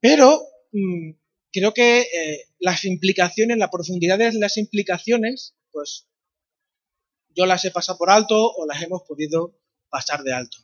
Pero 0.00 0.42
mm, 0.72 1.10
creo 1.52 1.74
que 1.74 2.00
eh, 2.00 2.44
las 2.58 2.86
implicaciones, 2.86 3.58
la 3.58 3.70
profundidad 3.70 4.18
de 4.18 4.32
las 4.32 4.56
implicaciones, 4.56 5.54
pues 5.72 6.08
yo 7.34 7.46
las 7.46 7.64
he 7.64 7.70
pasado 7.70 7.98
por 7.98 8.10
alto 8.10 8.36
o 8.36 8.66
las 8.66 8.82
hemos 8.82 9.02
podido 9.02 9.58
pasar 9.88 10.22
de 10.22 10.32
alto. 10.32 10.58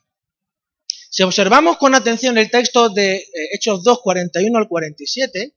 Si 1.10 1.22
observamos 1.22 1.78
con 1.78 1.94
atención 1.94 2.36
el 2.38 2.50
texto 2.50 2.88
de 2.90 3.16
eh, 3.16 3.28
Hechos 3.52 3.82
2, 3.82 4.00
41 4.02 4.58
al 4.58 4.68
47, 4.68 5.56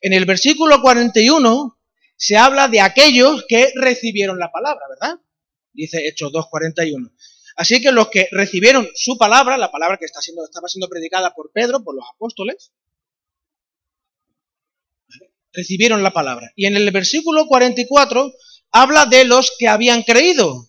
en 0.00 0.12
el 0.12 0.24
versículo 0.24 0.80
41 0.82 1.78
se 2.16 2.36
habla 2.36 2.68
de 2.68 2.80
aquellos 2.80 3.44
que 3.48 3.72
recibieron 3.76 4.38
la 4.38 4.50
palabra, 4.50 4.84
¿verdad? 4.88 5.20
Dice 5.72 6.06
Hechos 6.06 6.32
2, 6.32 6.48
41. 6.50 7.12
Así 7.56 7.80
que 7.80 7.92
los 7.92 8.08
que 8.08 8.28
recibieron 8.30 8.88
su 8.94 9.16
palabra, 9.16 9.56
la 9.56 9.70
palabra 9.70 9.96
que 9.96 10.04
está 10.04 10.20
siendo, 10.20 10.44
estaba 10.44 10.68
siendo 10.68 10.88
predicada 10.88 11.34
por 11.34 11.50
Pedro, 11.52 11.82
por 11.82 11.94
los 11.94 12.04
apóstoles, 12.14 12.72
recibieron 15.52 16.02
la 16.02 16.12
palabra. 16.12 16.52
Y 16.54 16.66
en 16.66 16.76
el 16.76 16.90
versículo 16.90 17.46
44 17.46 18.32
habla 18.72 19.06
de 19.06 19.24
los 19.24 19.52
que 19.58 19.68
habían 19.68 20.02
creído. 20.02 20.68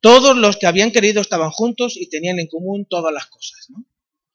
Todos 0.00 0.36
los 0.36 0.56
que 0.56 0.66
habían 0.66 0.90
creído 0.90 1.20
estaban 1.20 1.50
juntos 1.50 1.96
y 1.96 2.08
tenían 2.08 2.40
en 2.40 2.48
común 2.48 2.86
todas 2.88 3.12
las 3.12 3.26
cosas. 3.26 3.66
¿no? 3.70 3.84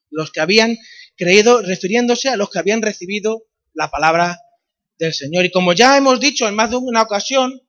Los 0.09 0.31
que 0.31 0.39
habían 0.39 0.77
creído, 1.15 1.61
refiriéndose 1.61 2.29
a 2.29 2.37
los 2.37 2.49
que 2.49 2.59
habían 2.59 2.81
recibido 2.81 3.43
la 3.73 3.89
palabra 3.89 4.39
del 4.97 5.13
Señor. 5.13 5.45
Y 5.45 5.51
como 5.51 5.73
ya 5.73 5.97
hemos 5.97 6.19
dicho 6.19 6.47
en 6.47 6.55
más 6.55 6.69
de 6.69 6.77
una 6.77 7.01
ocasión, 7.01 7.61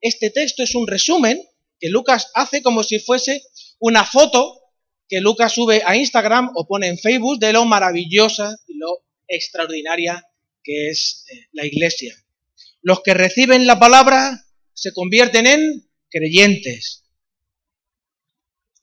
este 0.00 0.30
texto 0.30 0.62
es 0.62 0.74
un 0.74 0.86
resumen 0.86 1.42
que 1.80 1.88
Lucas 1.88 2.30
hace 2.34 2.62
como 2.62 2.82
si 2.82 2.98
fuese 2.98 3.42
una 3.78 4.04
foto 4.04 4.60
que 5.08 5.20
Lucas 5.20 5.52
sube 5.52 5.82
a 5.84 5.96
Instagram 5.96 6.50
o 6.54 6.66
pone 6.66 6.88
en 6.88 6.98
Facebook 6.98 7.38
de 7.38 7.52
lo 7.52 7.64
maravillosa 7.64 8.56
y 8.66 8.76
lo 8.76 9.04
extraordinaria 9.28 10.24
que 10.62 10.90
es 10.90 11.24
eh, 11.30 11.46
la 11.52 11.64
iglesia. 11.64 12.14
Los 12.86 13.02
que 13.02 13.14
reciben 13.14 13.66
la 13.66 13.80
palabra 13.80 14.46
se 14.72 14.92
convierten 14.92 15.48
en 15.48 15.90
creyentes. 16.08 17.04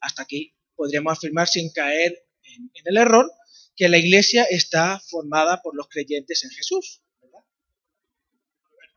Hasta 0.01 0.23
aquí 0.23 0.53
podríamos 0.75 1.13
afirmar 1.13 1.47
sin 1.47 1.71
caer 1.71 2.13
en, 2.43 2.69
el 2.83 2.97
error 2.97 3.31
que 3.77 3.87
la 3.87 3.97
iglesia 3.97 4.43
está 4.43 5.01
formada 5.09 5.61
por 5.61 5.73
los 5.73 5.87
creyentes 5.87 6.43
en 6.43 6.49
Jesús. 6.49 7.01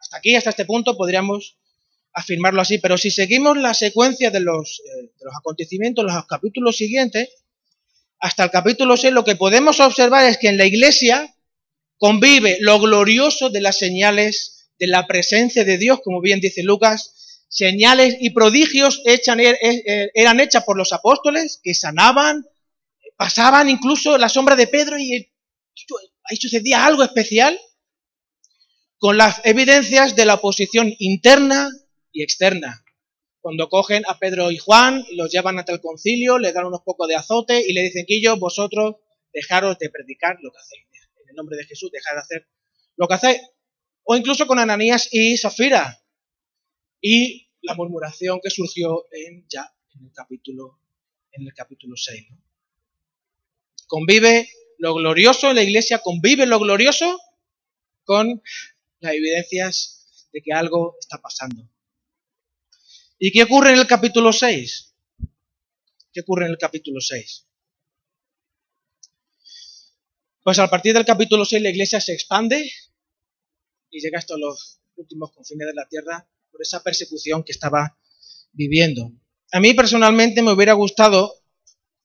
Hasta 0.00 0.16
aquí, 0.16 0.34
hasta 0.34 0.50
este 0.50 0.64
punto, 0.64 0.96
podríamos 0.96 1.56
afirmarlo 2.12 2.60
así, 2.60 2.78
pero 2.78 2.98
si 2.98 3.12
seguimos 3.12 3.56
la 3.56 3.74
secuencia 3.74 4.32
de 4.32 4.40
los, 4.40 4.80
eh, 4.80 5.12
de 5.16 5.24
los 5.24 5.36
acontecimientos, 5.36 6.04
los 6.04 6.26
capítulos 6.26 6.78
siguientes, 6.78 7.28
hasta 8.18 8.42
el 8.42 8.50
capítulo 8.50 8.96
6, 8.96 9.14
lo 9.14 9.22
que 9.22 9.36
podemos 9.36 9.78
observar 9.78 10.28
es 10.28 10.36
que 10.36 10.48
en 10.48 10.58
la 10.58 10.66
iglesia 10.66 11.32
convive 11.96 12.56
lo 12.58 12.80
glorioso 12.80 13.50
de 13.50 13.60
las 13.60 13.78
señales 13.78 14.55
de 14.78 14.86
la 14.86 15.06
presencia 15.06 15.64
de 15.64 15.78
Dios, 15.78 16.00
como 16.02 16.20
bien 16.20 16.40
dice 16.40 16.62
Lucas, 16.62 17.44
señales 17.48 18.16
y 18.20 18.30
prodigios 18.30 19.02
er, 19.04 19.20
er, 19.60 20.10
eran 20.14 20.40
hechas 20.40 20.64
por 20.64 20.76
los 20.76 20.92
apóstoles 20.92 21.60
que 21.62 21.74
sanaban, 21.74 22.44
pasaban 23.16 23.68
incluso 23.68 24.18
la 24.18 24.28
sombra 24.28 24.56
de 24.56 24.66
Pedro 24.66 24.98
y 24.98 25.32
ahí 26.24 26.36
sucedía 26.36 26.84
algo 26.84 27.02
especial 27.02 27.58
con 28.98 29.16
las 29.16 29.40
evidencias 29.44 30.16
de 30.16 30.24
la 30.24 30.34
oposición 30.34 30.92
interna 30.98 31.70
y 32.12 32.22
externa. 32.22 32.82
Cuando 33.40 33.68
cogen 33.68 34.02
a 34.08 34.18
Pedro 34.18 34.50
y 34.50 34.58
Juan 34.58 35.04
los 35.12 35.30
llevan 35.30 35.58
ante 35.58 35.72
el 35.72 35.80
concilio, 35.80 36.38
le 36.38 36.52
dan 36.52 36.66
unos 36.66 36.80
pocos 36.84 37.06
de 37.06 37.14
azote 37.14 37.62
y 37.66 37.72
le 37.72 37.82
dicen 37.82 38.04
que 38.06 38.20
yo, 38.20 38.36
vosotros, 38.36 38.96
dejaros 39.32 39.78
de 39.78 39.90
predicar 39.90 40.36
lo 40.42 40.50
que 40.50 40.58
hacéis 40.58 40.86
nombre 41.36 41.56
de 41.56 41.64
Jesús, 41.64 41.90
dejar 41.92 42.14
de 42.14 42.20
hacer 42.20 42.48
lo 42.96 43.06
que 43.06 43.14
hace, 43.14 43.40
o 44.08 44.16
incluso 44.16 44.46
con 44.46 44.58
Ananías 44.60 45.08
y 45.10 45.36
Zafira, 45.36 46.00
y 47.00 47.50
la 47.62 47.74
murmuración 47.74 48.40
que 48.40 48.50
surgió 48.50 49.04
en, 49.10 49.44
ya 49.48 49.74
en 49.94 50.06
el 50.06 50.12
capítulo, 50.12 50.78
en 51.32 51.42
el 51.42 51.52
capítulo 51.52 51.96
6. 51.96 52.28
Convive 53.88 54.48
lo 54.78 54.94
glorioso, 54.94 55.52
la 55.52 55.62
iglesia 55.62 55.98
convive 55.98 56.46
lo 56.46 56.60
glorioso 56.60 57.20
con 58.04 58.40
las 59.00 59.12
evidencias 59.12 60.28
de 60.32 60.40
que 60.40 60.52
algo 60.52 60.96
está 61.00 61.20
pasando. 61.20 61.68
¿Y 63.18 63.32
qué 63.32 63.42
ocurre 63.42 63.72
en 63.72 63.78
el 63.80 63.86
capítulo 63.88 64.32
6? 64.32 64.94
¿Qué 66.12 66.20
ocurre 66.20 66.44
en 66.44 66.52
el 66.52 66.58
capítulo 66.58 67.00
6? 67.00 67.44
Pues 70.44 70.60
a 70.60 70.70
partir 70.70 70.94
del 70.94 71.04
capítulo 71.04 71.44
6 71.44 71.60
la 71.60 71.70
iglesia 71.70 72.00
se 72.00 72.12
expande 72.12 72.70
y 73.90 74.00
llega 74.00 74.18
hasta 74.18 74.36
los 74.36 74.80
últimos 74.96 75.32
confines 75.32 75.66
de 75.66 75.74
la 75.74 75.88
tierra 75.88 76.28
por 76.50 76.62
esa 76.62 76.82
persecución 76.82 77.44
que 77.44 77.52
estaba 77.52 77.98
viviendo. 78.52 79.12
A 79.52 79.60
mí 79.60 79.74
personalmente 79.74 80.42
me 80.42 80.52
hubiera 80.52 80.72
gustado 80.72 81.34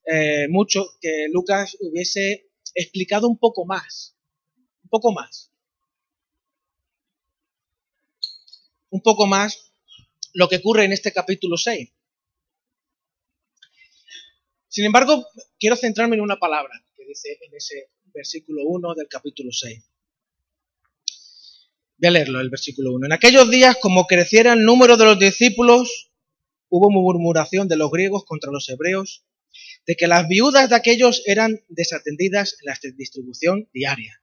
eh, 0.04 0.46
mucho 0.48 0.84
que 1.00 1.26
Lucas 1.30 1.76
hubiese 1.80 2.50
explicado 2.74 3.28
un 3.28 3.38
poco 3.38 3.64
más, 3.64 4.16
un 4.82 4.88
poco 4.90 5.12
más, 5.12 5.50
un 8.90 9.00
poco 9.00 9.26
más 9.26 9.72
lo 10.34 10.48
que 10.48 10.56
ocurre 10.56 10.84
en 10.84 10.92
este 10.92 11.12
capítulo 11.12 11.56
6. 11.56 11.90
Sin 14.68 14.84
embargo, 14.84 15.26
quiero 15.58 15.76
centrarme 15.76 16.16
en 16.16 16.22
una 16.22 16.38
palabra 16.38 16.72
que 16.96 17.04
dice 17.04 17.38
en 17.42 17.54
ese 17.54 17.90
versículo 18.06 18.62
1 18.64 18.94
del 18.94 19.08
capítulo 19.08 19.52
6. 19.52 19.91
Voy 22.02 22.08
a 22.08 22.10
leerlo, 22.10 22.40
el 22.40 22.50
versículo 22.50 22.94
1. 22.94 23.06
En 23.06 23.12
aquellos 23.12 23.48
días, 23.48 23.76
como 23.80 24.08
creciera 24.08 24.54
el 24.54 24.64
número 24.64 24.96
de 24.96 25.04
los 25.04 25.20
discípulos, 25.20 26.10
hubo 26.68 26.90
murmuración 26.90 27.68
de 27.68 27.76
los 27.76 27.92
griegos 27.92 28.24
contra 28.24 28.50
los 28.50 28.68
hebreos, 28.68 29.24
de 29.86 29.94
que 29.94 30.08
las 30.08 30.26
viudas 30.26 30.68
de 30.68 30.74
aquellos 30.74 31.22
eran 31.26 31.60
desatendidas 31.68 32.56
en 32.60 32.66
la 32.66 32.78
distribución 32.96 33.68
diaria. 33.72 34.20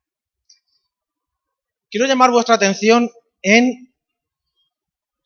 Quiero 1.90 2.06
llamar 2.06 2.32
vuestra 2.32 2.56
atención 2.56 3.10
en 3.42 3.96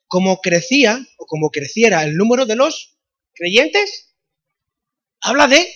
cómo 0.05 0.39
crecía 0.39 1.03
o 1.17 1.25
cómo 1.25 1.49
creciera 1.49 2.03
el 2.03 2.15
número 2.17 2.45
de 2.45 2.55
los 2.55 2.99
creyentes. 3.33 4.15
Habla 5.21 5.47
de 5.47 5.67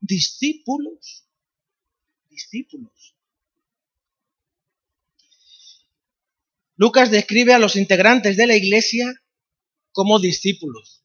discípulos 0.00 1.24
discípulos. 2.28 3.16
Lucas 6.80 7.10
describe 7.10 7.52
a 7.52 7.58
los 7.58 7.76
integrantes 7.76 8.38
de 8.38 8.46
la 8.46 8.56
iglesia 8.56 9.04
como 9.92 10.18
discípulos. 10.18 11.04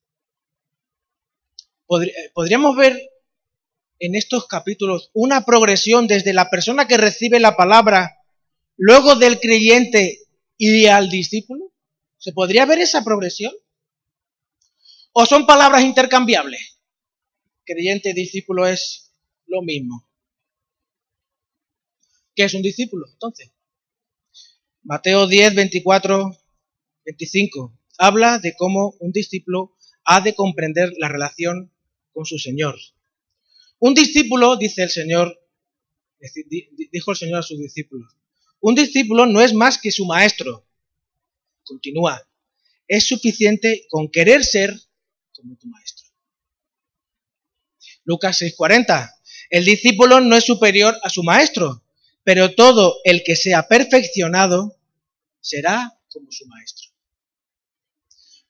Eh, 1.90 2.32
podríamos 2.34 2.78
ver 2.78 2.98
en 4.00 4.16
estos 4.16 4.48
capítulos 4.48 5.12
una 5.14 5.44
progresión 5.44 6.08
desde 6.08 6.32
la 6.32 6.50
persona 6.50 6.88
que 6.88 6.96
recibe 6.96 7.42
la 7.42 7.58
palabra, 7.58 8.22
luego 8.78 9.16
del 9.16 9.38
creyente 9.42 10.20
y 10.58 10.86
al 10.86 11.10
discípulo. 11.10 11.74
¿Se 12.20 12.32
podría 12.32 12.66
ver 12.66 12.80
esa 12.80 13.04
progresión? 13.04 13.52
¿O 15.12 15.26
son 15.26 15.46
palabras 15.46 15.84
intercambiables? 15.84 16.80
Creyente 17.66 18.12
y 18.12 18.14
discípulo 18.14 18.66
es 18.66 19.12
lo 19.46 19.62
mismo. 19.62 20.08
¿Qué 22.34 22.46
es 22.46 22.54
un 22.54 22.62
discípulo? 22.62 23.08
Entonces, 23.12 23.52
Mateo 24.86 25.26
10, 25.26 25.56
24, 25.56 26.38
25 27.06 27.76
habla 27.98 28.38
de 28.38 28.56
cómo 28.56 28.94
un 29.00 29.12
discípulo 29.12 29.76
ha 30.04 30.22
de 30.22 30.36
comprender 30.36 30.94
la 31.00 31.10
relación 31.10 31.72
con 32.14 32.28
su 32.28 32.38
Señor. 32.38 32.78
Un 33.80 33.96
discípulo, 33.96 34.58
dice 34.58 34.84
el 34.84 34.92
Señor, 34.92 35.42
dijo 36.92 37.12
el 37.12 37.18
Señor 37.18 37.40
a 37.40 37.42
sus 37.42 37.58
discípulos, 37.58 38.16
un 38.60 38.76
discípulo 38.76 39.26
no 39.26 39.42
es 39.42 39.56
más 39.56 39.80
que 39.80 39.90
su 39.90 40.06
maestro. 40.06 40.68
Continúa, 41.64 42.22
es 42.88 43.08
suficiente 43.08 43.88
con 43.90 44.12
querer 44.12 44.46
ser 44.46 44.72
como 45.36 45.58
tu 45.58 45.66
maestro. 45.66 46.06
Lucas 48.04 48.40
6:40, 48.40 49.10
el 49.50 49.66
discípulo 49.66 50.22
no 50.22 50.36
es 50.36 50.44
superior 50.44 50.96
a 51.02 51.10
su 51.10 51.24
maestro, 51.24 51.85
pero 52.26 52.56
todo 52.56 53.02
el 53.04 53.24
que 53.24 53.36
sea 53.36 53.68
perfeccionado 53.68 54.76
será 55.40 55.98
como 56.12 56.32
su 56.32 56.48
maestro. 56.48 56.90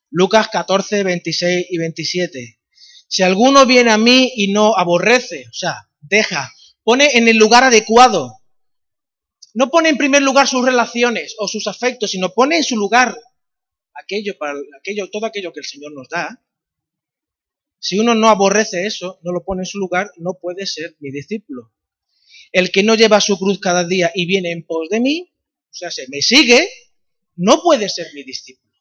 Lucas 0.09 0.47
14, 0.47 1.03
26 1.03 1.67
y 1.69 1.77
27. 1.77 2.59
Si 3.07 3.21
alguno 3.21 3.65
viene 3.65 3.91
a 3.91 3.97
mí 3.97 4.31
y 4.37 4.53
no 4.53 4.77
aborrece, 4.77 5.45
o 5.49 5.53
sea, 5.53 5.89
deja, 5.99 6.49
pone 6.83 7.17
en 7.17 7.27
el 7.27 7.35
lugar 7.35 7.65
adecuado, 7.65 8.39
no 9.53 9.69
pone 9.69 9.89
en 9.89 9.97
primer 9.97 10.21
lugar 10.21 10.47
sus 10.47 10.63
relaciones 10.65 11.35
o 11.37 11.49
sus 11.49 11.67
afectos, 11.67 12.11
sino 12.11 12.33
pone 12.33 12.57
en 12.57 12.63
su 12.63 12.77
lugar 12.77 13.17
aquello, 13.93 14.37
para 14.37 14.53
aquello, 14.79 15.09
todo 15.11 15.25
aquello 15.25 15.51
que 15.51 15.59
el 15.59 15.65
Señor 15.65 15.91
nos 15.93 16.07
da. 16.07 16.41
Si 17.79 17.99
uno 17.99 18.15
no 18.15 18.29
aborrece 18.29 18.85
eso, 18.85 19.19
no 19.21 19.33
lo 19.33 19.43
pone 19.43 19.63
en 19.63 19.67
su 19.67 19.79
lugar, 19.79 20.11
no 20.15 20.35
puede 20.41 20.65
ser 20.65 20.95
mi 20.99 21.11
discípulo. 21.11 21.74
El 22.55 22.71
que 22.71 22.83
no 22.83 22.95
lleva 22.95 23.19
su 23.19 23.37
cruz 23.37 23.59
cada 23.59 23.85
día 23.85 24.13
y 24.15 24.25
viene 24.25 24.53
en 24.53 24.65
pos 24.65 24.87
de 24.89 25.01
mí, 25.01 25.29
o 25.29 25.73
sea, 25.73 25.91
se 25.91 26.07
me 26.07 26.21
sigue, 26.21 26.65
no 27.35 27.61
puede 27.61 27.89
ser 27.89 28.07
mi 28.13 28.23
discípulo. 28.23 28.71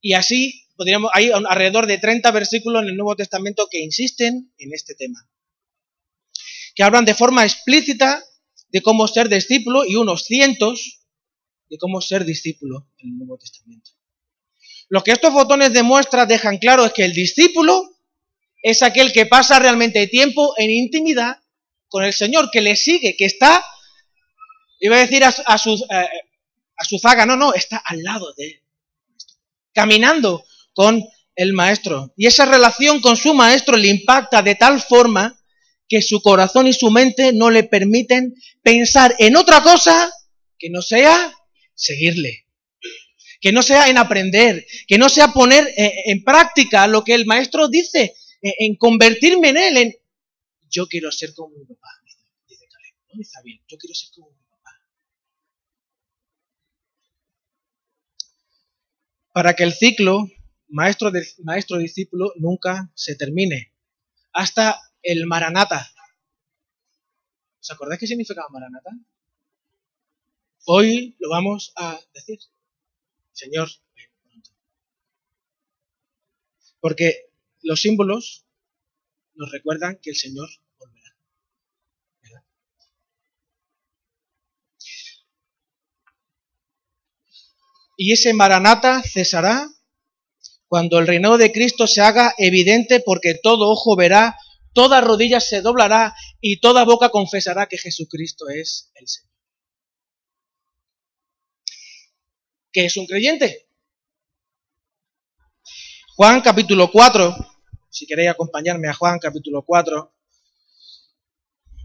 Y 0.00 0.12
así 0.12 0.68
podríamos, 0.76 1.10
hay 1.12 1.32
alrededor 1.32 1.88
de 1.88 1.98
30 1.98 2.30
versículos 2.30 2.84
en 2.84 2.90
el 2.90 2.96
Nuevo 2.96 3.16
Testamento 3.16 3.66
que 3.68 3.80
insisten 3.80 4.52
en 4.56 4.72
este 4.72 4.94
tema. 4.94 5.28
que 6.76 6.84
hablan 6.84 7.04
de 7.04 7.16
forma 7.16 7.42
explícita 7.42 8.24
de 8.68 8.80
cómo 8.80 9.08
ser 9.08 9.28
discípulo 9.28 9.84
y 9.84 9.96
unos 9.96 10.22
cientos 10.22 11.00
de 11.68 11.78
cómo 11.78 12.00
ser 12.00 12.24
discípulo 12.24 12.86
en 12.98 13.08
el 13.08 13.18
Nuevo 13.18 13.38
Testamento. 13.38 13.90
Lo 14.88 15.02
que 15.02 15.10
estos 15.10 15.32
botones 15.32 15.72
demuestran, 15.72 16.28
dejan 16.28 16.58
claro, 16.58 16.86
es 16.86 16.92
que 16.92 17.04
el 17.04 17.12
discípulo 17.12 17.96
es 18.62 18.84
aquel 18.84 19.12
que 19.12 19.26
pasa 19.26 19.58
realmente 19.58 20.06
tiempo 20.06 20.54
en 20.58 20.70
intimidad 20.70 21.40
con 21.90 22.04
el 22.04 22.14
Señor, 22.14 22.50
que 22.50 22.62
le 22.62 22.76
sigue, 22.76 23.16
que 23.16 23.26
está, 23.26 23.62
iba 24.78 24.96
a 24.96 25.00
decir 25.00 25.22
a, 25.24 25.58
su, 25.58 25.74
eh, 25.90 26.08
a 26.76 26.84
su 26.84 26.98
zaga, 26.98 27.26
no, 27.26 27.36
no, 27.36 27.52
está 27.52 27.82
al 27.84 28.02
lado 28.02 28.32
de 28.38 28.46
él, 28.46 28.62
caminando 29.74 30.44
con 30.72 31.04
el 31.34 31.52
maestro. 31.52 32.14
Y 32.16 32.26
esa 32.26 32.46
relación 32.46 33.00
con 33.00 33.16
su 33.16 33.34
maestro 33.34 33.76
le 33.76 33.88
impacta 33.88 34.40
de 34.40 34.54
tal 34.54 34.80
forma 34.80 35.38
que 35.88 36.00
su 36.00 36.22
corazón 36.22 36.68
y 36.68 36.72
su 36.72 36.90
mente 36.90 37.32
no 37.32 37.50
le 37.50 37.64
permiten 37.64 38.34
pensar 38.62 39.14
en 39.18 39.36
otra 39.36 39.62
cosa 39.62 40.12
que 40.58 40.70
no 40.70 40.82
sea 40.82 41.34
seguirle, 41.74 42.46
que 43.40 43.50
no 43.50 43.62
sea 43.62 43.88
en 43.88 43.98
aprender, 43.98 44.64
que 44.86 44.98
no 44.98 45.08
sea 45.08 45.32
poner 45.32 45.66
eh, 45.76 45.92
en 46.06 46.22
práctica 46.22 46.86
lo 46.86 47.02
que 47.02 47.14
el 47.14 47.26
maestro 47.26 47.68
dice, 47.68 48.14
en 48.42 48.76
convertirme 48.76 49.48
en 49.48 49.56
él, 49.56 49.76
en 49.76 49.94
yo 50.70 50.86
quiero 50.86 51.10
ser 51.12 51.34
como 51.34 51.56
mi 51.56 51.64
papá, 51.64 51.88
dice 52.48 52.66
Caleb, 52.68 52.94
no 53.14 53.20
está 53.20 53.42
bien, 53.42 53.60
yo 53.68 53.76
quiero 53.78 53.94
ser 53.94 54.10
como 54.14 54.30
mi 54.30 54.42
papá. 54.44 54.70
Para 59.32 59.54
que 59.54 59.64
el 59.64 59.72
ciclo 59.72 60.28
maestro, 60.68 61.10
maestro 61.44 61.78
nunca 62.36 62.90
se 62.94 63.16
termine, 63.16 63.74
hasta 64.32 64.80
el 65.02 65.26
Maranata. 65.26 65.90
¿Os 67.60 67.70
acordáis 67.70 68.00
qué 68.00 68.06
significaba 68.06 68.48
Maranata? 68.48 68.90
Hoy 70.66 71.16
lo 71.18 71.30
vamos 71.30 71.72
a 71.76 72.00
decir. 72.14 72.38
Señor, 73.32 73.68
Porque 76.80 77.30
los 77.62 77.82
símbolos 77.82 78.46
nos 79.40 79.50
recuerdan 79.50 79.98
que 80.02 80.10
el 80.10 80.16
Señor 80.16 80.50
volverá. 80.78 81.16
Y 87.96 88.12
ese 88.12 88.34
Maranata 88.34 89.02
cesará 89.02 89.66
cuando 90.68 90.98
el 90.98 91.06
reinado 91.06 91.38
de 91.38 91.52
Cristo 91.52 91.86
se 91.86 92.02
haga 92.02 92.34
evidente 92.36 93.00
porque 93.00 93.34
todo 93.34 93.70
ojo 93.70 93.96
verá 93.96 94.36
toda 94.74 95.00
rodilla 95.00 95.40
se 95.40 95.62
doblará 95.62 96.14
y 96.40 96.60
toda 96.60 96.84
boca 96.84 97.08
confesará 97.08 97.66
que 97.66 97.78
Jesucristo 97.78 98.48
es 98.50 98.92
el 98.94 99.08
Señor. 99.08 99.30
¿Qué 102.72 102.84
es 102.84 102.96
un 102.98 103.06
creyente? 103.06 103.68
Juan 106.14 106.42
capítulo 106.42 106.90
4, 106.92 107.49
si 107.90 108.06
queréis 108.06 108.30
acompañarme 108.30 108.88
a 108.88 108.94
Juan 108.94 109.18
capítulo 109.18 109.62
4, 109.62 110.14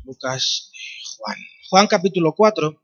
Lucas, 0.04 0.72
Juan, 1.18 1.38
Juan 1.70 1.88
capítulo 1.88 2.34
4, 2.34 2.84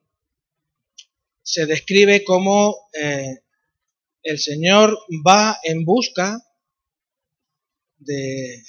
se 1.43 1.65
describe 1.65 2.23
como 2.23 2.89
eh, 2.93 3.43
el 4.23 4.39
Señor 4.39 4.97
va 5.25 5.57
en 5.63 5.86
busca 5.86 6.39
de 7.97 8.63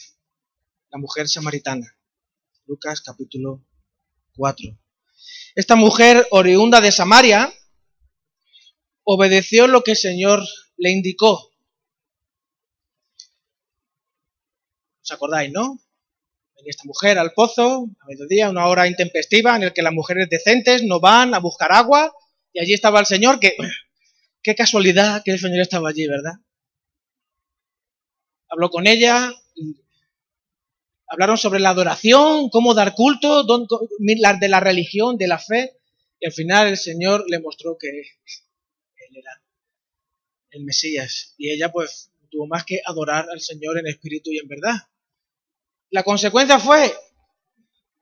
la 0.91 0.99
mujer 0.99 1.29
samaritana. 1.29 1.97
Lucas 2.67 3.01
capítulo 3.01 3.65
4. 4.37 4.79
Esta 5.55 5.77
mujer 5.77 6.27
oriunda 6.31 6.81
de 6.81 6.93
Samaria 6.93 7.53
obedeció 9.05 9.67
lo 9.67 9.83
que 9.83 9.93
el 9.93 9.97
Señor 9.97 10.43
le 10.77 10.91
indicó. 10.91 11.52
¿Os 15.13 15.17
acordáis, 15.17 15.53
no? 15.53 15.79
Venía 16.57 16.71
esta 16.71 16.85
mujer 16.85 17.19
al 17.19 17.35
pozo 17.35 17.87
a 18.01 18.07
mediodía, 18.07 18.49
una 18.49 18.67
hora 18.67 18.89
intempestiva 18.89 19.55
en 19.57 19.65
el 19.65 19.75
que 19.75 19.83
las 19.83 19.93
mujeres 19.93 20.27
decentes 20.31 20.83
no 20.85 21.01
van 21.01 21.35
a 21.35 21.39
buscar 21.39 21.71
agua 21.71 22.11
y 22.51 22.61
allí 22.61 22.73
estaba 22.73 22.99
el 23.01 23.07
Señor 23.07 23.39
que... 23.39 23.55
Qué 24.45 24.57
casualidad 24.57 25.23
que 25.23 25.31
el 25.31 25.39
Señor 25.39 25.61
estaba 25.61 25.91
allí, 25.91 26.09
¿verdad? 26.09 26.33
Habló 28.49 28.71
con 28.71 28.89
ella, 28.89 29.33
hablaron 31.07 31.39
sobre 31.39 31.61
la 31.61 31.71
adoración, 31.71 32.49
cómo 32.49 32.75
dar 32.75 32.95
culto, 32.95 33.45
de 33.45 34.49
la 34.49 34.61
religión, 34.61 35.17
de 35.17 35.29
la 35.29 35.39
fe, 35.39 35.79
y 36.19 36.27
al 36.27 36.33
final 36.33 36.67
el 36.67 36.77
Señor 36.77 37.25
le 37.29 37.39
mostró 37.39 37.77
que 37.79 37.89
Él 37.89 39.17
era 39.17 39.43
el 40.51 40.65
Mesías. 40.65 41.35
Y 41.39 41.53
ella 41.53 41.71
pues 41.71 42.13
tuvo 42.33 42.49
más 42.49 42.65
que 42.65 42.81
adorar 42.85 43.29
al 43.31 43.41
Señor 43.41 43.79
en 43.79 43.87
espíritu 43.87 44.33
y 44.33 44.39
en 44.39 44.49
verdad. 44.49 44.75
La 45.93 46.03
consecuencia 46.03 46.59
fue 46.59 46.93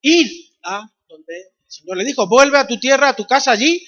ir 0.01 0.31
a 0.63 0.89
donde 1.09 1.35
el 1.37 1.67
Señor 1.67 1.97
le 1.97 2.05
dijo, 2.05 2.29
vuelve 2.29 2.57
a 2.57 2.67
tu 2.67 2.79
tierra, 2.79 3.09
a 3.09 3.17
tu 3.17 3.27
casa 3.27 3.51
allí, 3.51 3.85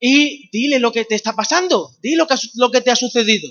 y 0.00 0.48
dile 0.50 0.78
lo 0.78 0.90
que 0.90 1.04
te 1.04 1.14
está 1.14 1.34
pasando, 1.34 1.94
di 2.00 2.14
lo 2.14 2.26
que, 2.26 2.36
lo 2.54 2.70
que 2.70 2.80
te 2.80 2.90
ha 2.90 2.96
sucedido. 2.96 3.48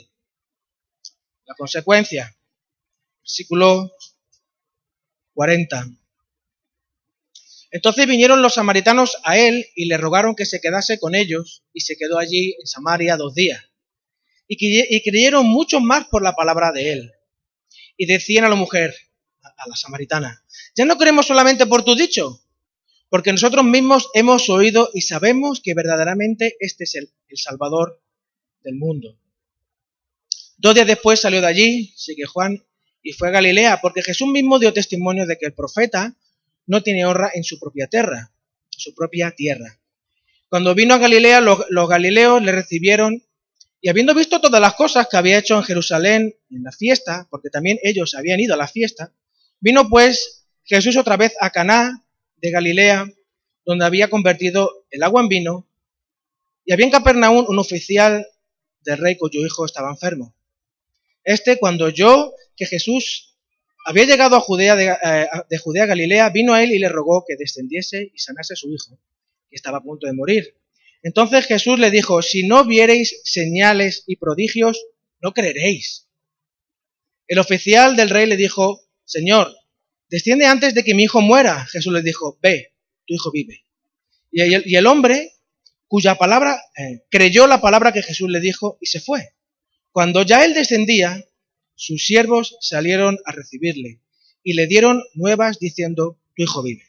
La 1.45 1.53
consecuencia, 1.53 2.35
versículo 3.21 3.91
40. 5.35 5.87
Entonces 7.69 8.07
vinieron 8.07 8.41
los 8.41 8.55
samaritanos 8.55 9.17
a 9.23 9.37
él 9.37 9.63
y 9.75 9.85
le 9.85 9.97
rogaron 9.97 10.35
que 10.35 10.45
se 10.47 10.59
quedase 10.59 10.99
con 10.99 11.13
ellos, 11.13 11.63
y 11.71 11.81
se 11.81 11.95
quedó 11.97 12.17
allí 12.17 12.55
en 12.59 12.65
Samaria 12.65 13.15
dos 13.15 13.35
días. 13.35 13.63
Y, 14.47 15.01
creyeron 15.03 15.45
muchos 15.45 15.81
más 15.81 16.07
por 16.07 16.23
la 16.23 16.35
palabra 16.35 16.71
de 16.71 16.93
él. 16.93 17.13
Y 17.95 18.07
decían 18.07 18.45
a 18.45 18.49
la 18.49 18.55
mujer, 18.55 18.95
a 19.57 19.67
la 19.67 19.75
samaritana, 19.75 20.43
ya 20.75 20.85
no 20.85 20.97
creemos 20.97 21.27
solamente 21.27 21.65
por 21.65 21.83
tu 21.83 21.95
dicho, 21.95 22.41
porque 23.09 23.31
nosotros 23.31 23.63
mismos 23.65 24.09
hemos 24.13 24.49
oído 24.49 24.89
y 24.93 25.01
sabemos 25.01 25.61
que 25.61 25.73
verdaderamente 25.73 26.55
este 26.59 26.85
es 26.85 26.95
el, 26.95 27.11
el 27.27 27.37
Salvador 27.37 28.01
del 28.63 28.75
mundo. 28.75 29.17
Dos 30.57 30.75
días 30.75 30.87
después 30.87 31.19
salió 31.19 31.41
de 31.41 31.47
allí, 31.47 31.93
sigue 31.95 32.25
Juan, 32.25 32.63
y 33.03 33.11
fue 33.11 33.27
a 33.27 33.31
Galilea, 33.31 33.81
porque 33.81 34.01
Jesús 34.01 34.29
mismo 34.29 34.59
dio 34.59 34.73
testimonio 34.73 35.27
de 35.27 35.37
que 35.37 35.45
el 35.45 35.53
profeta 35.53 36.15
no 36.65 36.81
tiene 36.81 37.05
honra 37.05 37.31
en 37.33 37.43
su 37.43 37.59
propia 37.59 37.87
tierra, 37.87 38.31
su 38.69 38.95
propia 38.95 39.31
tierra. 39.31 39.79
Cuando 40.49 40.75
vino 40.75 40.93
a 40.93 40.99
Galilea, 40.99 41.41
los, 41.41 41.89
galileos 41.89 42.41
le 42.41 42.51
recibieron 42.51 43.23
y 43.81 43.89
habiendo 43.89 44.13
visto 44.13 44.39
todas 44.39 44.61
las 44.61 44.75
cosas 44.75 45.07
que 45.09 45.17
había 45.17 45.37
hecho 45.37 45.57
en 45.57 45.63
Jerusalén 45.63 46.35
en 46.49 46.63
la 46.63 46.71
fiesta, 46.71 47.27
porque 47.29 47.49
también 47.49 47.79
ellos 47.83 48.15
habían 48.15 48.39
ido 48.39 48.53
a 48.53 48.57
la 48.57 48.67
fiesta, 48.67 49.11
vino 49.63 49.87
pues 49.87 50.45
Jesús 50.65 50.97
otra 50.97 51.15
vez 51.15 51.33
a 51.39 51.49
Caná 51.49 52.05
de 52.35 52.51
Galilea, 52.51 53.09
donde 53.65 53.85
había 53.85 54.09
convertido 54.09 54.85
el 54.91 55.03
agua 55.03 55.21
en 55.21 55.29
vino, 55.29 55.69
y 56.65 56.73
había 56.73 56.85
en 56.85 56.91
Capernaum 56.91 57.45
un 57.47 57.59
oficial 57.59 58.27
del 58.81 58.97
rey 58.97 59.15
cuyo 59.15 59.39
hijo 59.39 59.65
estaba 59.65 59.89
enfermo. 59.89 60.35
Este, 61.23 61.57
cuando 61.57 61.85
oyó 61.85 62.33
que 62.57 62.65
Jesús 62.65 63.37
había 63.85 64.03
llegado 64.03 64.35
a 64.35 64.41
Judea 64.41 64.75
eh, 65.01 65.27
de, 65.49 65.57
Judea 65.57 65.83
a 65.83 65.87
Galilea, 65.87 66.29
vino 66.29 66.53
a 66.53 66.61
él 66.61 66.73
y 66.73 66.79
le 66.79 66.89
rogó 66.89 67.23
que 67.25 67.37
descendiese 67.37 68.11
y 68.13 68.19
sanase 68.19 68.55
a 68.55 68.57
su 68.57 68.69
hijo, 68.69 68.99
que 69.49 69.55
estaba 69.55 69.77
a 69.77 69.83
punto 69.83 70.07
de 70.07 70.13
morir. 70.13 70.57
Entonces 71.03 71.45
Jesús 71.45 71.79
le 71.79 71.89
dijo, 71.89 72.21
si 72.21 72.45
no 72.45 72.65
viereis 72.65 73.21
señales 73.23 74.03
y 74.07 74.17
prodigios, 74.17 74.85
no 75.21 75.31
creeréis. 75.33 76.09
El 77.27 77.39
oficial 77.39 77.95
del 77.95 78.09
rey 78.09 78.25
le 78.25 78.35
dijo, 78.35 78.83
Señor, 79.05 79.53
desciende 80.09 80.45
antes 80.45 80.73
de 80.73 80.83
que 80.83 80.93
mi 80.93 81.03
hijo 81.03 81.21
muera. 81.21 81.65
Jesús 81.65 81.93
le 81.93 82.01
dijo, 82.01 82.39
ve, 82.41 82.73
tu 83.05 83.13
hijo 83.13 83.31
vive. 83.31 83.65
Y 84.31 84.75
el, 84.75 84.87
hombre, 84.87 85.31
cuya 85.87 86.15
palabra, 86.15 86.59
eh, 86.75 87.03
creyó 87.11 87.45
la 87.45 87.61
palabra 87.61 87.91
que 87.91 88.01
Jesús 88.01 88.29
le 88.29 88.39
dijo 88.39 88.77
y 88.81 88.87
se 88.87 88.99
fue. 88.99 89.35
Cuando 89.91 90.23
ya 90.23 90.43
él 90.43 90.55
descendía, 90.55 91.23
sus 91.75 92.05
siervos 92.05 92.57
salieron 92.61 93.19
a 93.25 93.31
recibirle 93.31 94.01
y 94.41 94.53
le 94.53 94.65
dieron 94.65 95.03
nuevas 95.13 95.59
diciendo, 95.59 96.19
tu 96.35 96.43
hijo 96.43 96.63
vive. 96.63 96.83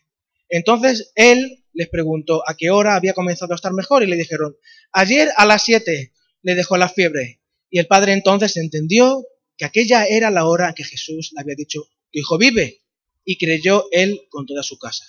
Entonces 0.49 1.13
él 1.15 1.65
les 1.75 1.89
preguntó 1.89 2.49
a 2.49 2.57
qué 2.57 2.71
hora 2.71 2.95
había 2.95 3.13
comenzado 3.13 3.53
a 3.53 3.57
estar 3.57 3.73
mejor 3.73 4.03
y 4.03 4.07
le 4.07 4.17
dijeron, 4.17 4.57
ayer 4.93 5.29
a 5.37 5.45
las 5.45 5.65
siete 5.65 6.13
le 6.43 6.55
dejó 6.55 6.77
la 6.77 6.89
fiebre. 6.89 7.41
Y 7.69 7.79
el 7.81 7.87
padre 7.87 8.13
entonces 8.13 8.57
entendió 8.57 9.27
que 9.57 9.65
aquella 9.65 10.07
era 10.07 10.31
la 10.31 10.47
hora 10.47 10.73
que 10.75 10.85
Jesús 10.85 11.33
le 11.35 11.41
había 11.41 11.55
dicho, 11.57 11.89
tu 12.15 12.21
hijo 12.21 12.39
vive, 12.39 12.81
y 13.25 13.37
creyó 13.39 13.89
él 13.91 14.29
con 14.31 14.47
toda 14.47 14.63
su 14.63 14.79
casa. 14.79 15.05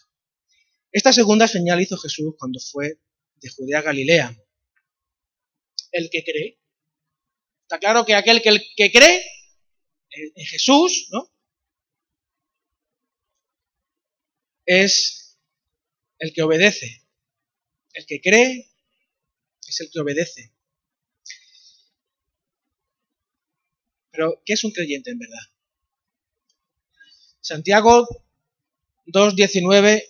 Esta 0.91 1.13
segunda 1.13 1.47
señal 1.47 1.81
hizo 1.81 1.97
Jesús 1.97 2.33
cuando 2.39 2.59
fue 2.59 2.99
de 3.35 3.49
Judea 3.49 3.79
a 3.79 3.83
Galilea. 3.83 4.35
El 5.91 6.09
que 6.09 6.23
cree 6.23 6.59
Está 7.65 7.79
claro 7.79 8.05
que 8.05 8.13
aquel 8.13 8.43
que, 8.43 8.61
que 8.75 8.91
cree 8.91 9.25
en 10.11 10.45
Jesús, 10.45 11.07
¿no? 11.11 11.31
Es 14.67 15.39
el 16.19 16.31
que 16.31 16.43
obedece. 16.43 17.01
El 17.93 18.05
que 18.05 18.21
cree 18.21 18.71
es 19.67 19.79
el 19.81 19.89
que 19.91 19.99
obedece. 19.99 20.53
Pero, 24.11 24.43
¿qué 24.45 24.53
es 24.53 24.63
un 24.63 24.71
creyente 24.71 25.09
en 25.09 25.17
verdad? 25.17 25.54
Santiago 27.45 28.07
2.19 29.05 30.03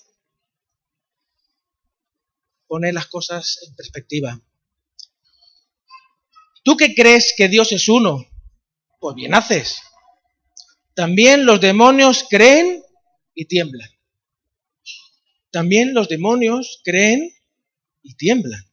pone 2.66 2.94
las 2.94 3.08
cosas 3.08 3.60
en 3.68 3.76
perspectiva. 3.76 4.42
¿Tú 6.64 6.78
qué 6.78 6.96
crees 6.96 7.34
que 7.36 7.50
Dios 7.50 7.74
es 7.74 7.90
uno? 7.90 8.26
Pues 9.02 9.16
bien 9.18 9.34
haces. 9.34 9.82
También 10.94 11.46
los 11.46 11.60
demonios 11.60 12.26
creen 12.30 12.82
y 13.34 13.44
tiemblan. 13.44 13.90
También 15.52 15.94
los 15.94 16.08
demonios 16.08 16.80
creen 16.86 17.36
y 18.02 18.16
tiemblan. 18.16 18.64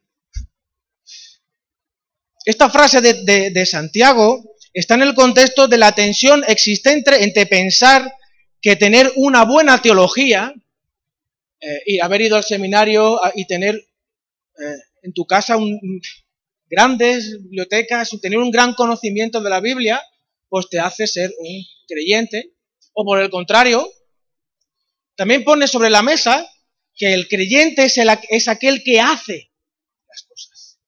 Esta 2.44 2.70
frase 2.70 3.00
de, 3.00 3.66
Santiago 3.66 4.54
está 4.72 4.94
en 4.94 5.02
el 5.02 5.16
contexto 5.16 5.66
de 5.66 5.78
la 5.78 5.90
tensión 5.96 6.44
existente 6.46 7.24
entre 7.24 7.46
pensar 7.46 8.21
que 8.62 8.76
tener 8.76 9.12
una 9.16 9.44
buena 9.44 9.82
teología 9.82 10.54
eh, 11.60 11.82
y 11.84 12.00
haber 12.00 12.22
ido 12.22 12.36
al 12.36 12.44
seminario 12.44 13.20
y 13.34 13.46
tener 13.46 13.74
eh, 13.74 14.78
en 15.02 15.12
tu 15.12 15.26
casa 15.26 15.56
grandes 16.70 17.42
bibliotecas, 17.42 18.10
tener 18.22 18.38
un 18.38 18.52
gran 18.52 18.74
conocimiento 18.74 19.40
de 19.40 19.50
la 19.50 19.60
Biblia, 19.60 20.00
pues 20.48 20.68
te 20.70 20.78
hace 20.78 21.06
ser 21.06 21.30
un 21.38 21.64
creyente. 21.88 22.54
O 22.94 23.04
por 23.04 23.20
el 23.20 23.30
contrario, 23.30 23.90
también 25.16 25.44
pone 25.44 25.66
sobre 25.66 25.90
la 25.90 26.02
mesa 26.02 26.46
que 26.94 27.12
el 27.14 27.26
creyente 27.26 27.86
es 27.86 28.48
aquel 28.48 28.82
que 28.84 29.00
hace 29.00 29.50
las 30.08 30.22
cosas. 30.22 30.78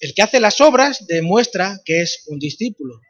El 0.00 0.14
que 0.14 0.22
hace 0.22 0.38
las 0.38 0.60
obras 0.60 1.06
demuestra 1.06 1.80
que 1.84 2.02
es 2.02 2.24
un 2.28 2.38
discípulo. 2.38 3.00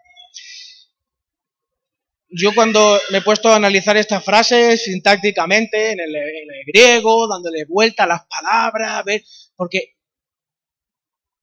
Yo 2.33 2.55
cuando 2.55 2.99
me 3.11 3.19
he 3.19 3.23
puesto 3.23 3.49
a 3.49 3.57
analizar 3.57 3.97
estas 3.97 4.25
frases 4.25 4.85
sintácticamente 4.85 5.93
en 5.93 6.01
el, 6.01 6.15
en 6.15 6.49
el 6.51 6.65
griego, 6.67 7.27
dándole 7.29 7.65
vuelta 7.65 8.05
a 8.05 8.07
las 8.07 8.27
palabras, 8.27 8.93
a 8.93 9.03
ver, 9.03 9.25
porque 9.57 9.97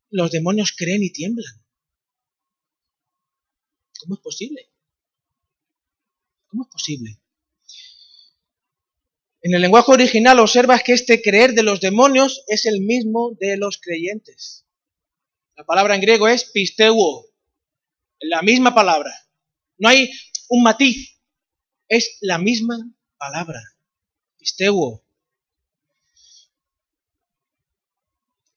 los 0.09 0.31
demonios 0.31 0.73
creen 0.75 1.03
y 1.03 1.11
tiemblan. 1.11 1.53
¿Cómo 3.99 4.15
es 4.15 4.21
posible? 4.21 4.69
¿Cómo 6.47 6.63
es 6.63 6.69
posible? 6.69 7.19
En 9.41 9.53
el 9.53 9.61
lenguaje 9.61 9.91
original 9.91 10.39
observas 10.39 10.83
que 10.83 10.93
este 10.93 11.21
creer 11.21 11.53
de 11.53 11.63
los 11.63 11.81
demonios 11.81 12.43
es 12.47 12.65
el 12.65 12.81
mismo 12.81 13.31
de 13.39 13.57
los 13.57 13.77
creyentes. 13.77 14.65
La 15.55 15.65
palabra 15.65 15.95
en 15.95 16.01
griego 16.01 16.27
es 16.27 16.45
pisteuo, 16.45 17.25
la 18.19 18.41
misma 18.41 18.73
palabra. 18.73 19.11
No 19.77 19.89
hay 19.89 20.09
un 20.49 20.63
matiz, 20.63 21.17
es 21.87 22.17
la 22.21 22.37
misma 22.37 22.77
palabra, 23.17 23.61
pisteuo. 24.37 25.03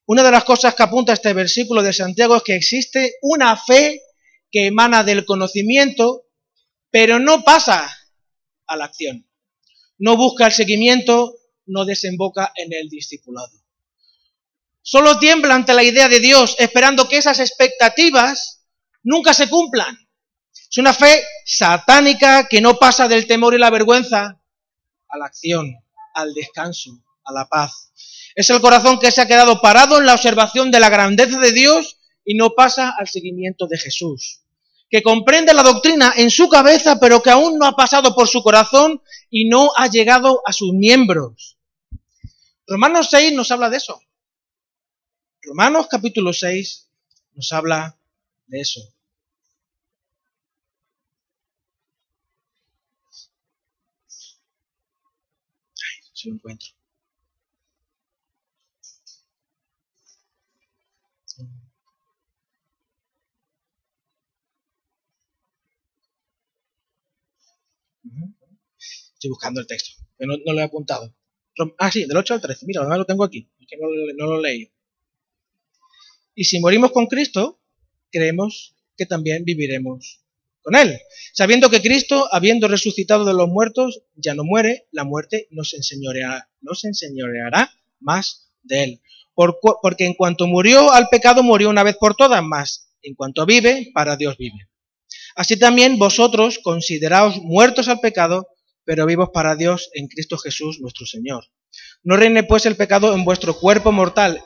Una 0.07 0.23
de 0.25 0.31
las 0.33 0.45
cosas 0.45 0.75
que 0.75 0.83
apunta 0.83 1.13
este 1.13 1.33
versículo 1.33 1.83
de 1.83 1.93
Santiago 1.93 2.37
es 2.37 2.43
que 2.43 2.57
existe 2.57 3.15
una 3.23 3.57
fe 3.57 4.03
que 4.51 4.67
emana 4.67 5.05
del 5.05 5.25
conocimiento, 5.25 6.27
pero 6.91 7.21
no 7.21 7.45
pasa 7.45 7.97
a 8.67 8.77
la 8.77 8.87
acción. 8.87 9.29
No 9.99 10.17
busca 10.17 10.47
el 10.47 10.53
seguimiento, 10.53 11.37
no 11.67 11.85
desemboca 11.85 12.53
en 12.57 12.73
el 12.73 12.89
discipulado. 12.89 13.61
Solo 14.83 15.19
tiembla 15.19 15.55
ante 15.55 15.75
la 15.75 15.85
idea 15.85 16.09
de 16.09 16.19
Dios, 16.19 16.57
esperando 16.59 17.09
que 17.09 17.19
esas 17.19 17.39
expectativas 17.39 18.65
nunca 19.05 19.33
se 19.33 19.49
cumplan. 19.49 19.97
Es 20.71 20.79
una 20.79 20.95
fe 20.95 21.25
satánica 21.45 22.47
que 22.47 22.61
no 22.61 22.79
pasa 22.79 23.09
del 23.09 23.27
temor 23.27 23.55
y 23.55 23.59
la 23.59 23.71
vergüenza 23.71 24.41
a 25.09 25.19
la 25.19 25.27
acción, 25.27 25.75
al 26.15 26.33
descanso, 26.33 27.03
a 27.25 27.33
la 27.33 27.49
paz. 27.49 27.93
Es 28.37 28.51
el 28.51 28.61
corazón 28.61 29.01
que 29.01 29.11
se 29.11 29.21
ha 29.21 29.27
quedado 29.27 29.61
parado 29.61 29.99
en 29.99 30.07
la 30.07 30.15
observación 30.15 30.71
de 30.71 30.79
la 30.79 30.89
grandeza 30.89 31.41
de 31.41 31.51
Dios 31.51 31.99
y 32.25 32.37
no 32.37 32.51
pasa 32.51 32.95
al 32.97 33.09
seguimiento 33.09 33.67
de 33.67 33.79
Jesús, 33.79 34.43
que 34.89 35.03
comprende 35.03 35.55
la 35.55 35.65
doctrina 35.65 36.13
en 36.17 36.31
su 36.31 36.49
cabeza, 36.49 37.01
pero 37.01 37.21
que 37.21 37.31
aún 37.31 37.59
no 37.59 37.67
ha 37.67 37.75
pasado 37.75 38.15
por 38.15 38.29
su 38.29 38.41
corazón 38.41 39.03
y 39.29 39.49
no 39.49 39.73
ha 39.77 39.89
llegado 39.89 40.41
a 40.47 40.53
sus 40.53 40.73
miembros. 40.73 41.59
Romanos 42.69 43.09
6 43.11 43.33
nos 43.33 43.51
habla 43.51 43.71
de 43.71 43.79
eso. 43.79 44.01
Romanos 45.43 45.89
capítulo 45.91 46.33
6 46.33 46.89
nos 47.35 47.51
habla 47.51 47.99
de 48.47 48.61
eso. 48.61 48.81
Lo 56.25 56.35
encuentro. 56.35 56.69
Estoy 69.15 69.31
buscando 69.31 69.61
el 69.61 69.67
texto, 69.67 70.03
que 70.19 70.27
no, 70.27 70.37
lo 70.37 70.59
he 70.59 70.63
apuntado. 70.63 71.15
Ah, 71.79 71.91
sí, 71.91 72.07
del 72.07 72.17
8 72.17 72.35
al 72.35 72.41
13. 72.41 72.67
Mira, 72.67 72.81
además 72.81 72.99
lo 72.99 73.05
tengo 73.07 73.25
aquí, 73.25 73.51
es 73.61 73.67
que 73.67 73.77
no, 73.77 73.89
no 74.17 74.33
lo 74.33 74.41
leí. 74.41 74.73
Y 76.35 76.45
si 76.45 76.59
morimos 76.61 76.91
con 76.93 77.07
Cristo, 77.07 77.61
creemos 78.11 78.75
que 78.97 79.05
también 79.05 79.45
viviremos 79.45 80.25
con 80.63 80.77
Él. 80.77 80.99
Sabiendo 81.33 81.71
que 81.71 81.81
Cristo, 81.81 82.29
habiendo 82.33 82.69
resucitado 82.69 83.25
de 83.25 83.35
los 83.35 83.49
muertos, 83.49 84.03
ya 84.15 84.35
no 84.35 84.45
muere, 84.45 84.89
la 84.93 85.05
muerte 85.05 85.49
nos 85.51 85.75
enseñoreará, 85.75 86.51
nos 86.61 86.85
enseñoreará 86.85 87.71
más 88.01 88.51
de 88.63 88.85
Él. 88.85 89.01
porque 89.35 90.05
en 90.05 90.15
cuanto 90.15 90.47
murió 90.47 90.93
al 90.93 91.09
pecado, 91.09 91.43
murió 91.43 91.71
una 91.71 91.83
vez 91.83 91.97
por 91.97 92.15
todas, 92.15 92.43
más 92.43 92.91
en 93.03 93.15
cuanto 93.15 93.47
vive, 93.47 93.91
para 93.95 94.17
Dios 94.17 94.37
vive. 94.37 94.69
Así 95.35 95.59
también 95.59 95.99
vosotros 95.99 96.59
consideraos 96.59 97.39
muertos 97.43 97.89
al 97.89 98.01
pecado, 98.01 98.49
pero 98.85 99.07
vivos 99.07 99.31
para 99.33 99.57
Dios 99.57 99.91
en 99.95 100.09
Cristo 100.09 100.37
Jesús 100.39 100.79
nuestro 100.81 101.07
Señor. 101.07 101.45
No 102.03 102.17
reine 102.17 102.43
pues 102.43 102.67
el 102.67 102.77
pecado 102.77 103.15
en 103.15 103.25
vuestro 103.25 103.55
cuerpo 103.55 103.93
mortal, 103.93 104.43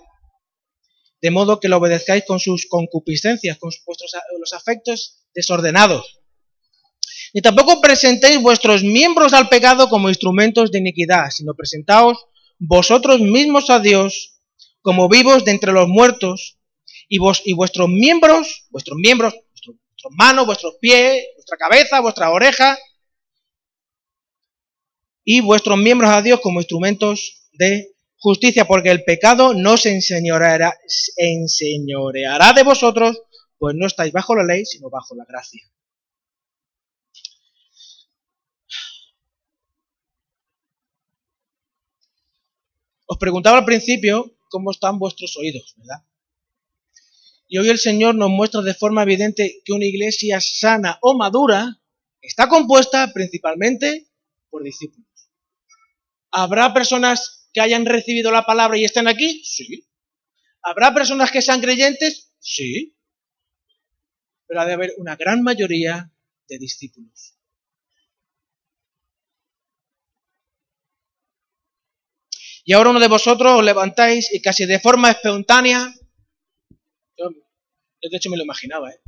de 1.25 1.31
modo 1.31 1.59
que 1.59 1.69
lo 1.69 1.79
obedezcáis 1.79 2.23
con 2.27 2.39
sus 2.39 2.67
concupiscencias, 2.67 3.57
con 3.57 3.71
vuestros 3.87 4.13
los 4.39 4.53
afectos 4.53 5.25
desordenados. 5.35 6.21
Ni 7.33 7.41
tampoco 7.41 7.81
presentéis 7.81 8.43
vuestros 8.43 8.83
miembros 8.83 9.33
al 9.33 9.49
pecado 9.49 9.89
como 9.89 10.11
instrumentos 10.11 10.71
de 10.71 10.81
iniquidad, 10.81 11.31
sino 11.31 11.55
presentaos 11.55 12.27
vosotros 12.59 13.21
mismos 13.21 13.71
a 13.71 13.81
Dios 13.81 14.35
como 14.83 15.09
vivos 15.09 15.47
de 15.47 15.53
entre 15.53 15.73
los 15.73 15.89
muertos 15.89 16.59
y, 17.09 17.17
vos, 17.17 17.41
y 17.47 17.55
vuestros 17.55 17.89
miembros, 17.89 18.67
vuestros 18.69 18.99
miembros, 18.99 19.33
vuestros, 19.33 19.77
manos, 20.11 20.45
vuestros 20.45 20.75
pies, 20.79 21.25
vuestra 21.37 21.57
cabeza, 21.57 22.01
vuestra 22.01 22.33
oreja, 22.33 22.77
y 25.25 25.41
vuestros 25.41 25.79
miembros 25.79 26.11
a 26.11 26.21
Dios 26.21 26.41
como 26.41 26.61
instrumentos 26.61 27.49
de 27.55 27.94
justicia, 28.25 28.65
porque 28.65 28.91
el 28.91 29.05
pecado 29.05 29.53
no 29.53 29.77
se 29.77 29.91
enseñoreará, 29.91 30.73
de 32.57 32.63
vosotros, 32.63 33.21
pues 33.59 33.77
no 33.77 33.87
estáis 33.87 34.15
bajo 34.15 34.35
la 34.35 34.45
ley, 34.45 34.65
sino 34.65 34.89
bajo 34.89 35.15
la 35.15 35.27
gracia. 35.27 35.61
Os 43.05 43.19
preguntaba 43.19 43.59
al 43.59 43.67
principio 43.67 44.35
cómo 44.49 44.71
están 44.71 44.99
vuestros 44.99 45.37
oídos, 45.37 45.75
¿verdad? 45.77 46.03
Y 47.47 47.59
hoy 47.59 47.69
el 47.69 47.79
Señor 47.79 48.15
nos 48.15 48.31
muestra 48.31 48.63
de 48.63 48.73
forma 48.73 49.03
evidente 49.03 49.61
que 49.67 49.75
una 49.75 49.85
iglesia 49.85 50.41
sana 50.41 50.99
o 51.03 51.15
madura 51.15 51.79
está 52.23 52.49
compuesta 52.49 53.13
principalmente 53.13 54.09
por 54.49 54.63
discípulos. 54.63 55.07
¿Habrá 56.31 56.73
personas 56.73 57.44
que 57.55 57.61
hayan 57.61 57.87
recibido 57.87 58.33
la 58.33 58.45
palabra 58.45 58.77
y 58.77 58.85
estén 58.85 59.07
aquí? 59.07 59.43
Sí. 59.45 59.89
¿Habrá 60.61 60.93
personas 60.93 61.31
que 61.31 61.41
sean 61.41 61.61
creyentes? 61.61 62.35
Sí. 62.41 62.99
Pero 64.47 64.61
ha 64.61 64.67
de 64.67 64.73
haber 64.73 64.91
una 64.99 65.15
gran 65.15 65.43
mayoría 65.43 66.13
de 66.49 66.59
discípulos. 66.59 67.39
Y 72.65 72.73
ahora 72.73 72.91
uno 72.91 73.01
de 73.01 73.09
vosotros 73.09 73.59
os 73.59 73.65
levantáis 73.65 74.33
y 74.33 74.41
casi 74.43 74.67
de 74.67 74.81
forma 74.81 75.11
espontánea, 75.11 75.95
yo, 77.17 77.29
de 77.29 78.17
hecho 78.17 78.31
me 78.31 78.39
lo 78.39 78.43
imaginaba, 78.43 78.91
¿eh? 78.91 79.01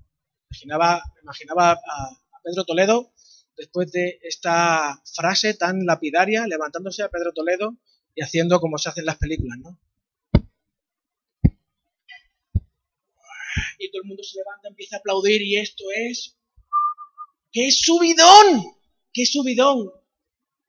imaginaba, 0.50 1.02
imaginaba 1.22 1.72
a, 1.72 1.74
a 1.74 2.40
Pedro 2.44 2.64
Toledo 2.64 3.12
después 3.56 3.90
de 3.90 4.20
esta 4.22 5.02
frase 5.14 5.54
tan 5.54 5.86
lapidaria, 5.86 6.46
levantándose 6.46 7.02
a 7.02 7.08
Pedro 7.08 7.32
Toledo 7.32 7.78
y 8.16 8.22
haciendo 8.22 8.58
como 8.58 8.78
se 8.78 8.88
hacen 8.88 9.04
las 9.04 9.18
películas, 9.18 9.58
¿no? 9.58 9.78
Y 13.78 13.90
todo 13.90 14.02
el 14.02 14.08
mundo 14.08 14.22
se 14.24 14.38
levanta, 14.38 14.68
empieza 14.68 14.96
a 14.96 14.98
aplaudir 15.00 15.42
y 15.42 15.58
esto 15.58 15.84
es... 15.94 16.36
¡Qué 17.52 17.70
subidón! 17.70 18.64
¡Qué 19.12 19.26
subidón! 19.26 19.92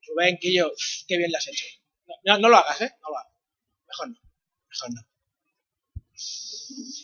Rubén, 0.06 0.38
que 0.40 0.54
yo, 0.54 0.70
qué 1.06 1.16
bien 1.16 1.32
lo 1.32 1.38
has 1.38 1.48
hecho. 1.48 1.64
No, 2.24 2.38
lo 2.38 2.56
hagas, 2.56 2.80
¿eh? 2.82 2.92
No 3.02 3.10
lo 3.10 3.18
hagas. 3.18 3.32
Mejor 3.86 4.08
no. 4.10 4.20
Mejor 4.68 4.94
no. 4.94 5.08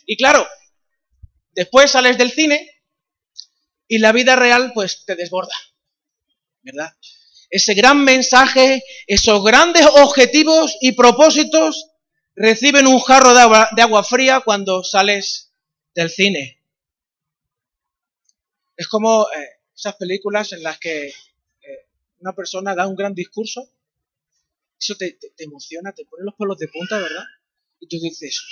Y 0.07 0.17
claro, 0.19 0.47
después 1.53 1.91
sales 1.91 2.19
del 2.19 2.33
cine 2.33 2.71
y 3.89 3.99
la 3.99 4.13
vida 4.13 4.37
real 4.37 4.73
pues 4.75 5.05
te 5.07 5.17
desborda. 5.17 5.55
¿Verdad? 6.63 6.95
Ese 7.55 7.75
gran 7.75 8.03
mensaje, 8.03 8.83
esos 9.07 9.45
grandes 9.45 9.87
objetivos 9.87 10.77
y 10.81 10.91
propósitos 10.91 11.87
reciben 12.35 12.89
un 12.89 12.99
jarro 12.99 13.33
de 13.33 13.83
agua, 13.83 14.03
fría 14.03 14.41
cuando 14.41 14.83
sales 14.83 15.53
del 15.95 16.11
cine. 16.11 16.61
Es 18.77 18.89
como 18.89 19.29
eh, 19.31 19.61
esas 19.73 19.95
películas 19.95 20.53
en 20.53 20.65
las 20.65 20.81
que 20.81 21.07
eh, 21.07 21.15
una 22.19 22.33
persona 22.33 22.75
da 22.75 22.89
un 22.89 22.97
gran 22.97 23.15
discurso, 23.15 23.71
eso 24.77 24.97
te, 24.97 25.17
emociona, 25.39 25.93
te 25.93 26.07
pone 26.07 26.25
los 26.25 26.35
pelos 26.35 26.59
de 26.59 26.67
punta, 26.67 26.99
¿verdad? 26.99 27.23
Y 27.79 27.87
tú 27.87 28.01
dices, 28.01 28.43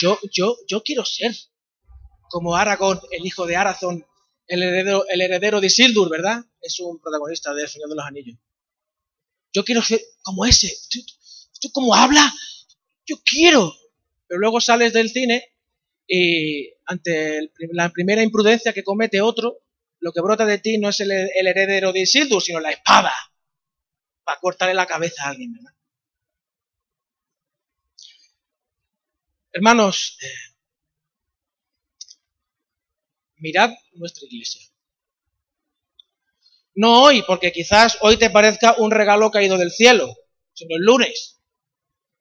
yo, 0.00 0.18
yo, 0.32 0.56
yo 0.66 0.82
quiero 0.82 1.04
ser 1.04 1.36
como 2.28 2.56
Aragón, 2.56 3.00
el 3.12 3.24
hijo 3.24 3.46
de 3.46 3.54
Arazón, 3.54 4.04
el 4.50 4.64
heredero, 4.64 5.04
el 5.08 5.20
heredero 5.20 5.60
de 5.60 5.68
Isildur, 5.68 6.10
¿verdad? 6.10 6.44
Es 6.60 6.80
un 6.80 6.98
protagonista 6.98 7.54
de 7.54 7.62
El 7.62 7.68
Señor 7.68 7.88
de 7.88 7.94
los 7.94 8.04
Anillos. 8.04 8.36
Yo 9.52 9.64
quiero 9.64 9.80
ser 9.80 10.00
como 10.22 10.44
ese. 10.44 10.76
¿Tú, 11.60 11.70
cómo 11.72 11.94
habla? 11.94 12.32
Yo 13.06 13.16
quiero. 13.24 13.72
Pero 14.26 14.40
luego 14.40 14.60
sales 14.60 14.92
del 14.92 15.08
cine 15.08 15.54
y 16.04 16.68
ante 16.86 17.52
la 17.70 17.90
primera 17.90 18.24
imprudencia 18.24 18.72
que 18.72 18.82
comete 18.82 19.20
otro, 19.20 19.60
lo 20.00 20.12
que 20.12 20.20
brota 20.20 20.44
de 20.44 20.58
ti 20.58 20.78
no 20.78 20.88
es 20.88 20.98
el, 20.98 21.12
heredero 21.12 21.92
de 21.92 22.00
Isildur, 22.00 22.42
sino 22.42 22.58
la 22.58 22.72
espada. 22.72 23.12
Para 24.24 24.40
cortarle 24.40 24.74
la 24.74 24.86
cabeza 24.86 25.26
a 25.26 25.28
alguien, 25.28 25.52
¿verdad? 25.52 25.74
Hermanos, 29.52 30.18
eh, 30.22 30.49
mirad 33.40 33.70
nuestra 33.94 34.26
iglesia. 34.26 34.62
No 36.74 37.02
hoy, 37.02 37.22
porque 37.26 37.52
quizás 37.52 37.98
hoy 38.00 38.16
te 38.16 38.30
parezca 38.30 38.76
un 38.78 38.90
regalo 38.90 39.30
caído 39.30 39.58
del 39.58 39.70
cielo, 39.70 40.14
sino 40.52 40.76
el 40.76 40.82
lunes, 40.82 41.38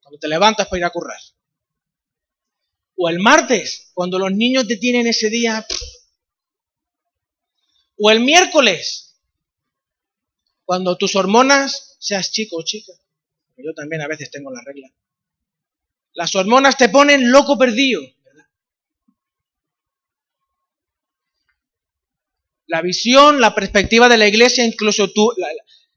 cuando 0.01 0.20
te 0.20 0.28
levantas 0.28 0.67
para 0.67 0.80
ir 0.80 0.86
a 0.86 0.89
currar. 0.89 1.20
O 2.97 3.07
el 3.07 3.20
martes, 3.20 3.91
cuando 3.93 4.20
los 4.20 4.32
niños 4.32 4.67
te 4.67 4.76
tienen 4.76 5.07
ese 5.07 5.30
día. 5.30 5.65
O 7.97 8.11
el 8.11 8.20
miércoles, 8.20 9.15
cuando 10.65 10.97
tus 10.97 11.15
hormonas, 11.15 11.95
seas 11.99 12.32
chico 12.32 12.57
o 12.57 12.63
chica, 12.63 12.93
yo 13.57 13.74
también 13.74 14.01
a 14.01 14.07
veces 14.07 14.32
tengo 14.32 14.51
la 14.51 14.61
regla, 14.65 14.89
las 16.13 16.34
hormonas 16.36 16.78
te 16.78 16.89
ponen 16.89 17.32
loco 17.32 17.57
perdido. 17.57 18.01
La 22.70 22.84
visión, 22.84 23.41
la 23.41 23.55
perspectiva 23.55 24.07
de 24.07 24.17
la 24.17 24.28
iglesia, 24.28 24.63
incluso 24.63 25.11
tú, 25.11 25.34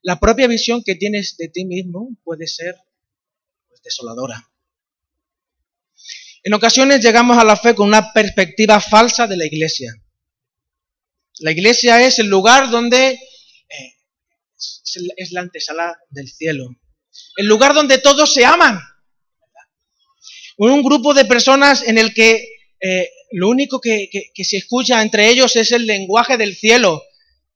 la, 0.01 0.18
propia 0.18 0.47
visión 0.47 0.83
que 0.83 0.95
tienes 0.95 1.37
de 1.37 1.49
ti 1.49 1.66
mismo 1.66 2.09
puede 2.25 2.47
ser 2.47 2.77
pues, 3.68 3.83
desoladora. 3.83 4.51
En 6.43 6.55
ocasiones 6.55 7.05
llegamos 7.05 7.37
a 7.37 7.45
la 7.45 7.57
fe 7.57 7.75
con 7.75 7.89
una 7.89 8.14
perspectiva 8.14 8.81
falsa 8.81 9.27
de 9.27 9.37
la 9.37 9.45
iglesia. 9.45 9.93
La 11.41 11.53
iglesia 11.53 12.01
es 12.01 12.18
el 12.18 12.29
lugar 12.29 12.70
donde 12.70 13.11
eh, 13.11 13.95
es 15.16 15.33
la 15.33 15.43
antesala 15.43 15.99
del 16.09 16.29
cielo. 16.31 16.75
El 17.37 17.49
lugar 17.49 17.75
donde 17.75 17.99
todos 17.99 18.33
se 18.33 18.47
aman. 18.47 18.81
Un 20.57 20.83
grupo 20.83 21.12
de 21.12 21.27
personas 21.27 21.83
en 21.83 21.99
el 21.99 22.14
que 22.14 22.49
eh, 22.81 23.11
lo 23.33 23.49
único 23.49 23.80
que, 23.80 24.09
se 24.35 24.57
escucha 24.57 25.03
entre 25.03 25.28
ellos 25.28 25.57
es 25.57 25.72
el 25.72 25.87
lenguaje 25.87 26.37
del 26.37 26.55
cielo, 26.55 27.03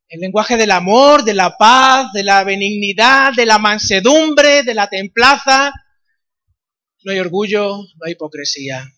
el 0.09 0.21
lenguaje 0.21 0.57
del 0.57 0.71
amor, 0.71 1.25
de 1.25 1.35
la 1.35 1.57
paz, 1.59 2.13
de 2.13 2.23
la 2.23 2.45
benignidad, 2.45 3.33
de 3.35 3.47
la 3.47 3.59
mansedumbre, 3.59 4.63
de 4.63 4.75
la 4.75 4.89
templaza. 4.89 5.73
No 7.05 7.13
hay 7.13 7.19
orgullo, 7.19 7.77
no 7.77 8.05
hay 8.05 8.13
hipocresía. 8.13 8.91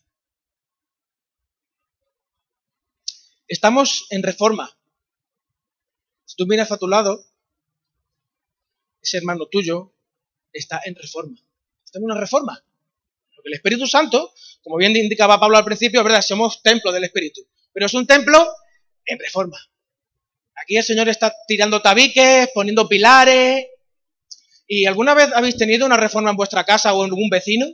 Estamos 3.46 4.06
en 4.10 4.22
reforma. 4.22 4.70
Si 6.26 6.36
tú 6.36 6.46
miras 6.46 6.70
a 6.70 6.78
tu 6.78 6.86
lado, 6.86 7.24
ese 9.00 9.16
hermano 9.16 9.46
tuyo 9.46 9.92
está 10.52 10.80
en 10.84 10.94
reforma. 10.94 11.38
Está 11.84 11.98
en 11.98 12.04
una 12.04 12.20
reforma. 12.20 12.62
Porque 13.34 13.48
el 13.48 13.54
Espíritu 13.54 13.86
Santo 13.86 14.32
como 14.68 14.76
bien 14.76 14.94
indicaba 14.96 15.40
Pablo 15.40 15.56
al 15.56 15.64
principio, 15.64 16.04
verdad, 16.04 16.20
somos 16.20 16.62
templo 16.62 16.92
del 16.92 17.04
Espíritu, 17.04 17.40
pero 17.72 17.86
es 17.86 17.94
un 17.94 18.06
templo 18.06 18.46
en 19.06 19.18
reforma. 19.18 19.56
Aquí 20.56 20.76
el 20.76 20.84
Señor 20.84 21.08
está 21.08 21.32
tirando 21.46 21.80
tabiques, 21.80 22.50
poniendo 22.52 22.86
pilares. 22.86 23.66
¿Y 24.66 24.84
alguna 24.84 25.14
vez 25.14 25.30
habéis 25.34 25.56
tenido 25.56 25.86
una 25.86 25.96
reforma 25.96 26.28
en 26.28 26.36
vuestra 26.36 26.64
casa 26.64 26.92
o 26.92 27.02
en 27.02 27.10
algún 27.10 27.30
vecino? 27.30 27.66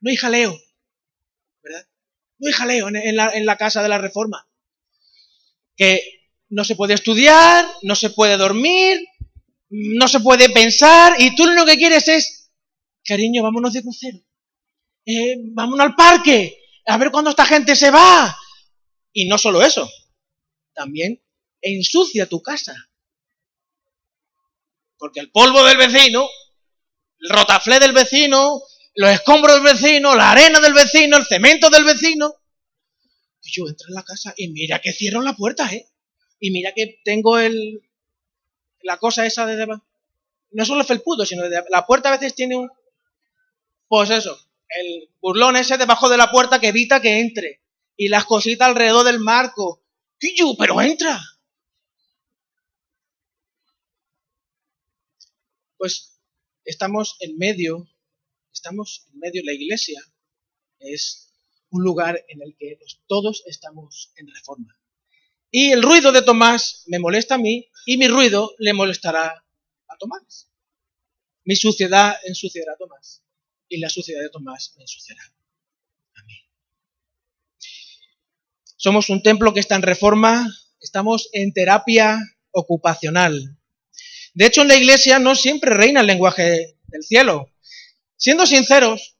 No 0.00 0.10
hay 0.10 0.16
jaleo, 0.16 0.60
¿verdad? 1.62 1.86
No 2.38 2.48
hay 2.48 2.54
jaleo 2.54 2.88
en, 2.88 3.14
la, 3.14 3.30
en 3.32 3.46
la 3.46 3.56
casa 3.56 3.84
de 3.84 3.88
la 3.88 3.98
reforma. 3.98 4.48
Que 5.76 6.02
no 6.48 6.64
se 6.64 6.74
puede 6.74 6.94
estudiar, 6.94 7.64
no 7.82 7.94
se 7.94 8.10
puede 8.10 8.36
dormir, 8.36 8.98
no 9.68 10.08
se 10.08 10.18
puede 10.18 10.50
pensar 10.50 11.14
y 11.18 11.36
tú 11.36 11.46
lo 11.46 11.64
que 11.64 11.76
quieres 11.76 12.08
es, 12.08 12.50
cariño, 13.04 13.44
vámonos 13.44 13.74
de 13.74 13.82
crucero 13.82 14.18
eh, 15.06 15.36
vámonos 15.38 15.86
al 15.86 15.94
parque, 15.94 16.58
a 16.86 16.96
ver 16.96 17.10
cuándo 17.10 17.30
esta 17.30 17.46
gente 17.46 17.76
se 17.76 17.90
va. 17.90 18.36
Y 19.12 19.26
no 19.26 19.38
solo 19.38 19.62
eso, 19.62 19.90
también 20.74 21.22
ensucia 21.60 22.28
tu 22.28 22.42
casa. 22.42 22.74
Porque 24.96 25.20
el 25.20 25.30
polvo 25.30 25.64
del 25.64 25.76
vecino, 25.76 26.28
el 27.18 27.28
rotaflé 27.30 27.78
del 27.78 27.92
vecino, 27.92 28.62
los 28.94 29.10
escombros 29.10 29.54
del 29.54 29.74
vecino, 29.74 30.14
la 30.14 30.30
arena 30.30 30.60
del 30.60 30.74
vecino, 30.74 31.16
el 31.16 31.26
cemento 31.26 31.70
del 31.70 31.84
vecino. 31.84 32.34
Yo 33.42 33.66
entro 33.66 33.88
en 33.88 33.94
la 33.94 34.04
casa 34.04 34.32
y 34.36 34.48
mira 34.48 34.80
que 34.80 34.92
cierro 34.92 35.20
la 35.20 35.34
puerta, 35.34 35.72
¿eh? 35.72 35.88
Y 36.38 36.50
mira 36.50 36.72
que 36.74 37.00
tengo 37.04 37.38
el, 37.38 37.82
la 38.82 38.98
cosa 38.98 39.26
esa 39.26 39.46
de... 39.46 39.66
No 40.50 40.64
solo 40.64 40.82
el 40.82 40.86
felpudo, 40.86 41.24
sino 41.24 41.48
de, 41.48 41.64
la 41.70 41.86
puerta 41.86 42.08
a 42.08 42.12
veces 42.12 42.34
tiene 42.34 42.56
un... 42.56 42.70
Pues 43.88 44.10
eso, 44.10 44.38
el 44.80 45.10
burlón 45.20 45.56
ese 45.56 45.76
debajo 45.76 46.08
de 46.08 46.16
la 46.16 46.30
puerta 46.30 46.60
que 46.60 46.68
evita 46.68 47.00
que 47.00 47.20
entre. 47.20 47.62
Y 47.96 48.08
las 48.08 48.24
cositas 48.24 48.68
alrededor 48.68 49.04
del 49.04 49.20
marco. 49.20 49.84
yo, 50.36 50.54
pero 50.58 50.80
entra. 50.80 51.20
Pues 55.76 56.20
estamos 56.64 57.16
en 57.20 57.36
medio, 57.38 57.88
estamos 58.52 59.04
en 59.12 59.18
medio, 59.18 59.42
la 59.44 59.52
iglesia 59.52 60.00
es 60.78 61.32
un 61.70 61.82
lugar 61.82 62.24
en 62.28 62.42
el 62.42 62.56
que 62.56 62.78
todos 63.06 63.42
estamos 63.46 64.12
en 64.16 64.28
reforma. 64.28 64.76
Y 65.50 65.72
el 65.72 65.82
ruido 65.82 66.12
de 66.12 66.22
Tomás 66.22 66.84
me 66.86 66.98
molesta 66.98 67.34
a 67.34 67.38
mí 67.38 67.68
y 67.84 67.96
mi 67.96 68.08
ruido 68.08 68.54
le 68.58 68.72
molestará 68.72 69.44
a 69.88 69.96
Tomás. 69.98 70.48
Mi 71.44 71.56
suciedad 71.56 72.16
ensuciará 72.24 72.74
a 72.74 72.76
Tomás 72.76 73.22
y 73.72 73.78
la 73.78 73.88
suciedad 73.88 74.20
de 74.20 74.28
Tomás 74.28 74.74
me 74.76 74.84
ensuciará. 74.84 75.22
Somos 78.76 79.08
un 79.10 79.22
templo 79.22 79.54
que 79.54 79.60
está 79.60 79.76
en 79.76 79.82
reforma, 79.82 80.46
estamos 80.80 81.30
en 81.32 81.52
terapia 81.52 82.18
ocupacional. 82.50 83.56
De 84.34 84.46
hecho, 84.46 84.62
en 84.62 84.68
la 84.68 84.76
iglesia 84.76 85.18
no 85.18 85.34
siempre 85.34 85.70
reina 85.70 86.00
el 86.00 86.06
lenguaje 86.06 86.76
del 86.88 87.02
cielo. 87.02 87.50
Siendo 88.16 88.44
sinceros, 88.44 89.16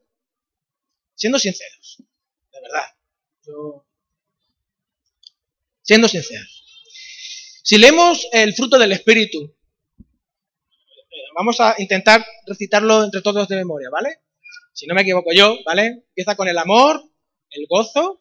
siendo 1.14 1.38
sinceros, 1.38 2.02
de 2.52 2.60
verdad, 2.60 2.86
siendo 5.82 6.08
sinceros, 6.08 6.64
si 7.62 7.78
leemos 7.78 8.26
el 8.32 8.54
fruto 8.54 8.78
del 8.78 8.92
Espíritu, 8.92 9.56
vamos 11.36 11.60
a 11.60 11.74
intentar 11.78 12.24
recitarlo 12.46 13.04
entre 13.04 13.22
todos 13.22 13.48
de 13.48 13.56
memoria, 13.56 13.88
¿vale? 13.90 14.21
Si 14.72 14.86
no 14.86 14.94
me 14.94 15.02
equivoco 15.02 15.32
yo, 15.32 15.56
¿vale? 15.64 16.04
Empieza 16.08 16.36
con 16.36 16.48
el 16.48 16.58
amor, 16.58 17.02
el 17.50 17.66
gozo, 17.68 18.20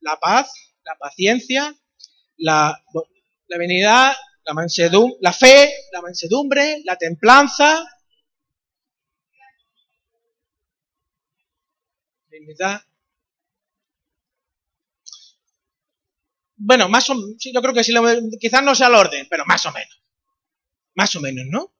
la 0.00 0.16
paz, 0.16 0.52
la 0.84 0.96
paciencia, 0.96 1.74
la, 2.36 2.82
la 3.48 3.58
benignidad, 3.58 4.14
La, 4.44 4.54
mansedum 4.54 5.12
la 5.20 5.32
fe, 5.32 5.72
la 5.92 6.02
mansedumbre, 6.02 6.82
la 6.84 6.96
templanza. 6.96 7.84
Bueno, 16.56 16.88
más 16.88 17.08
o 17.10 17.14
menos, 17.14 17.36
yo 17.52 17.60
creo 17.60 17.74
que 17.74 17.84
sí, 17.84 17.92
quizás 18.40 18.62
no 18.62 18.74
sea 18.74 18.88
el 18.88 18.94
orden, 18.94 19.26
pero 19.28 19.44
más 19.46 19.64
o 19.66 19.72
menos. 19.72 20.02
Más 20.94 21.14
o 21.16 21.20
menos, 21.20 21.44
¿no? 21.50 21.75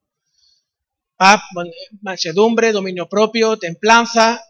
Paz, 1.16 1.40
mansedumbre, 2.02 2.72
dominio 2.72 3.08
propio, 3.08 3.56
templanza. 3.58 4.42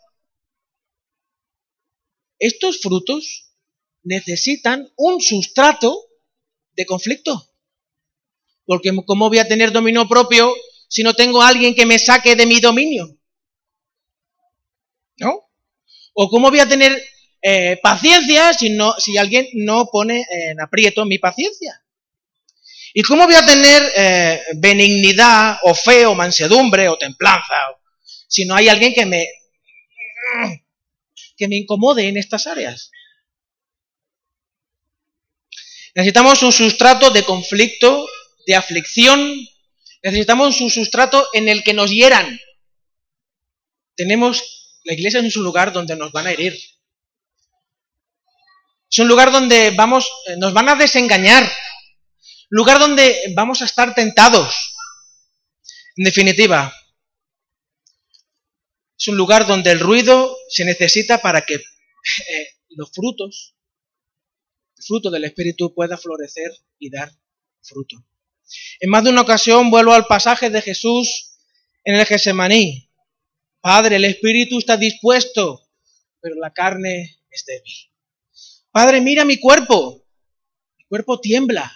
Estos 2.39 2.81
frutos 2.81 3.53
necesitan 4.03 4.93
un 4.97 5.21
sustrato 5.21 5.97
de 6.75 6.85
conflicto. 6.85 7.51
Porque 8.65 8.91
¿cómo 9.07 9.29
voy 9.29 9.39
a 9.39 9.49
tener 9.49 9.71
dominio 9.71 10.09
propio 10.09 10.53
si 10.89 11.05
no 11.05 11.15
tengo 11.15 11.41
a 11.41 11.49
alguien 11.49 11.75
que 11.75 11.87
me 11.87 11.99
saque 11.99 12.35
de 12.35 12.47
mi 12.47 12.59
dominio? 12.59 13.17
¿No? 15.19 15.49
¿O 16.15 16.29
cómo 16.29 16.51
voy 16.51 16.59
a 16.59 16.69
tener 16.69 17.01
eh, 17.43 17.79
paciencia 17.81 18.53
si, 18.53 18.71
no, 18.71 18.93
si 18.99 19.17
alguien 19.17 19.47
no 19.55 19.87
pone 19.87 20.25
en 20.29 20.61
aprieto 20.61 21.05
mi 21.05 21.19
paciencia? 21.19 21.86
¿Y 22.99 23.03
cómo 23.03 23.27
voy 23.27 23.35
a 23.35 23.45
tener 23.45 23.93
eh, 23.95 24.43
benignidad 24.55 25.59
o 25.65 25.75
fe 25.75 26.07
o 26.07 26.15
mansedumbre 26.15 26.89
o 26.89 26.97
templanza 26.97 27.55
si 28.27 28.47
no 28.47 28.55
hay 28.55 28.71
alguien 28.71 28.95
que 28.95 29.05
me, 29.05 29.29
que 31.37 31.47
me 31.47 31.57
incomode 31.57 32.09
en 32.09 32.17
estas 32.17 32.47
áreas? 32.47 32.91
Necesitamos 35.95 36.43
un 36.43 36.53
sustrato 36.53 37.11
de 37.11 37.23
conflicto, 37.23 38.09
de 38.47 38.55
aflicción, 38.55 39.47
necesitamos 40.03 40.59
un 40.63 40.71
sustrato 40.71 41.29
en 41.35 41.51
el 41.51 41.63
que 41.65 41.75
nos 41.75 41.91
hieran. 41.91 42.41
Tenemos, 43.95 44.81
la 44.85 44.95
iglesia 44.95 45.21
es 45.21 45.37
un 45.37 45.45
lugar 45.45 45.75
donde 45.75 45.97
nos 45.97 46.13
van 46.13 46.29
a 46.29 46.33
herir. 46.33 46.59
Es 48.91 48.99
un 49.01 49.09
lugar 49.09 49.33
donde 49.33 49.73
vamos, 49.73 50.11
eh, 50.29 50.37
nos 50.39 50.55
van 50.55 50.71
a 50.71 50.77
desengañar, 50.77 51.47
lugar 52.49 52.79
donde 52.79 53.33
vamos 53.35 53.63
a 53.63 53.65
estar 53.65 53.95
tentados. 53.95 54.75
En 55.97 56.05
definitiva, 56.05 56.73
es 58.99 59.09
un 59.09 59.17
lugar 59.17 59.47
donde 59.47 59.71
el 59.71 59.81
ruido 59.81 60.37
se 60.49 60.65
necesita 60.65 61.21
para 61.21 61.43
que 61.45 61.55
eh, 61.55 62.49
los 62.71 62.91
frutos, 62.93 63.57
el 64.77 64.85
fruto 64.85 65.11
del 65.11 65.25
Espíritu 65.25 65.75
pueda 65.75 65.97
florecer 65.97 66.51
y 66.79 66.91
dar 66.91 67.11
fruto. 67.63 67.97
En 68.81 68.91
más 68.91 69.05
de 69.05 69.11
una 69.11 69.23
ocasión 69.23 69.71
vuelvo 69.71 69.93
al 69.93 70.07
pasaje 70.07 70.51
de 70.51 70.63
Jesús 70.63 71.39
en 71.85 71.97
el 71.97 72.07
Gesemaní. 72.07 72.91
Padre, 73.61 73.97
el 73.97 74.05
Espíritu 74.05 74.59
está 74.59 74.77
dispuesto, 74.77 75.69
pero 76.21 76.37
la 76.37 76.53
carne 76.53 77.21
es 77.31 77.45
débil. 77.45 77.75
Padre, 78.71 79.01
mira 79.01 79.25
mi 79.25 79.41
cuerpo. 79.41 80.07
Mi 80.79 80.85
cuerpo 80.85 81.21
tiembla. 81.21 81.73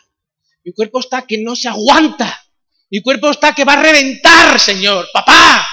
Mi 0.65 0.73
cuerpo 0.73 1.01
está 1.01 1.27
que 1.27 1.39
no 1.39 1.57
se 1.57 1.69
aguanta. 1.69 2.45
Mi 2.91 3.01
cuerpo 3.01 3.31
está 3.31 3.55
que 3.55 3.65
va 3.65 3.75
a 3.75 3.83
reventar, 3.83 4.59
Señor. 4.59 5.09
Papá, 5.13 5.67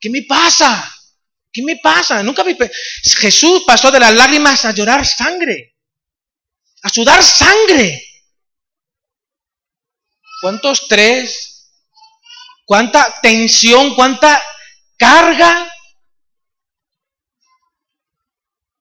¿qué 0.00 0.08
me 0.08 0.22
pasa? 0.22 0.88
¿Qué 1.52 1.62
me 1.62 1.76
pasa? 1.76 2.22
Nunca 2.22 2.44
me... 2.44 2.56
Jesús 3.02 3.64
pasó 3.66 3.90
de 3.90 4.00
las 4.00 4.14
lágrimas 4.14 4.64
a 4.64 4.72
llorar 4.72 5.04
sangre. 5.04 5.76
A 6.82 6.88
sudar 6.88 7.22
sangre. 7.22 8.02
¿Cuánto 10.40 10.72
estrés? 10.72 11.70
¿Cuánta 12.64 13.20
tensión? 13.20 13.94
¿Cuánta 13.94 14.42
carga? 14.96 15.70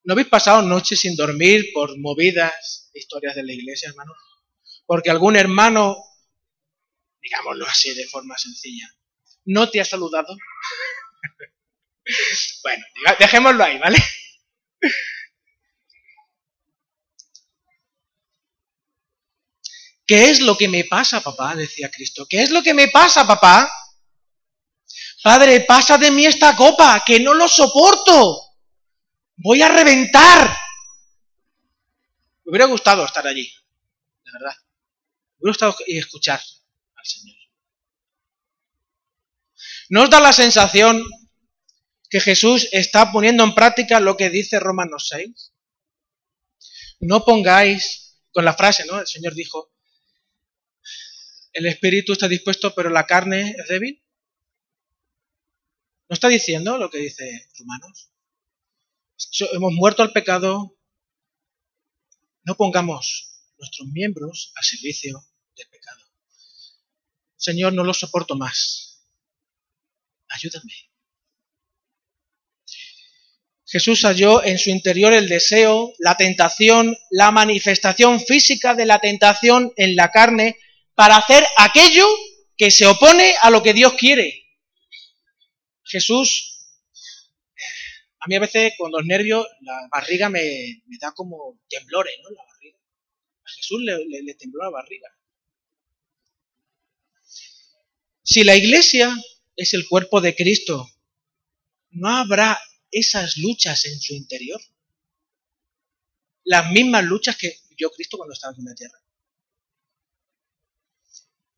¿No 0.03 0.13
habéis 0.13 0.29
pasado 0.29 0.61
noches 0.61 0.99
sin 0.99 1.15
dormir 1.15 1.71
por 1.73 1.99
movidas, 1.99 2.89
historias 2.93 3.35
de 3.35 3.43
la 3.43 3.53
iglesia, 3.53 3.89
hermanos? 3.89 4.17
Porque 4.91 5.09
algún 5.09 5.37
hermano, 5.37 6.03
digámoslo 7.21 7.65
así 7.65 7.93
de 7.93 8.05
forma 8.09 8.37
sencilla, 8.37 8.93
no 9.45 9.69
te 9.69 9.79
ha 9.79 9.85
saludado. 9.85 10.35
bueno, 12.61 12.85
dejémoslo 13.17 13.63
ahí, 13.63 13.79
¿vale? 13.79 13.97
¿Qué 20.05 20.29
es 20.29 20.41
lo 20.41 20.57
que 20.57 20.67
me 20.67 20.83
pasa, 20.83 21.21
papá? 21.21 21.55
decía 21.55 21.89
Cristo. 21.89 22.25
¿Qué 22.29 22.41
es 22.41 22.49
lo 22.49 22.61
que 22.61 22.73
me 22.73 22.89
pasa, 22.89 23.25
papá? 23.25 23.71
Padre, 25.23 25.61
pasa 25.61 25.97
de 25.97 26.11
mí 26.11 26.25
esta 26.25 26.53
copa, 26.53 27.01
que 27.05 27.17
no 27.21 27.33
lo 27.33 27.47
soporto. 27.47 28.41
Voy 29.37 29.61
a 29.61 29.69
reventar. 29.69 30.49
Me 32.43 32.49
hubiera 32.49 32.65
gustado 32.65 33.05
estar 33.05 33.25
allí, 33.25 33.49
de 34.25 34.31
verdad 34.33 34.53
y 35.87 35.97
escuchar 35.97 36.41
al 36.95 37.05
Señor. 37.05 37.37
¿No 39.89 40.03
os 40.03 40.09
da 40.09 40.19
la 40.19 40.33
sensación 40.33 41.03
que 42.09 42.19
Jesús 42.19 42.69
está 42.71 43.11
poniendo 43.11 43.43
en 43.43 43.53
práctica 43.53 43.99
lo 43.99 44.15
que 44.17 44.29
dice 44.29 44.59
Romanos 44.59 45.07
6? 45.09 45.53
No 47.01 47.25
pongáis, 47.25 48.19
con 48.31 48.45
la 48.45 48.53
frase, 48.53 48.85
¿no? 48.85 48.99
El 48.99 49.07
Señor 49.07 49.33
dijo, 49.33 49.73
el 51.53 51.65
espíritu 51.65 52.13
está 52.13 52.27
dispuesto, 52.27 52.73
pero 52.73 52.89
la 52.89 53.05
carne 53.05 53.55
es 53.57 53.67
débil. 53.67 54.01
¿No 56.07 56.13
está 56.13 56.27
diciendo 56.27 56.77
lo 56.77 56.89
que 56.89 56.99
dice 56.99 57.49
Romanos? 57.57 58.11
Hemos 59.53 59.73
muerto 59.73 60.03
al 60.03 60.11
pecado. 60.11 60.77
No 62.43 62.55
pongamos 62.55 63.31
nuestros 63.57 63.87
miembros 63.89 64.51
al 64.55 64.63
servicio 64.63 65.30
pecado. 65.69 66.01
Señor, 67.35 67.73
no 67.73 67.83
lo 67.83 67.93
soporto 67.93 68.35
más. 68.35 69.03
Ayúdame. 70.29 70.71
Jesús 73.65 74.01
halló 74.03 74.43
en 74.43 74.59
su 74.59 74.69
interior 74.69 75.13
el 75.13 75.29
deseo, 75.29 75.93
la 75.97 76.17
tentación, 76.17 76.95
la 77.09 77.31
manifestación 77.31 78.19
física 78.19 78.75
de 78.75 78.85
la 78.85 78.99
tentación 78.99 79.71
en 79.77 79.95
la 79.95 80.11
carne 80.11 80.57
para 80.93 81.17
hacer 81.17 81.43
aquello 81.57 82.05
que 82.57 82.69
se 82.69 82.85
opone 82.85 83.33
a 83.41 83.49
lo 83.49 83.63
que 83.63 83.73
Dios 83.73 83.93
quiere. 83.93 84.45
Jesús, 85.83 86.67
a 88.19 88.27
mí 88.27 88.35
a 88.35 88.41
veces 88.41 88.73
con 88.77 88.91
los 88.91 89.05
nervios 89.05 89.47
la 89.61 89.87
barriga 89.89 90.29
me, 90.29 90.83
da 90.99 91.13
como 91.13 91.59
temblores, 91.69 92.13
¿no? 92.23 92.29
La 92.29 92.43
barriga. 92.43 92.77
A 92.77 93.49
Jesús 93.55 93.81
le 93.81 94.33
tembló 94.35 94.63
la 94.63 94.69
barriga. 94.69 95.07
Si 98.23 98.43
la 98.43 98.55
iglesia 98.55 99.15
es 99.55 99.73
el 99.73 99.87
cuerpo 99.87 100.21
de 100.21 100.35
Cristo, 100.35 100.89
¿no 101.89 102.09
habrá 102.09 102.59
esas 102.91 103.37
luchas 103.37 103.85
en 103.85 103.99
su 103.99 104.13
interior? 104.13 104.61
Las 106.43 106.71
mismas 106.71 107.03
luchas 107.03 107.37
que 107.37 107.61
yo 107.77 107.89
Cristo 107.91 108.17
cuando 108.17 108.33
estaba 108.33 108.55
en 108.57 108.65
la 108.65 108.75
tierra. 108.75 108.99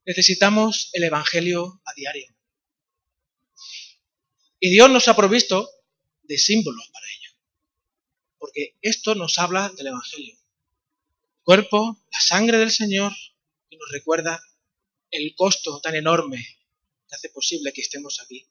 Necesitamos 0.05 0.89
el 0.93 1.03
Evangelio 1.03 1.82
a 1.86 1.93
diario. 1.93 2.34
Y 4.59 4.70
Dios 4.72 4.89
nos 4.89 5.07
ha 5.09 5.16
provisto 5.16 5.70
de 6.24 6.38
símbolos 6.38 6.89
para 6.93 7.05
ello. 7.07 7.30
Porque 8.38 8.78
esto 8.82 9.16
nos 9.16 9.38
habla 9.38 9.70
del 9.76 9.88
Evangelio. 9.88 10.38
cuerpo, 11.43 11.99
la 12.09 12.20
sangre 12.22 12.57
del 12.57 12.72
Señor, 12.72 13.11
y 13.70 13.76
nos 13.76 13.91
recuerda 13.91 14.41
el 15.14 15.36
costo 15.36 15.80
tan 15.80 15.95
enorme 15.95 16.45
que 17.07 17.16
hace 17.16 17.30
posible 17.30 17.72
que 17.72 17.82
estemos 17.82 18.20
aquí 18.20 18.49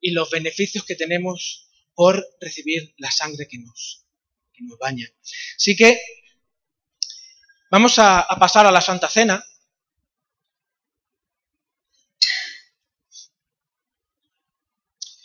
y 0.00 0.12
los 0.12 0.30
beneficios 0.30 0.84
que 0.84 0.96
tenemos 0.96 1.68
por 1.94 2.24
recibir 2.40 2.94
la 2.98 3.10
sangre 3.10 3.48
que 3.48 3.58
nos, 3.58 4.06
nos 4.58 4.78
baña. 4.78 5.10
Así 5.56 5.74
que 5.74 6.00
vamos 7.70 7.98
a, 7.98 8.20
a 8.20 8.38
pasar 8.38 8.66
a 8.66 8.72
la 8.72 8.80
Santa 8.80 9.08
Cena. 9.08 9.42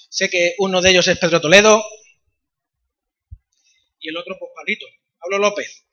Sé 0.09 0.29
que 0.29 0.55
uno 0.59 0.81
de 0.81 0.91
ellos 0.91 1.07
es 1.07 1.19
Pedro 1.19 1.41
Toledo 1.41 1.83
y 3.99 4.09
el 4.09 4.17
otro, 4.17 4.35
pues 4.39 4.51
Pablito, 4.55 4.85
Pablo 5.19 5.39
López. 5.39 5.86